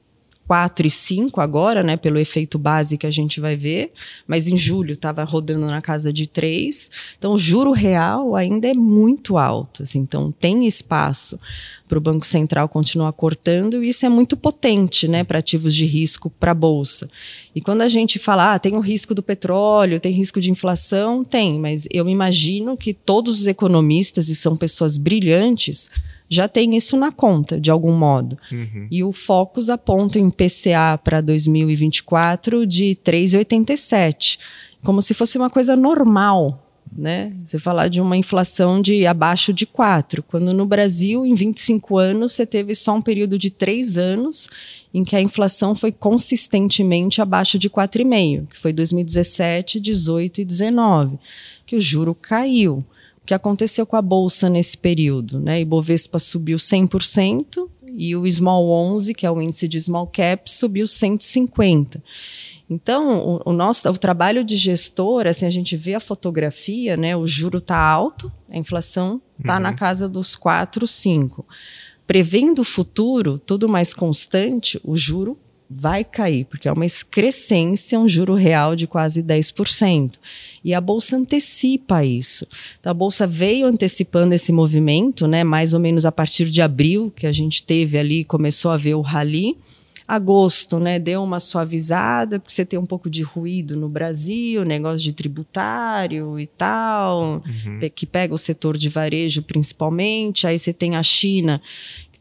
[0.52, 3.93] 4 e 5 agora, né, pelo efeito base que a gente vai ver,
[4.28, 6.91] mas em julho estava rodando na casa de 3.
[7.18, 9.84] Então, o juro real ainda é muito alto.
[9.84, 11.39] Assim, então, tem espaço
[11.88, 15.86] para o Banco Central continuar cortando, e isso é muito potente né, para ativos de
[15.86, 17.10] risco para a Bolsa.
[17.56, 21.24] E quando a gente fala, ah, tem o risco do petróleo, tem risco de inflação,
[21.24, 25.89] tem, mas eu imagino que todos os economistas, e são pessoas brilhantes,
[26.32, 28.38] já tem isso na conta, de algum modo.
[28.49, 28.88] Uhum.
[28.89, 34.39] E o Focus aponta em PCA para 2024 de 3,87,
[34.82, 36.65] como se fosse uma coisa normal.
[36.93, 37.34] Né?
[37.45, 42.32] Você falar de uma inflação de abaixo de 4, quando no Brasil, em 25 anos,
[42.32, 44.49] você teve só um período de 3 anos
[44.93, 51.17] em que a inflação foi consistentemente abaixo de 4,5, que foi 2017, 18 e 19,
[51.65, 52.86] que o juro caiu
[53.32, 55.61] que aconteceu com a bolsa nesse período, né?
[55.61, 57.65] Ibovespa subiu 100%
[57.95, 62.03] e o Small 11, que é o índice de small cap, subiu 150.
[62.69, 67.15] Então, o, o, nosso o trabalho de gestor, assim, a gente vê a fotografia, né?
[67.15, 69.61] O juro está alto, a inflação está uhum.
[69.61, 71.45] na casa dos 4, 5.
[72.05, 75.39] Prevendo o futuro, tudo mais constante, o juro
[75.74, 80.13] vai cair, porque é uma excrescência, um juro real de quase 10%.
[80.63, 82.45] E a bolsa antecipa isso.
[82.80, 87.11] Então, a bolsa veio antecipando esse movimento, né, mais ou menos a partir de abril,
[87.15, 89.57] que a gente teve ali, começou a ver o rally.
[90.07, 94.99] Agosto, né, deu uma suavizada, porque você tem um pouco de ruído no Brasil, negócio
[94.99, 97.80] de tributário e tal, uhum.
[97.95, 100.45] que pega o setor de varejo principalmente.
[100.45, 101.61] Aí você tem a China,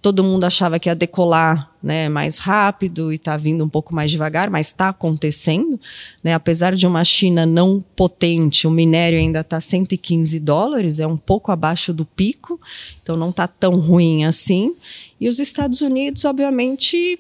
[0.02, 4.10] todo mundo achava que ia decolar né, mais rápido e está vindo um pouco mais
[4.10, 5.78] devagar, mas está acontecendo.
[6.22, 6.32] Né?
[6.34, 11.52] Apesar de uma China não potente, o minério ainda está 115 dólares, é um pouco
[11.52, 12.60] abaixo do pico,
[13.02, 14.74] então não está tão ruim assim.
[15.20, 17.18] E os Estados Unidos, obviamente,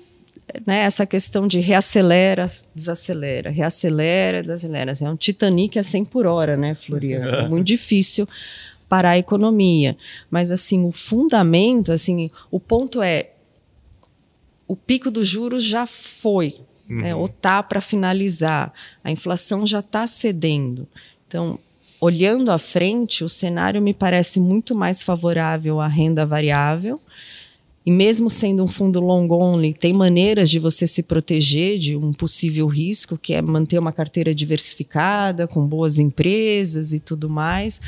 [0.66, 4.92] né, essa questão de reacelera, desacelera, reacelera, desacelera.
[4.92, 7.28] Assim, é um Titanic a 100 por hora, né, Floriano?
[7.28, 8.26] É muito difícil
[8.90, 9.96] para a economia.
[10.28, 13.30] Mas assim, o fundamento, assim, o ponto é
[14.66, 17.00] o pico dos juros já foi, né, uhum.
[17.02, 18.72] né, ou tá para finalizar.
[19.02, 20.86] A inflação já está cedendo.
[21.26, 21.58] Então,
[22.00, 27.00] olhando à frente, o cenário me parece muito mais favorável à renda variável.
[27.84, 32.12] E mesmo sendo um fundo long only, tem maneiras de você se proteger de um
[32.12, 37.80] possível risco, que é manter uma carteira diversificada, com boas empresas e tudo mais.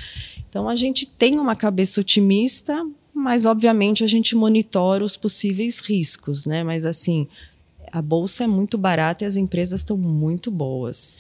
[0.49, 6.47] Então a gente tem uma cabeça otimista, mas obviamente a gente monitora os possíveis riscos,
[6.47, 6.65] né?
[6.65, 7.29] Mas assim,
[7.93, 11.19] a bolsa é muito barata e as empresas estão muito boas.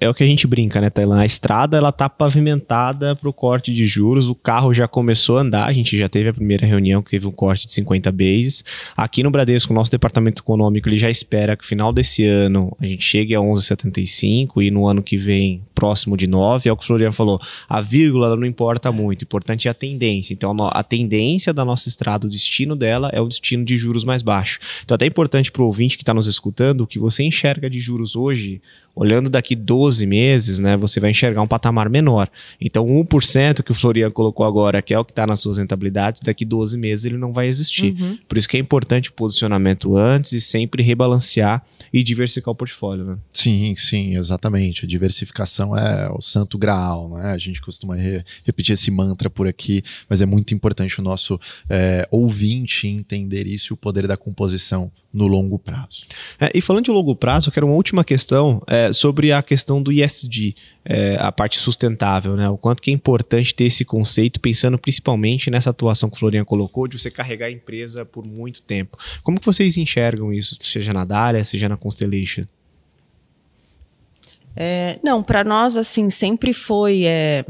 [0.00, 1.20] É, é o que a gente brinca, né, Tailan?
[1.20, 5.40] A estrada ela tá pavimentada para o corte de juros, o carro já começou a
[5.40, 8.62] andar, a gente já teve a primeira reunião que teve um corte de 50 bases.
[8.94, 12.76] Aqui no Bradesco, o nosso departamento econômico ele já espera que no final desse ano
[12.78, 16.68] a gente chegue a 11,75 e no ano que vem próximo de 9.
[16.68, 19.74] É o que o Florian falou, a vírgula não importa muito, o importante é a
[19.74, 20.34] tendência.
[20.34, 24.20] Então a tendência da nossa estrada, o destino dela é o destino de juros mais
[24.20, 24.58] baixo.
[24.84, 27.70] Então até é importante para o ouvinte que está nos escutando, o que você enxerga
[27.70, 28.60] de juros hoje,
[28.94, 32.28] olhando daqui 12 meses, né, você vai enxergar um patamar menor.
[32.60, 36.20] Então, 1% que o Florian colocou agora, que é o que está nas suas rentabilidades,
[36.22, 37.94] daqui 12 meses ele não vai existir.
[38.00, 38.18] Uhum.
[38.28, 43.04] Por isso que é importante o posicionamento antes e sempre rebalancear e diversificar o portfólio.
[43.04, 43.18] Né?
[43.32, 44.84] Sim, sim, exatamente.
[44.84, 47.32] A diversificação é o santo graal, né?
[47.32, 51.38] A gente costuma re repetir esse mantra por aqui, mas é muito importante o nosso
[51.68, 56.04] é, ouvinte entender isso e o poder da composição no longo prazo.
[56.38, 59.82] É, e falando de longo prazo, eu quero uma última questão é, sobre a questão
[59.82, 60.54] do ISD,
[60.84, 62.48] é, a parte sustentável, né?
[62.48, 66.44] O quanto que é importante ter esse conceito, pensando principalmente nessa atuação que o Florian
[66.44, 68.98] colocou, de você carregar a empresa por muito tempo.
[69.22, 72.44] Como que vocês enxergam isso, seja na Dália, seja na Constellation?
[74.56, 77.04] É, não, para nós, assim, sempre foi.
[77.04, 77.44] É,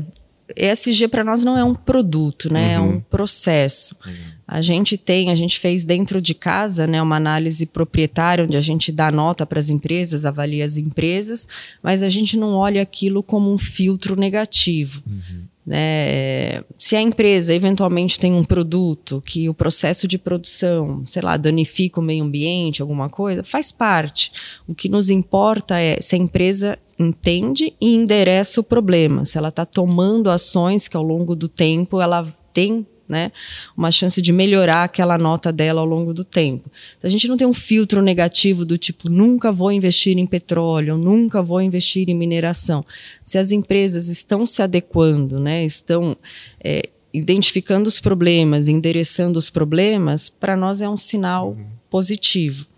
[0.56, 2.78] ESG para nós não é um produto, né?
[2.78, 2.85] Uhum.
[2.85, 3.01] É um uhum.
[3.01, 3.97] processo.
[4.06, 4.12] Uhum.
[4.47, 8.60] A gente tem, a gente fez dentro de casa, né, uma análise proprietária onde a
[8.60, 11.47] gente dá nota para as empresas, avalia as empresas,
[11.81, 15.02] mas a gente não olha aquilo como um filtro negativo.
[15.06, 15.44] Uhum.
[15.64, 16.64] Né?
[16.77, 22.01] Se a empresa eventualmente tem um produto que o processo de produção, sei lá, danifica
[22.01, 24.32] o meio ambiente, alguma coisa, faz parte.
[24.66, 29.48] O que nos importa é se a empresa entende e endereça o problema, se ela
[29.48, 33.32] está tomando ações que ao longo do tempo ela tem né?
[33.77, 36.70] Uma chance de melhorar aquela nota dela ao longo do tempo.
[36.97, 40.97] Então, a gente não tem um filtro negativo do tipo nunca vou investir em petróleo,
[40.97, 42.85] nunca vou investir em mineração.
[43.24, 45.64] Se as empresas estão se adequando, né?
[45.64, 46.16] Estão
[46.62, 51.66] é, identificando os problemas, endereçando os problemas, para nós é um sinal uhum.
[51.90, 52.70] positivo.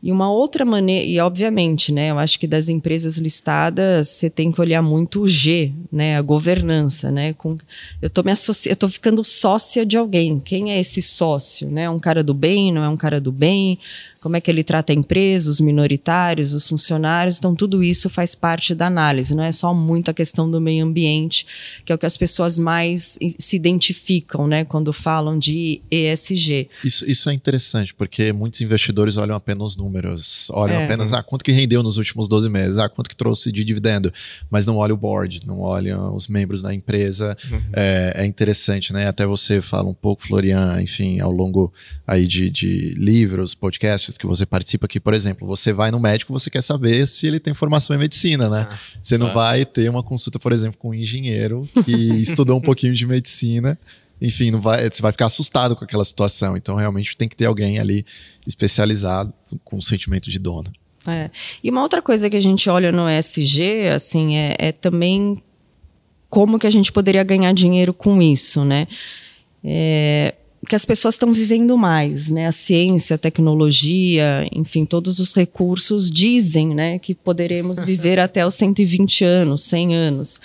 [0.00, 4.52] E uma outra maneira, e obviamente, né, eu acho que das empresas listadas você tem
[4.52, 7.58] que olhar muito o G, né, a governança, né, com,
[8.00, 10.38] eu tô me associ, eu tô ficando sócia de alguém.
[10.38, 11.82] Quem é esse sócio, né?
[11.82, 13.78] É um cara do bem, não é um cara do bem?
[14.28, 17.38] Como é que ele trata a empresa, os minoritários, os funcionários.
[17.38, 20.84] Então, tudo isso faz parte da análise, não é só muito a questão do meio
[20.84, 21.46] ambiente,
[21.82, 26.68] que é o que as pessoas mais se identificam né, quando falam de ESG.
[26.84, 30.84] Isso, isso é interessante, porque muitos investidores olham apenas os números, olham é.
[30.84, 34.12] apenas ah, quanto que rendeu nos últimos 12 meses, ah, quanto que trouxe de dividendo,
[34.50, 37.34] mas não olham o board, não olham os membros da empresa.
[37.50, 37.62] Uhum.
[37.72, 39.06] É, é, interessante, né?
[39.06, 41.72] Até você fala um pouco, Florian, enfim, ao longo
[42.06, 46.32] aí de, de livros, podcasts, que você participa aqui, por exemplo, você vai no médico,
[46.32, 48.66] você quer saber se ele tem formação em medicina, né?
[48.70, 49.32] Ah, você não ah.
[49.32, 53.78] vai ter uma consulta, por exemplo, com um engenheiro que estudou um pouquinho de medicina.
[54.20, 56.56] Enfim, não vai, você vai ficar assustado com aquela situação.
[56.56, 58.04] Então, realmente tem que ter alguém ali
[58.46, 59.32] especializado
[59.64, 60.72] com o sentimento de dono.
[61.06, 61.30] É.
[61.62, 65.42] E uma outra coisa que a gente olha no ESG, assim, é, é também
[66.28, 68.86] como que a gente poderia ganhar dinheiro com isso, né?
[69.64, 70.34] É,
[70.66, 72.46] que as pessoas estão vivendo mais, né?
[72.46, 78.54] A ciência, a tecnologia, enfim, todos os recursos dizem, né, que poderemos viver até os
[78.54, 80.40] 120 anos, 100 anos.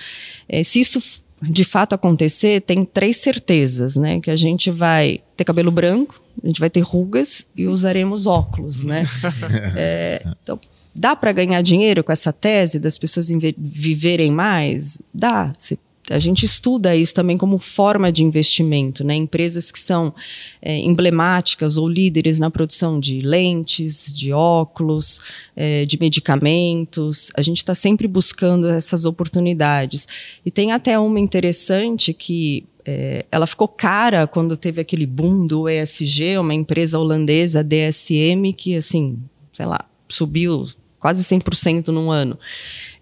[0.48, 1.02] É, se isso
[1.42, 4.20] de fato acontecer, tem três certezas, né?
[4.22, 8.82] Que a gente vai ter cabelo branco, a gente vai ter rugas e usaremos óculos,
[8.82, 9.04] né?
[9.76, 10.60] é, então,
[10.96, 13.28] dá para ganhar dinheiro com essa tese das pessoas
[13.58, 15.02] viverem mais?
[15.14, 15.52] Dá.
[15.58, 15.78] Se
[16.10, 19.16] a gente estuda isso também como forma de investimento, né?
[19.16, 20.14] Empresas que são
[20.62, 25.22] é, emblemáticas ou líderes na produção de lentes, de óculos,
[25.56, 27.32] é, de medicamentos.
[27.36, 30.08] A gente está sempre buscando essas oportunidades.
[30.46, 35.70] E tem até uma interessante que é, ela ficou cara quando teve aquele boom do
[35.70, 39.18] ESG, uma empresa holandesa, DSM, que assim,
[39.54, 40.66] sei lá, subiu
[41.04, 42.40] quase 100% num ano.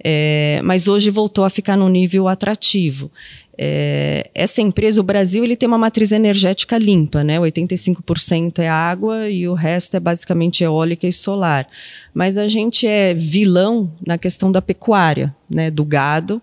[0.03, 3.11] É, mas hoje voltou a ficar num nível atrativo.
[3.55, 7.39] É, essa empresa, o Brasil, ele tem uma matriz energética limpa, né?
[7.39, 11.67] 85% é água e o resto é basicamente eólica e solar.
[12.11, 15.69] Mas a gente é vilão na questão da pecuária, né?
[15.69, 16.41] Do gado,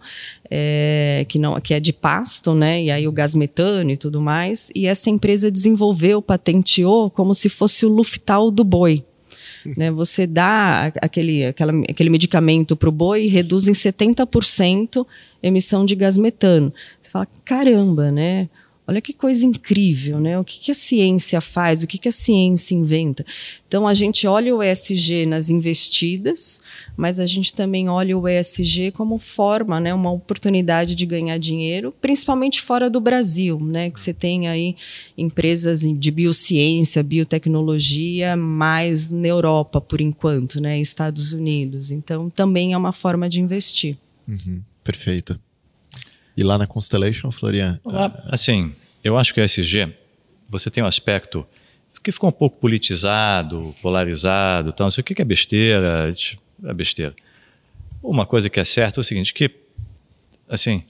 [0.49, 2.85] é, que não, que é de pasto, né?
[2.85, 4.71] E aí o gás metano e tudo mais.
[4.77, 9.05] E essa empresa desenvolveu, patenteou como se fosse o Luftal do boi
[9.77, 9.91] né?
[9.91, 15.07] Você dá aquele, aquela, aquele medicamento para o boi e reduz em 70%
[15.43, 16.73] emissão de gás metano.
[17.01, 18.49] Você fala, caramba, né?
[18.91, 20.39] Olha que coisa incrível, né?
[20.39, 23.23] O que, que a ciência faz, o que, que a ciência inventa.
[23.67, 26.63] Então, a gente olha o ESG nas investidas,
[26.97, 29.93] mas a gente também olha o ESG como forma, né?
[29.93, 33.91] Uma oportunidade de ganhar dinheiro, principalmente fora do Brasil, né?
[33.91, 34.75] Que você tem aí
[35.19, 40.81] empresas de biociência, biotecnologia, mais na Europa, por enquanto, né?
[40.81, 41.91] Estados Unidos.
[41.91, 43.99] Então, também é uma forma de investir.
[44.27, 45.39] Uhum, perfeito.
[46.39, 47.81] E lá na Constellation, Florian?
[47.85, 49.93] Lá, assim, eu acho que o ESG,
[50.49, 51.45] você tem um aspecto
[52.01, 56.15] que ficou um pouco politizado, polarizado, tal, não sei o que é besteira,
[56.65, 57.13] é besteira.
[58.01, 59.51] Uma coisa que é certa é o seguinte, que,
[60.49, 60.85] assim,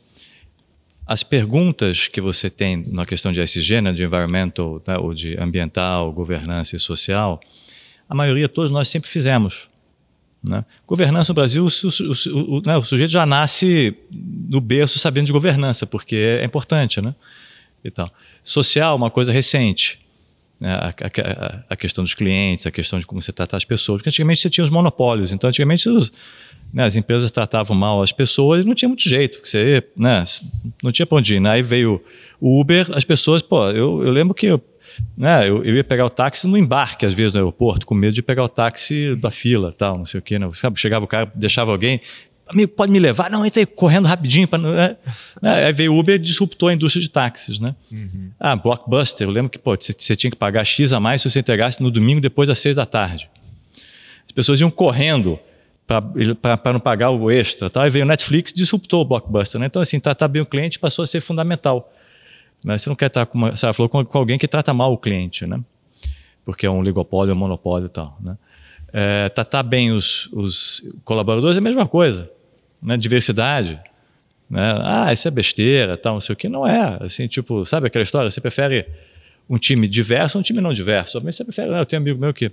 [1.06, 5.34] as perguntas que você tem na questão de ESG, né, de environmental, né, ou de
[5.40, 7.40] ambiental, governança e social,
[8.06, 9.70] a maioria todos nós sempre fizemos.
[10.42, 10.64] Né?
[10.86, 15.32] Governança no Brasil, o, o, o, né, o, sujeito já nasce no berço sabendo de
[15.32, 17.00] governança, porque é, importante.
[17.00, 17.14] Né?
[17.84, 18.10] E tal.
[18.42, 19.98] Social, uma coisa recente.
[20.60, 20.72] Né?
[20.72, 23.98] A, a, a, questão dos clientes, a questão de como você trata as pessoas.
[23.98, 26.12] Porque antigamente você tinha os monopólios, então antigamente os,
[26.72, 29.40] né, as empresas tratavam mal as pessoas e não tinha muito jeito.
[29.40, 30.22] Que você, né,
[30.82, 31.40] não tinha para onde ir.
[31.40, 31.50] Né?
[31.50, 32.02] Aí veio
[32.40, 34.58] o Uber, as pessoas, pô, eu, eu lembro que
[35.16, 38.14] né, eu, eu, ia pegar o táxi no embarque, às vezes, no aeroporto, com medo
[38.14, 40.38] de pegar o táxi da fila, tal, não sei o quê.
[40.38, 40.48] Né?
[40.54, 42.00] Sabe, chegava o cara, deixava alguém,
[42.48, 43.30] amigo, pode me levar?
[43.30, 44.48] Não, entra aí correndo rapidinho.
[44.48, 44.96] Pra, né?
[45.42, 47.74] Aí veio Uber e disruptou a indústria de táxis, né?
[47.90, 48.30] Uhum.
[48.38, 51.82] Ah, Blockbuster, eu lembro que você tinha que pagar X a mais se você entregasse
[51.82, 53.28] no domingo depois das seis da tarde.
[54.26, 55.38] As pessoas iam correndo
[55.86, 57.70] para não pagar o extra.
[57.70, 57.82] Tá?
[57.82, 59.60] Aí veio o Netflix e disruptou o Blockbuster.
[59.60, 59.66] Né?
[59.66, 61.92] Então, assim, tratar bem o cliente passou a ser fundamental.
[62.64, 62.76] Né?
[62.76, 65.46] Você não quer estar com, uma, falou com, com, alguém que trata mal o cliente,
[65.46, 65.60] né?
[66.44, 68.36] Porque é um ligopólio, é um monopólio e tal, né?
[68.90, 72.30] É, tratar bem os, os, colaboradores é a mesma coisa,
[72.82, 72.96] né?
[72.96, 73.78] Diversidade,
[74.48, 74.78] né?
[74.82, 76.48] Ah, isso é besteira, tal, não sei o que.
[76.48, 78.30] Não é, assim, tipo, sabe aquela história?
[78.30, 78.86] Você prefere
[79.48, 81.20] um time diverso ou um time não diverso?
[81.20, 81.80] Você prefere, né?
[81.80, 82.50] eu tenho um amigo meu que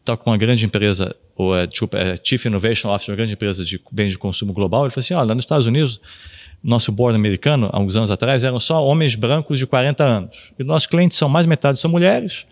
[0.00, 3.64] está com uma grande empresa, ou é, desculpa, é Chief Innovation Officer, uma grande empresa
[3.64, 6.00] de bens de consumo global, ele falou assim, olha, nos Estados Unidos
[6.62, 10.52] nosso board americano, há uns anos atrás, eram só homens brancos de 40 anos.
[10.58, 12.46] E nossos clientes são mais metade são mulheres.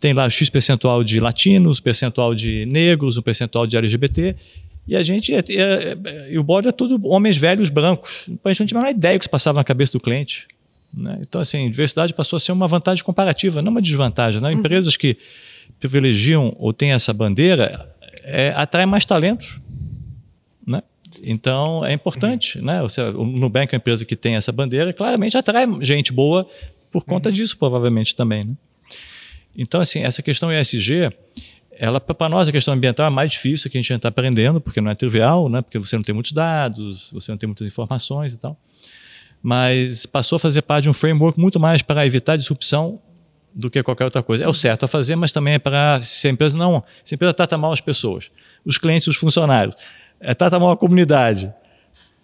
[0.00, 4.36] Tem lá X percentual de latinos, percentual de negros, um percentual de LGBT.
[4.86, 8.28] E a gente, é, é, é, e o board é tudo homens velhos brancos.
[8.44, 10.46] A gente não tinha a ideia do que se passava na cabeça do cliente.
[10.92, 11.18] Né?
[11.22, 14.40] Então, assim, diversidade passou a ser uma vantagem comparativa, não uma desvantagem.
[14.40, 14.50] Né?
[14.50, 14.58] Uhum.
[14.58, 15.16] Empresas que
[15.80, 17.88] privilegiam ou têm essa bandeira
[18.22, 19.58] é, atraem mais talentos.
[20.66, 20.82] Né?
[21.22, 22.80] Então, é importante, né?
[22.82, 26.48] O Nubank é uma empresa que tem essa bandeira, claramente atrai gente boa
[26.90, 27.32] por conta uhum.
[27.34, 28.54] disso, provavelmente também, né?
[29.56, 31.10] Então, assim, essa questão ESG,
[31.78, 34.80] ela para nós a questão ambiental é mais difícil que a gente está aprendendo, porque
[34.80, 35.62] não é trivial, né?
[35.62, 38.58] Porque você não tem muitos dados, você não tem muitas informações e tal.
[39.42, 43.00] Mas passou a fazer parte de um framework muito mais para evitar disrupção
[43.54, 44.44] do que qualquer outra coisa.
[44.44, 47.16] É o certo a fazer, mas também é para se a empresa não, se a
[47.16, 48.30] empresa trata mal as pessoas,
[48.64, 49.74] os clientes, os funcionários,
[50.20, 51.52] é, trata mal a comunidade,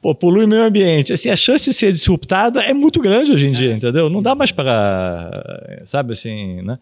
[0.00, 1.12] pô, polui o meio ambiente.
[1.12, 3.76] Assim, a chance de ser disruptada é muito grande hoje em dia, é.
[3.76, 4.10] entendeu?
[4.10, 6.78] Não dá mais para, sabe assim, né?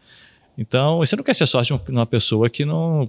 [0.56, 3.08] Então, você não quer ser sócio de uma pessoa que não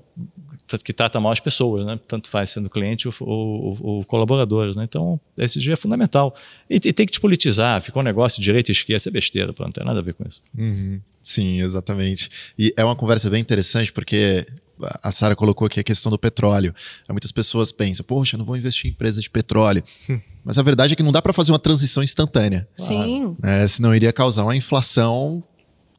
[0.85, 1.99] que trata mal as pessoas, né?
[2.07, 4.85] Tanto faz sendo cliente ou, ou, ou colaboradores, né?
[4.85, 6.33] Então, esse dia é fundamental.
[6.69, 9.51] E, e, tem que despolitizar, ficou um negócio de direita e esquerda, isso é besteira,
[9.51, 10.41] pô, não tem nada a ver com isso.
[10.57, 11.01] Uhum.
[11.21, 12.29] Sim, exatamente.
[12.57, 14.45] E é uma conversa bem interessante, porque
[14.83, 16.73] a Sara colocou aqui a questão do petróleo.
[17.09, 19.83] Muitas pessoas pensam, poxa, não vou investir em empresa de petróleo.
[20.09, 20.19] Hum.
[20.43, 22.67] Mas a verdade é que não dá para fazer uma transição instantânea.
[22.77, 23.35] Sim.
[23.43, 25.43] É, senão iria causar uma inflação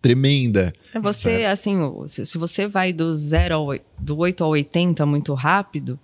[0.01, 0.73] tremenda.
[0.93, 1.79] É você, assim,
[2.09, 3.69] se você vai do zero ao,
[3.99, 5.99] do 8 ao 80 muito rápido,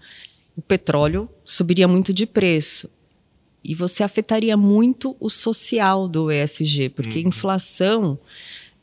[0.57, 2.89] o petróleo subiria muito de preço.
[3.63, 7.29] E você afetaria muito o social do ESG, porque uhum.
[7.29, 8.19] inflação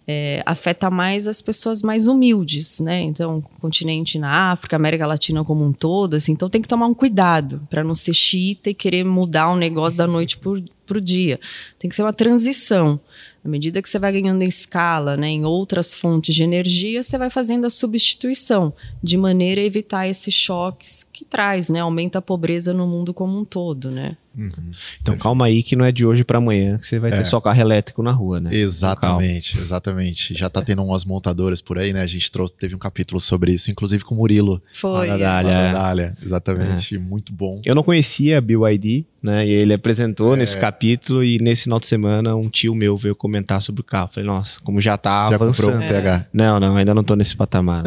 [0.07, 3.02] é, afeta mais as pessoas mais humildes, né?
[3.02, 6.94] Então, continente na África, América Latina como um todo, assim, então tem que tomar um
[6.94, 11.40] cuidado para não ser chita e querer mudar um negócio da noite para o dia.
[11.80, 12.99] Tem que ser uma transição.
[13.44, 17.18] À medida que você vai ganhando em escala, né, em outras fontes de energia, você
[17.18, 18.73] vai fazendo a substituição,
[19.03, 23.38] de maneira a evitar esses choques que traz, né, aumenta a pobreza no mundo como
[23.38, 24.18] um todo, né?
[24.38, 24.72] Uhum.
[25.02, 27.18] Então calma aí que não é de hoje para amanhã que você vai é.
[27.18, 28.49] ter só carro elétrico na rua, né?
[28.53, 30.34] Exatamente, exatamente.
[30.34, 32.02] Já tá tendo umas montadoras por aí, né?
[32.02, 34.62] A gente trouxe, teve um capítulo sobre isso, inclusive com o Murilo.
[34.74, 35.10] Foi.
[35.10, 36.99] A Dália, exatamente, é.
[36.99, 37.62] muito bom.
[37.66, 39.45] Eu não conhecia a BYD, né?
[39.45, 40.38] E ele apresentou é.
[40.38, 44.10] nesse capítulo e nesse final de semana um tio meu veio comentar sobre o carro.
[44.12, 45.72] Falei, nossa, como já tá já avançando.
[45.72, 46.26] Comprou um PH?
[46.34, 47.84] Não, não, ainda não tô nesse patamar.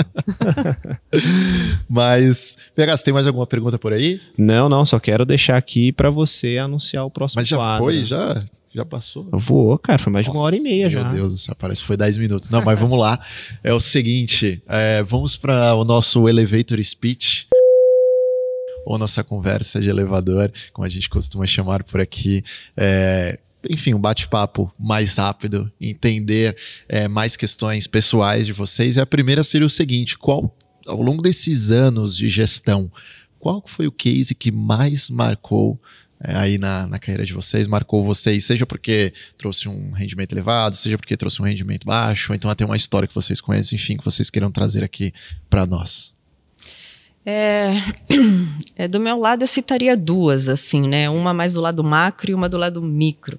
[1.88, 4.20] Mas, PH, você tem mais alguma pergunta por aí?
[4.36, 7.85] Não, não, só quero deixar aqui para você você anunciar o próximo Mas já quadro.
[7.85, 8.05] foi?
[8.05, 9.28] Já, já passou?
[9.32, 11.10] Voou, cara, foi mais de uma hora e meia Meu já.
[11.10, 12.48] Deus do céu, parece que foi 10 minutos.
[12.48, 13.19] Não, mas vamos lá.
[13.62, 17.48] É o seguinte, é, vamos para o nosso elevator speech.
[18.86, 22.43] Ou nossa conversa de elevador, como a gente costuma chamar por aqui.
[22.74, 23.39] É,
[23.69, 26.56] enfim, um bate-papo mais rápido, entender
[26.89, 28.97] é, mais questões pessoais de vocês.
[28.97, 30.56] E a primeira seria o seguinte: qual,
[30.86, 32.90] ao longo desses anos de gestão,
[33.39, 35.78] qual foi o case que mais marcou
[36.20, 40.74] é, aí na, na carreira de vocês, marcou vocês, seja porque trouxe um rendimento elevado,
[40.74, 44.04] seja porque trouxe um rendimento baixo, então até uma história que vocês conhecem, enfim, que
[44.04, 45.12] vocês queiram trazer aqui
[45.48, 46.16] para nós?
[47.24, 47.74] É,
[48.74, 51.10] é, do meu lado eu citaria duas, assim, né?
[51.10, 53.38] Uma mais do lado macro e uma do lado micro.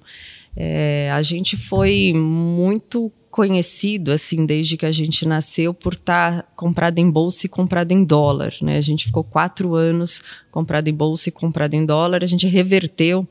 [0.56, 6.48] É, a gente foi muito conhecido, assim, desde que a gente nasceu, por estar tá
[6.56, 8.76] comprado em bolsa e comprado em dólar, né?
[8.76, 13.26] A gente ficou quatro anos comprado em bolsa e comprado em dólar, a gente reverteu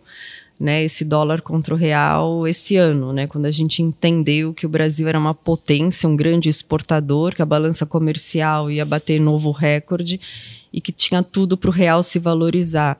[0.59, 4.69] né, esse dólar contra o real esse ano, né, quando a gente entendeu que o
[4.69, 10.19] Brasil era uma potência, um grande exportador, que a balança comercial ia bater novo recorde
[10.71, 12.99] e que tinha tudo para o real se valorizar.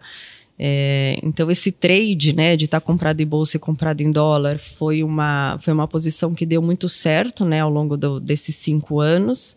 [0.61, 4.59] É, então esse trade, né, de estar tá comprado em bolsa e comprado em dólar,
[4.59, 8.99] foi uma foi uma posição que deu muito certo, né, ao longo do, desses cinco
[8.99, 9.55] anos.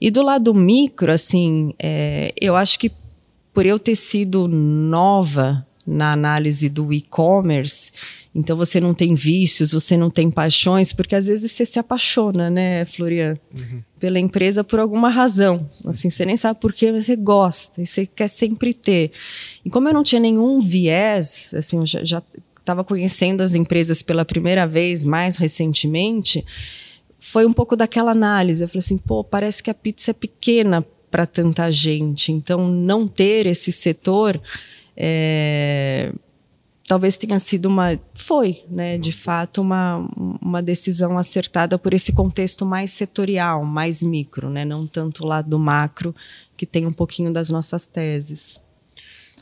[0.00, 2.92] E do lado micro, assim, é, eu acho que
[3.52, 7.90] por eu ter sido nova na análise do e-commerce.
[8.32, 12.48] Então você não tem vícios, você não tem paixões, porque às vezes você se apaixona,
[12.48, 13.82] né, Florian, uhum.
[13.98, 15.68] Pela empresa por alguma razão.
[15.86, 19.10] Assim, você nem sabe por quê, mas você gosta e você quer sempre ter.
[19.64, 22.22] E como eu não tinha nenhum viés, assim, eu já
[22.58, 26.44] estava conhecendo as empresas pela primeira vez, mais recentemente,
[27.18, 28.62] foi um pouco daquela análise.
[28.62, 32.30] Eu falei assim, pô, parece que a pizza é pequena para tanta gente.
[32.30, 34.40] Então, não ter esse setor
[34.96, 36.12] é,
[36.88, 38.00] talvez tenha sido uma.
[38.14, 40.08] Foi, né, de fato, uma,
[40.40, 45.58] uma decisão acertada por esse contexto mais setorial, mais micro, né, não tanto lá do
[45.58, 46.14] macro,
[46.56, 48.60] que tem um pouquinho das nossas teses.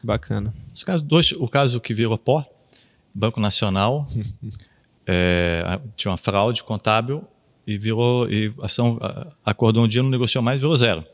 [0.02, 0.52] Bacana.
[0.74, 2.44] Os casos, dois, o caso que virou pó,
[3.14, 4.05] Banco Nacional,
[5.06, 7.24] é, tinha uma fraude contábil
[7.66, 8.28] e virou.
[8.28, 8.98] E a ação
[9.44, 11.05] acordou um dia, não negociou mais, virou zero.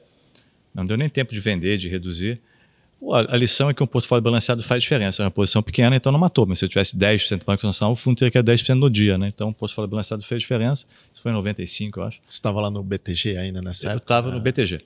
[0.74, 2.40] Não deu nem tempo de vender, de reduzir.
[3.10, 5.22] A lição é que um portfólio balanceado faz diferença.
[5.22, 6.46] É uma posição pequena, então não matou.
[6.46, 8.88] Mas se eu tivesse 10% do Banco Nacional, o fundo teria que ir 10% no
[8.88, 9.18] dia.
[9.18, 9.28] Né?
[9.28, 10.86] Então o portfólio balanceado fez diferença.
[11.12, 12.20] Isso foi em 95, eu acho.
[12.28, 14.02] Você estava lá no BTG ainda nessa eu época?
[14.02, 14.80] Eu estava no BTG.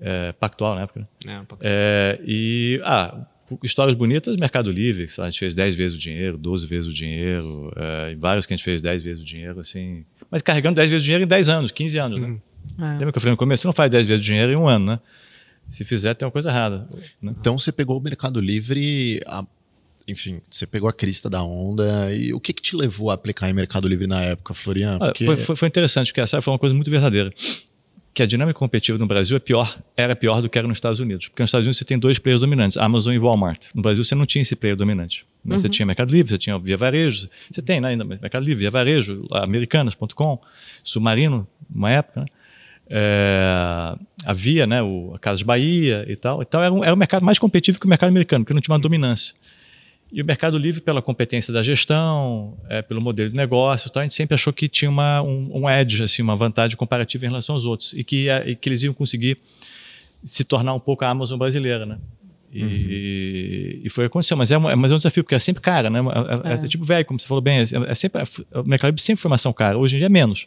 [0.00, 1.00] É, Pactual na época.
[1.00, 1.06] Né?
[1.60, 3.26] É, é, e, ah,
[3.62, 7.72] histórias bonitas, Mercado Livre, a gente fez 10 vezes o dinheiro, 12 vezes o dinheiro,
[7.76, 10.04] é, vários que a gente fez 10 vezes o dinheiro, assim.
[10.30, 12.26] Mas carregando 10 vezes o dinheiro em 10 anos, 15 anos, né?
[12.26, 12.40] Uhum.
[12.78, 12.92] É.
[12.92, 13.62] Lembra que eu falei no começo?
[13.62, 15.00] Você não faz 10 vezes o dinheiro em um ano, né?
[15.68, 16.88] Se fizer, tem uma coisa errada.
[17.22, 17.34] Né?
[17.38, 19.44] Então você pegou o Mercado Livre, a,
[20.08, 22.14] enfim, você pegou a crista da onda.
[22.14, 24.98] E o que, que te levou a aplicar em Mercado Livre na época, Florian?
[24.98, 25.26] Porque...
[25.26, 27.30] Foi, foi, foi, interessante, porque essa foi uma coisa muito verdadeira.
[28.14, 30.98] Que a dinâmica competitiva no Brasil é pior, era pior do que era nos Estados
[30.98, 31.28] Unidos.
[31.28, 33.66] Porque nos Estados Unidos você tem dois players dominantes, Amazon e Walmart.
[33.74, 35.26] No Brasil você não tinha esse player dominante.
[35.44, 35.54] Né?
[35.54, 35.60] Uhum.
[35.60, 38.70] Você tinha Mercado Livre, você tinha Via Varejo, você tem né, ainda Mercado Livre, Via
[38.70, 40.40] Varejo, Americanas.com,
[40.82, 42.26] Submarino, uma época, né?
[42.90, 43.94] É,
[44.24, 46.42] havia né, o, a Casa de Bahia e tal.
[46.42, 48.74] Então era um, era um mercado mais competitivo que o mercado americano, porque não tinha
[48.74, 49.34] uma dominância.
[50.10, 54.04] E o Mercado Livre, pela competência da gestão, é, pelo modelo de negócio, tal, a
[54.04, 57.54] gente sempre achou que tinha uma, um, um edge, assim, uma vantagem comparativa em relação
[57.54, 59.36] aos outros, e que, e que eles iam conseguir
[60.24, 61.84] se tornar um pouco a Amazon brasileira.
[61.84, 61.98] Né?
[62.50, 63.80] E, uhum.
[63.84, 66.00] e foi aconteceu, mas é, uma, mas é um desafio, porque é sempre cara, né?
[66.00, 68.22] É, é, é tipo velho, como você falou bem, é, sempre,
[68.54, 70.46] o Mercado Livre sempre foi uma ação cara, hoje em dia é menos.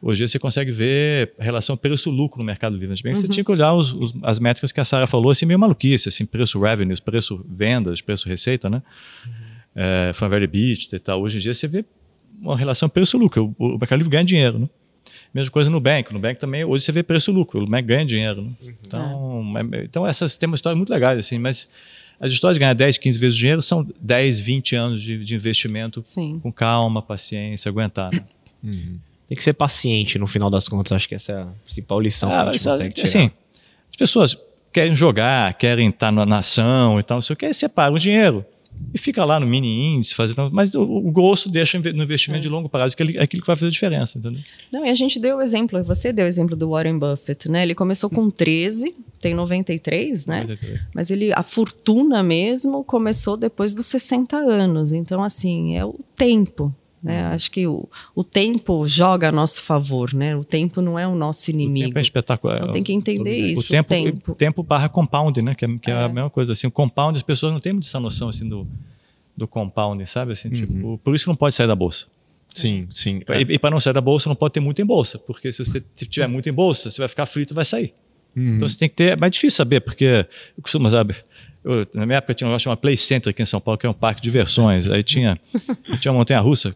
[0.00, 2.92] Hoje você consegue ver a relação preço-lucro no Mercado Livre.
[2.92, 3.26] Antigamente uhum.
[3.26, 6.08] você tinha que olhar os, os, as métricas que a Sara falou, assim, meio maluquice,
[6.08, 8.82] assim, preço revenues, preço vendas, preço receita, né?
[9.24, 9.32] Uhum.
[9.74, 11.22] É, Fanvery Beach e tal.
[11.22, 11.84] Hoje em dia você vê
[12.40, 13.54] uma relação preço-lucro.
[13.58, 14.68] O, o, Mercado Livre ganha dinheiro, né?
[15.32, 16.12] Mesma coisa no Nubank.
[16.12, 17.60] No Nubank também, hoje você vê preço-lucro.
[17.60, 18.50] O Nubank ganha dinheiro, né?
[18.60, 18.74] Uhum.
[18.84, 19.84] Então, é.
[19.84, 21.68] então essas tem uma história muito legais, assim, mas
[22.20, 25.34] as histórias de ganhar 10, 15 vezes o dinheiro são 10, 20 anos de, de
[25.34, 26.38] investimento Sim.
[26.42, 28.10] com calma, paciência, aguentar.
[28.12, 28.24] Né?
[28.62, 30.92] Uhum tem que ser paciente no final das contas.
[30.92, 32.32] Acho que essa é a principal lição.
[32.32, 33.30] Ah, mas, assim,
[33.90, 34.36] as pessoas
[34.72, 38.44] querem jogar, querem estar na nação e tal, não sei o que, separa o dinheiro
[38.92, 42.42] e fica lá no mini índice, fazendo, mas o, o grosso deixa no investimento é.
[42.42, 44.40] de longo prazo, que é aquilo que vai fazer a diferença, entendeu?
[44.72, 47.62] Não, e a gente deu o exemplo, você deu o exemplo do Warren Buffett, né?
[47.62, 50.40] Ele começou com 13, tem 93, né?
[50.42, 50.80] 93.
[50.94, 56.74] Mas ele, a fortuna mesmo começou depois dos 60 anos, então assim, é o tempo,
[57.06, 57.24] Né?
[57.26, 60.34] Acho que o, o tempo joga a nosso favor, né?
[60.34, 61.86] O tempo não é o nosso O inimigo.
[61.86, 62.56] tempo é espetacular.
[62.58, 63.68] Então tem que entender o isso.
[63.70, 64.34] tempo, o tempo.
[64.34, 65.54] tempo barra compound, né?
[65.54, 65.94] Que, é, que é.
[65.94, 66.04] É.
[66.04, 66.52] a mesma coisa.
[66.52, 68.66] Assim, o compound, as pessoas não têm muito essa noção assim, do,
[69.36, 70.32] do compound, sabe?
[70.32, 72.06] Assim, tipo, por isso que não pode sair da bolsa.
[72.52, 73.20] Sim, sim.
[73.28, 73.42] É.
[73.42, 75.18] E, e para não sair da bolsa, não pode ter muito em bolsa.
[75.18, 77.94] Porque se você tiver muito em bolsa, você vai ficar frito e vai sair.
[78.34, 78.54] Uhum.
[78.56, 79.12] Então você tem que ter.
[79.12, 80.26] É mais difícil saber, porque
[80.56, 81.14] eu costumo, sabe?
[81.64, 83.84] eu- na minha época tinha um negócio chamado Play Center aqui em São Paulo, que
[83.86, 84.88] é um parque de diversões.
[84.88, 85.38] Aí tinha,
[86.00, 86.74] tinha uma montanha russa.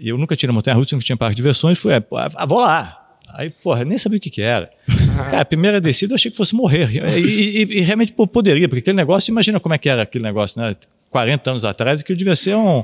[0.00, 1.78] E eu nunca tinha montanha russa, nunca tinha parque de diversões.
[1.78, 2.02] Fui, ah,
[2.34, 2.96] ah, vou lá.
[3.34, 4.70] Aí, porra, nem sabia o que, que era.
[5.30, 6.90] Cara, a primeira descida eu achei que fosse morrer.
[7.18, 10.24] E, e- e realmente pô, poderia, porque aquele negócio, imagina como é que era aquele
[10.24, 10.74] negócio, né?
[11.10, 12.82] 40 anos atrás, que devia ser um,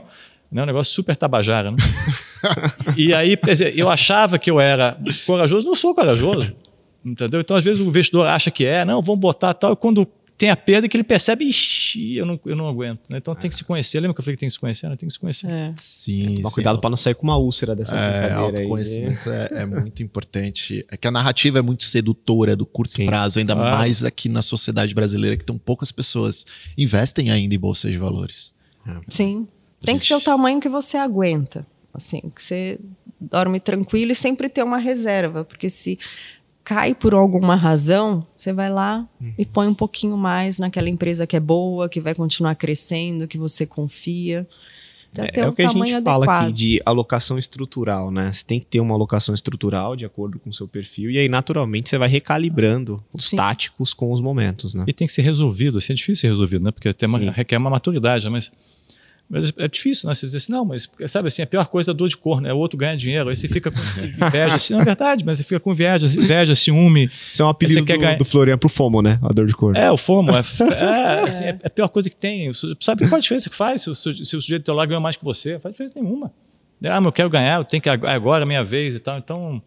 [0.52, 1.76] né, um negócio super tabajara, né?
[2.97, 6.52] E aí, quer dizer, eu achava que eu era corajoso, não sou corajoso.
[7.05, 7.40] Entendeu?
[7.40, 10.06] Então, às vezes, o investidor acha que é, não, vamos botar tal, e quando
[10.36, 13.00] tem a perda que ele percebe, ixi, eu não, eu não aguento.
[13.08, 13.18] né?
[13.18, 13.98] Então tem que se conhecer.
[14.00, 14.88] Lembra que eu falei que tem que se conhecer?
[14.88, 14.96] Né?
[14.96, 15.50] Tem que se conhecer.
[15.50, 15.72] É.
[15.76, 16.54] Sim, Toma sim.
[16.54, 18.64] cuidado pra não sair com uma úlcera dessa É, brincadeira aí.
[18.64, 20.84] autoconhecimento é, é muito importante.
[20.90, 23.06] É que a narrativa é muito sedutora do curto Sim.
[23.06, 23.76] prazo, ainda Claro.
[23.78, 26.44] mais aqui na sociedade brasileira, que tão poucas pessoas
[26.76, 28.52] investem ainda em bolsas de valores.
[29.08, 29.46] Sim.
[29.80, 31.66] Tem que ter o tamanho que você aguenta.
[31.94, 32.78] Assim, que você
[33.18, 35.44] dorme tranquilo e sempre ter uma reserva.
[35.44, 35.98] Porque se
[36.66, 41.36] cai por alguma razão, você vai lá e põe um pouquinho mais naquela empresa que
[41.36, 44.44] é boa, que vai continuar crescendo, que você confia.
[45.12, 46.43] Então, É, um o que a gente fala adequado.
[46.47, 48.32] aqui de alocação estrutural, né?
[48.32, 51.28] Você tem que ter uma alocação estrutural de acordo com o seu perfil, e aí,
[51.28, 53.36] naturalmente, você vai recalibrando os Sim.
[53.36, 54.84] táticos com os momentos, né?
[54.88, 55.78] E tem que ser resolvido.
[55.78, 56.72] Assim, é difícil ser resolvido, né?
[56.72, 58.95] Porque tem uma- requer uma maturidade, mas, mas
[59.59, 60.15] é difícil, né?
[60.15, 62.40] Você dizer assim, não, mas sabe assim, a pior coisa é a dor de cor,
[62.40, 62.53] né?
[62.53, 63.78] O outro ganha dinheiro, aí você fica com
[64.27, 67.11] inveja, assim, não é verdade, mas você fica com inveja, inveja, ciúme.
[67.32, 69.19] Isso é um apelido Você quer do, ganhar- do Florian pro FOMO, né?
[69.23, 69.77] A dor de cor.
[69.77, 70.40] É, o FOMO, é,
[70.74, 72.51] é, assim, é a pior coisa que tem.
[72.81, 75.01] Sabe qual a diferença que faz se o, se o sujeito do teu lado ganha
[75.01, 75.55] mais que você?
[75.55, 76.32] Não faz diferença nenhuma.
[76.85, 79.19] Ah, mas eu quero ganhar, eu tenho que ag- agora, é minha vez e tal.
[79.19, 79.61] Então,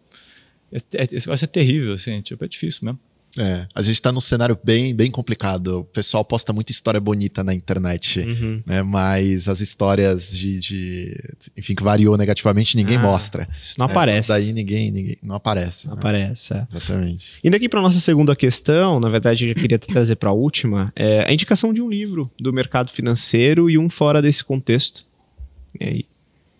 [0.72, 2.98] é, é, esse negócio é terrível, assim, tipo, é difícil mesmo.
[3.38, 5.80] É, a gente tá num cenário bem, bem complicado.
[5.80, 8.60] O pessoal posta muita história bonita na internet, Uhum.
[8.66, 8.82] né?
[8.82, 11.16] Mas as histórias de, de-
[11.56, 13.48] enfim, que variou negativamente, ninguém Ah, mostra.
[13.60, 14.28] Isso não Essas aparece.
[14.28, 15.86] Daí ninguém, ninguém não aparece.
[15.86, 16.00] Não né?
[16.00, 16.66] aparece, é.
[16.70, 17.32] Exatamente.
[17.44, 20.92] Indo aqui para nossa segunda questão, na verdade eu já queria trazer para a última,
[20.96, 25.06] é a indicação de um livro do mercado financeiro e um fora desse contexto.
[25.80, 26.04] E aí?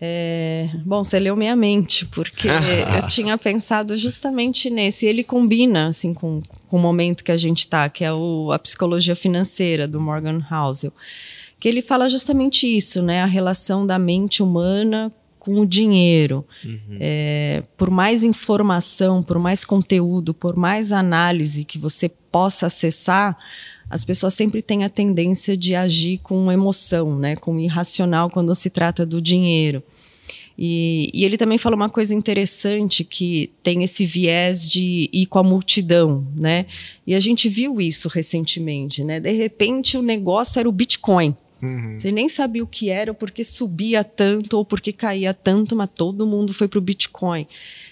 [0.00, 2.48] É, bom, você leu minha mente, porque
[2.96, 5.04] eu tinha pensado justamente nesse.
[5.04, 6.40] Ele combina assim com,
[6.70, 10.40] com o momento que a gente está, que é o, a psicologia financeira do Morgan
[10.48, 10.92] Housel,
[11.58, 13.22] que ele fala justamente isso, né?
[13.22, 16.46] A relação da mente humana com o dinheiro.
[17.00, 23.36] É, por mais informação, por mais conteúdo, por mais análise que você possa acessar,
[23.88, 28.70] as pessoas sempre têm a tendência de agir com emoção, né, com irracional quando se
[28.70, 29.82] trata do dinheiro.
[30.62, 35.38] E, e ele também fala uma coisa interessante que tem esse viés de ir com
[35.38, 36.66] a multidão, né?
[37.06, 39.18] E a gente viu isso recentemente, né?
[39.18, 41.34] De repente o negócio era o Bitcoin.
[41.98, 46.26] Você nem sabia o que era, porque subia tanto, ou porque caía tanto, mas todo
[46.26, 47.46] mundo foi para o Bitcoin.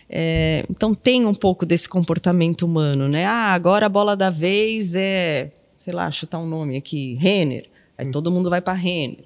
[0.08, 3.24] É, então tem um pouco desse comportamento humano, né?
[3.24, 7.64] Ah, agora a bola da vez é, sei lá, chutar um nome aqui, Renner.
[7.98, 9.24] Aí todo mundo vai para Renner,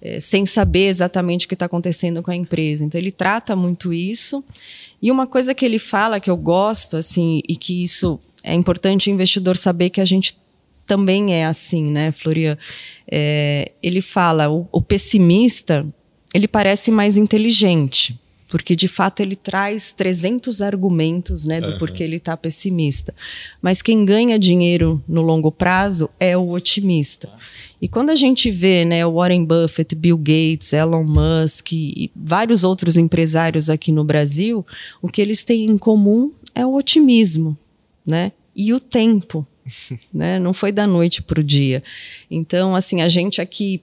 [0.00, 2.82] é, sem saber exatamente o que está acontecendo com a empresa.
[2.82, 4.42] Então ele trata muito isso.
[5.02, 9.10] E uma coisa que ele fala que eu gosto, assim, e que isso é importante
[9.10, 10.34] o investidor saber que a gente
[10.86, 12.56] também é assim, né, Florian?
[13.10, 15.86] É, ele fala, o, o pessimista,
[16.32, 18.18] ele parece mais inteligente,
[18.48, 23.14] porque de fato ele traz 300 argumentos, né, do porquê ele está pessimista.
[23.60, 27.30] Mas quem ganha dinheiro no longo prazo é o otimista.
[27.84, 32.64] E quando a gente vê, né, o Warren Buffett, Bill Gates, Elon Musk e vários
[32.64, 34.64] outros empresários aqui no Brasil,
[35.02, 37.54] o que eles têm em comum é o otimismo,
[38.06, 38.32] né?
[38.56, 39.46] E o tempo
[40.10, 40.38] né?
[40.38, 41.82] Não foi da noite para o dia.
[42.30, 43.82] Então, assim, a gente aqui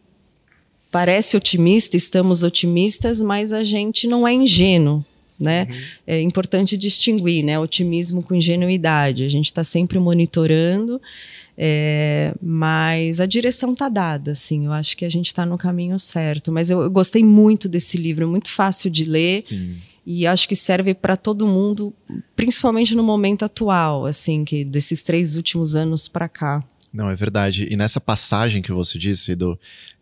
[0.89, 5.05] parece otimista, estamos otimistas, mas a gente não é ingênuo.
[5.41, 5.67] Né?
[6.05, 7.57] É importante distinguir né?
[7.57, 9.23] otimismo com ingenuidade.
[9.23, 11.01] A gente está sempre monitorando,
[11.57, 14.33] é, mas a direção está dada.
[14.33, 16.51] Assim, eu acho que a gente está no caminho certo.
[16.51, 19.77] Mas eu, eu gostei muito desse livro, é muito fácil de ler Sim.
[20.05, 21.91] e acho que serve para todo mundo,
[22.35, 26.63] principalmente no momento atual, assim, que desses três últimos anos para cá.
[26.93, 27.67] Não, é verdade.
[27.71, 29.57] E nessa passagem que você disse, do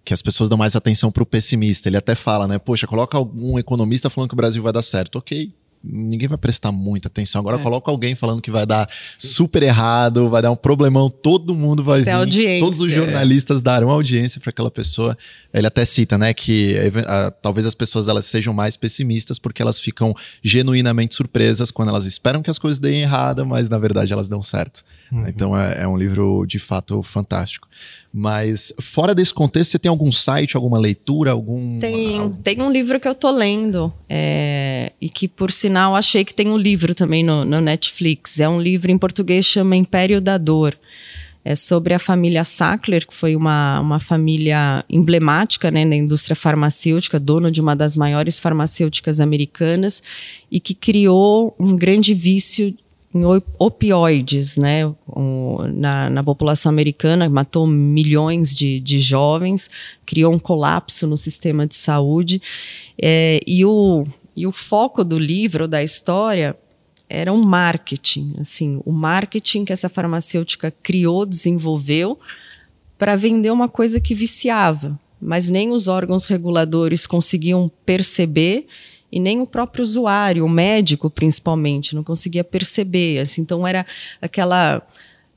[0.06, 2.58] que as pessoas dão mais atenção pro pessimista, ele até fala, né?
[2.58, 5.18] Poxa, coloca algum economista falando que o Brasil vai dar certo.
[5.18, 5.52] Ok,
[5.84, 7.40] ninguém vai prestar muita atenção.
[7.40, 7.62] Agora É.
[7.64, 12.02] coloca alguém falando que vai dar super errado, vai dar um problemão, todo mundo vai
[12.02, 12.60] vir, audiência.
[12.60, 15.18] todos os jornalistas darão audiência para aquela pessoa.
[15.54, 19.62] Ele até cita, né, que eve- ah, talvez as pessoas elas sejam mais pessimistas porque
[19.62, 20.14] elas ficam
[20.44, 24.42] genuinamente surpresas quando elas esperam que as coisas deem errada, mas na verdade elas dão
[24.42, 24.84] certo.
[25.12, 25.28] Uhum.
[25.28, 27.68] Então é, é um livro de fato fantástico.
[28.14, 33.00] Mas fora desse contexto, você tem algum site, alguma leitura, algum Tem, tem um livro
[33.00, 37.24] que eu tô lendo, é, e que, por sinal, achei que tem um livro também
[37.24, 38.40] no, no Netflix.
[38.40, 40.78] É um livro em português chama Império da Dor.
[41.44, 47.18] É sobre a família Sackler, que foi uma, uma família emblemática né, na indústria farmacêutica,
[47.18, 50.04] dono de uma das maiores farmacêuticas americanas,
[50.52, 52.76] e que criou um grande vício
[53.14, 54.82] em op- opioides, né,
[55.74, 59.70] na, na população americana, matou milhões de, de jovens,
[60.06, 62.42] criou um colapso no sistema de saúde,
[63.02, 64.06] é, e, o,
[64.36, 66.56] e o foco do livro, da história,
[67.10, 72.20] era um marketing, assim, o marketing que essa farmacêutica criou, desenvolveu,
[73.00, 78.68] para vender uma coisa que viciava, mas nem os órgãos reguladores conseguiam perceber
[79.12, 83.20] e nem o próprio usuário, o médico principalmente, não conseguia perceber.
[83.20, 83.86] Assim, então era
[84.22, 84.86] aquela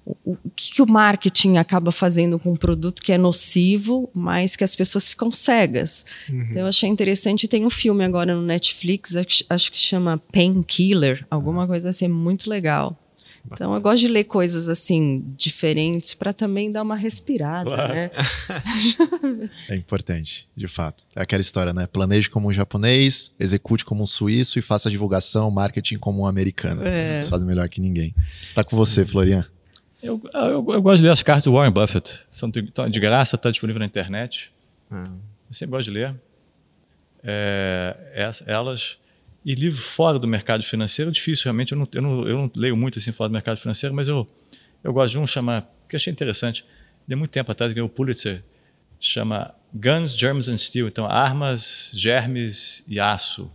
[0.04, 4.74] o, que, o marketing acaba fazendo com um produto que é nocivo, mas que as
[4.74, 6.04] pessoas ficam cegas.
[6.28, 7.48] Então eu achei interessante.
[7.48, 12.50] Tem um filme agora no Netflix, acho, acho que chama Painkiller, alguma coisa assim, muito
[12.50, 12.98] legal.
[13.50, 17.92] Então eu gosto de ler coisas assim diferentes para também dar uma respirada, Claro.
[17.94, 18.10] né?
[19.68, 21.04] É importante, de fato.
[21.14, 21.86] É aquela história, né?
[21.86, 26.82] Planeje como um japonês, execute como um suíço e faça divulgação, marketing como um americano.
[26.86, 27.14] É.
[27.16, 28.14] Eles fazem melhor que ninguém.
[28.54, 29.44] Tá com você, Florian.
[30.02, 32.20] Eu, eu, eu gosto de ler as cartas do Warren Buffett.
[32.30, 32.62] São de,
[33.00, 34.50] graça, está disponível na internet.
[34.90, 35.04] Ah.
[35.04, 36.14] Eu sempre gosto de ler.
[37.22, 38.96] É, essa- elas.
[39.44, 41.72] E livro fora do mercado financeiro é difícil, realmente.
[41.72, 44.28] Eu não, eu não, eu não leio muito assim fora do mercado financeiro, mas eu,
[44.84, 46.64] eu gosto de um chamar, que achei interessante.
[47.06, 48.44] De muito tempo atrás, ganhou o Pulitzer.
[49.00, 50.86] Chama Guns, Germs and Steel.
[50.86, 53.50] Então, armas, germes e aço.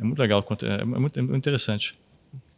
[0.00, 1.98] É muito legal, é muito, é muito interessante.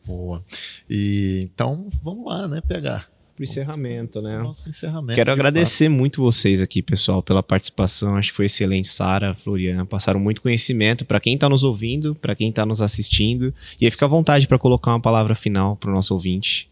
[0.06, 0.44] Boa.
[0.88, 2.60] E então, vamos lá, né?
[2.60, 4.38] Pegar Pro encerramento, né?
[4.38, 5.14] nosso encerramento.
[5.14, 8.16] Quero de agradecer muito vocês aqui, pessoal, pela participação.
[8.16, 9.84] Acho que foi excelente, Sara, Floriana.
[9.84, 13.52] Passaram muito conhecimento para quem está nos ouvindo, para quem está nos assistindo.
[13.80, 16.70] E aí fica à vontade para colocar uma palavra final para o nosso ouvinte.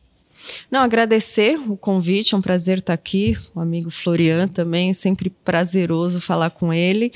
[0.70, 3.36] Não, agradecer o convite, é um prazer estar aqui.
[3.54, 7.12] O amigo Florian também, sempre prazeroso falar com ele.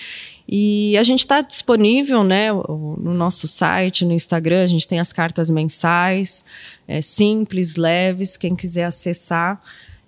[0.49, 5.13] E a gente está disponível né, no nosso site, no Instagram, a gente tem as
[5.13, 6.45] cartas mensais,
[6.87, 9.61] é, simples, leves, quem quiser acessar.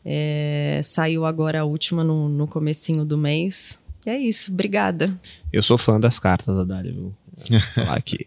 [0.05, 3.83] É, saiu agora a última no, no comecinho do mês.
[4.07, 5.13] E é isso, obrigada.
[5.53, 7.15] Eu sou fã das cartas da Dália, viu?
[7.51, 8.27] Vou falar aqui.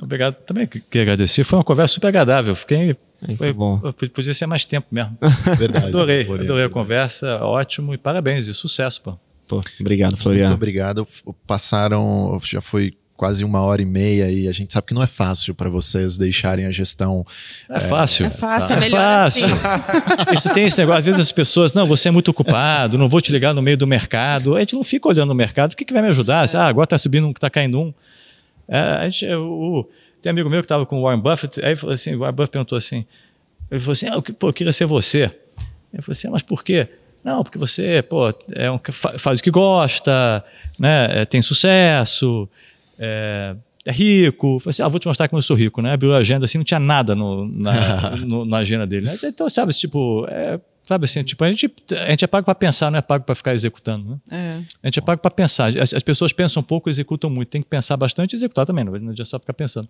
[0.00, 0.34] Obrigado.
[0.44, 1.44] Também que- queria agradecer.
[1.44, 2.54] Foi uma conversa super agradável.
[2.54, 2.96] Fiquei.
[3.26, 3.78] Ai, Foi, bom.
[4.14, 5.16] Podia ser mais tempo mesmo.
[5.58, 5.86] Verdade.
[5.86, 9.18] Adorei, adorei a conversa, ótimo e parabéns e sucesso, pô.
[9.48, 10.54] Pô, obrigado, Muito Floriana.
[10.54, 11.06] obrigado.
[11.46, 15.06] Passaram, já foi quase uma hora e meia e a gente sabe que não é
[15.06, 17.24] fácil para vocês deixarem a gestão.
[17.70, 18.26] É, fácil.
[18.26, 19.46] É fácil, é É melhor fácil.
[19.46, 20.34] assim.
[20.36, 23.20] Isso tem esse negócio, às vezes as pessoas, não, você é muito ocupado, não vou
[23.20, 24.54] te ligar no meio do mercado.
[24.56, 26.46] A gente não fica olhando no mercado, o que, que vai me ajudar?
[26.54, 27.94] Ah, agora tá subindo um, tá caindo um.
[28.68, 29.88] É, a gente, o,
[30.26, 32.34] tem um amigo meu que estava com o Warren Buffett, aí falou assim, o Warren
[32.34, 33.04] Buffett perguntou assim,
[33.70, 35.30] ele falou assim, ah, eu, pô, eu queria ser você.
[35.92, 36.88] Ele falou assim, ah, mas por quê?
[37.24, 38.78] Não, porque você, pô, é um,
[39.18, 40.44] faz o que gosta,
[40.78, 42.48] né, é, tem sucesso,
[42.98, 43.54] é,
[43.84, 44.56] é rico.
[44.56, 45.92] Eu falei assim, ah, vou te mostrar como eu sou rico, né?
[45.92, 49.06] Abriu a agenda assim, não tinha nada no, na, no- na agenda dele.
[49.06, 49.16] né?
[49.24, 52.92] Então, sabe, tipo, é, sabe assim, tipo, a gente, a gente é pago para pensar,
[52.92, 54.18] não é pago para ficar executando, né?
[54.30, 54.62] É.
[54.84, 55.76] A gente é pago para pensar.
[55.76, 57.48] As, as pessoas pensam pouco, executam muito.
[57.48, 59.88] Tem que pensar bastante e executar também, não adianta só ficar pensando.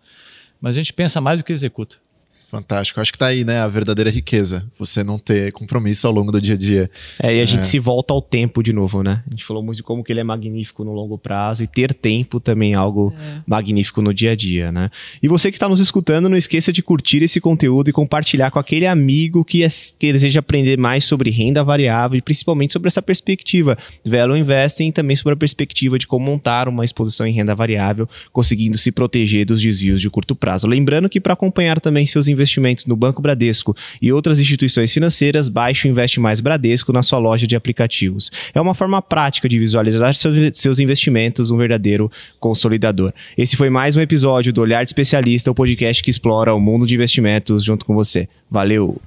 [0.59, 1.97] Mas a gente pensa mais do que executa.
[2.51, 3.01] Fantástico.
[3.01, 4.65] Acho que tá aí, né, a verdadeira riqueza.
[4.79, 6.91] Você não ter compromisso ao longo do dia a dia.
[7.21, 9.23] É, e a gente se volta ao tempo de novo, né?
[9.27, 11.93] A gente falou muito de como que ele é magnífico no longo prazo e ter
[11.93, 13.13] tempo também é algo
[13.45, 14.91] magnífico no dia a dia, né?
[15.21, 18.61] E você que está nos escutando, não esqueça de curtir esse conteúdo e compartilhar com
[18.61, 19.69] aquele amigo que, é-
[19.99, 23.77] que deseja aprender mais sobre renda variável e principalmente sobre essa perspectiva.
[24.05, 28.09] Velo Investing e também sobre a perspectiva de como montar uma exposição em renda variável,
[28.33, 30.69] conseguindo se proteger dos desvios de curto prazo.
[30.69, 32.36] Lembrando que para acompanhar também seus investimentos
[32.87, 37.47] no Banco Bradesco e outras instituições financeiras, baixe o Investe Mais Bradesco na sua loja
[37.47, 38.31] de aplicativos.
[38.55, 43.13] É uma forma prática de visualizar seus seus investimentos, um verdadeiro consolidador.
[43.37, 46.87] Esse foi mais um episódio do Olhar de Especialista, o podcast que explora o mundo
[46.87, 48.29] de investimentos junto com você.
[48.51, 49.01] Valeu!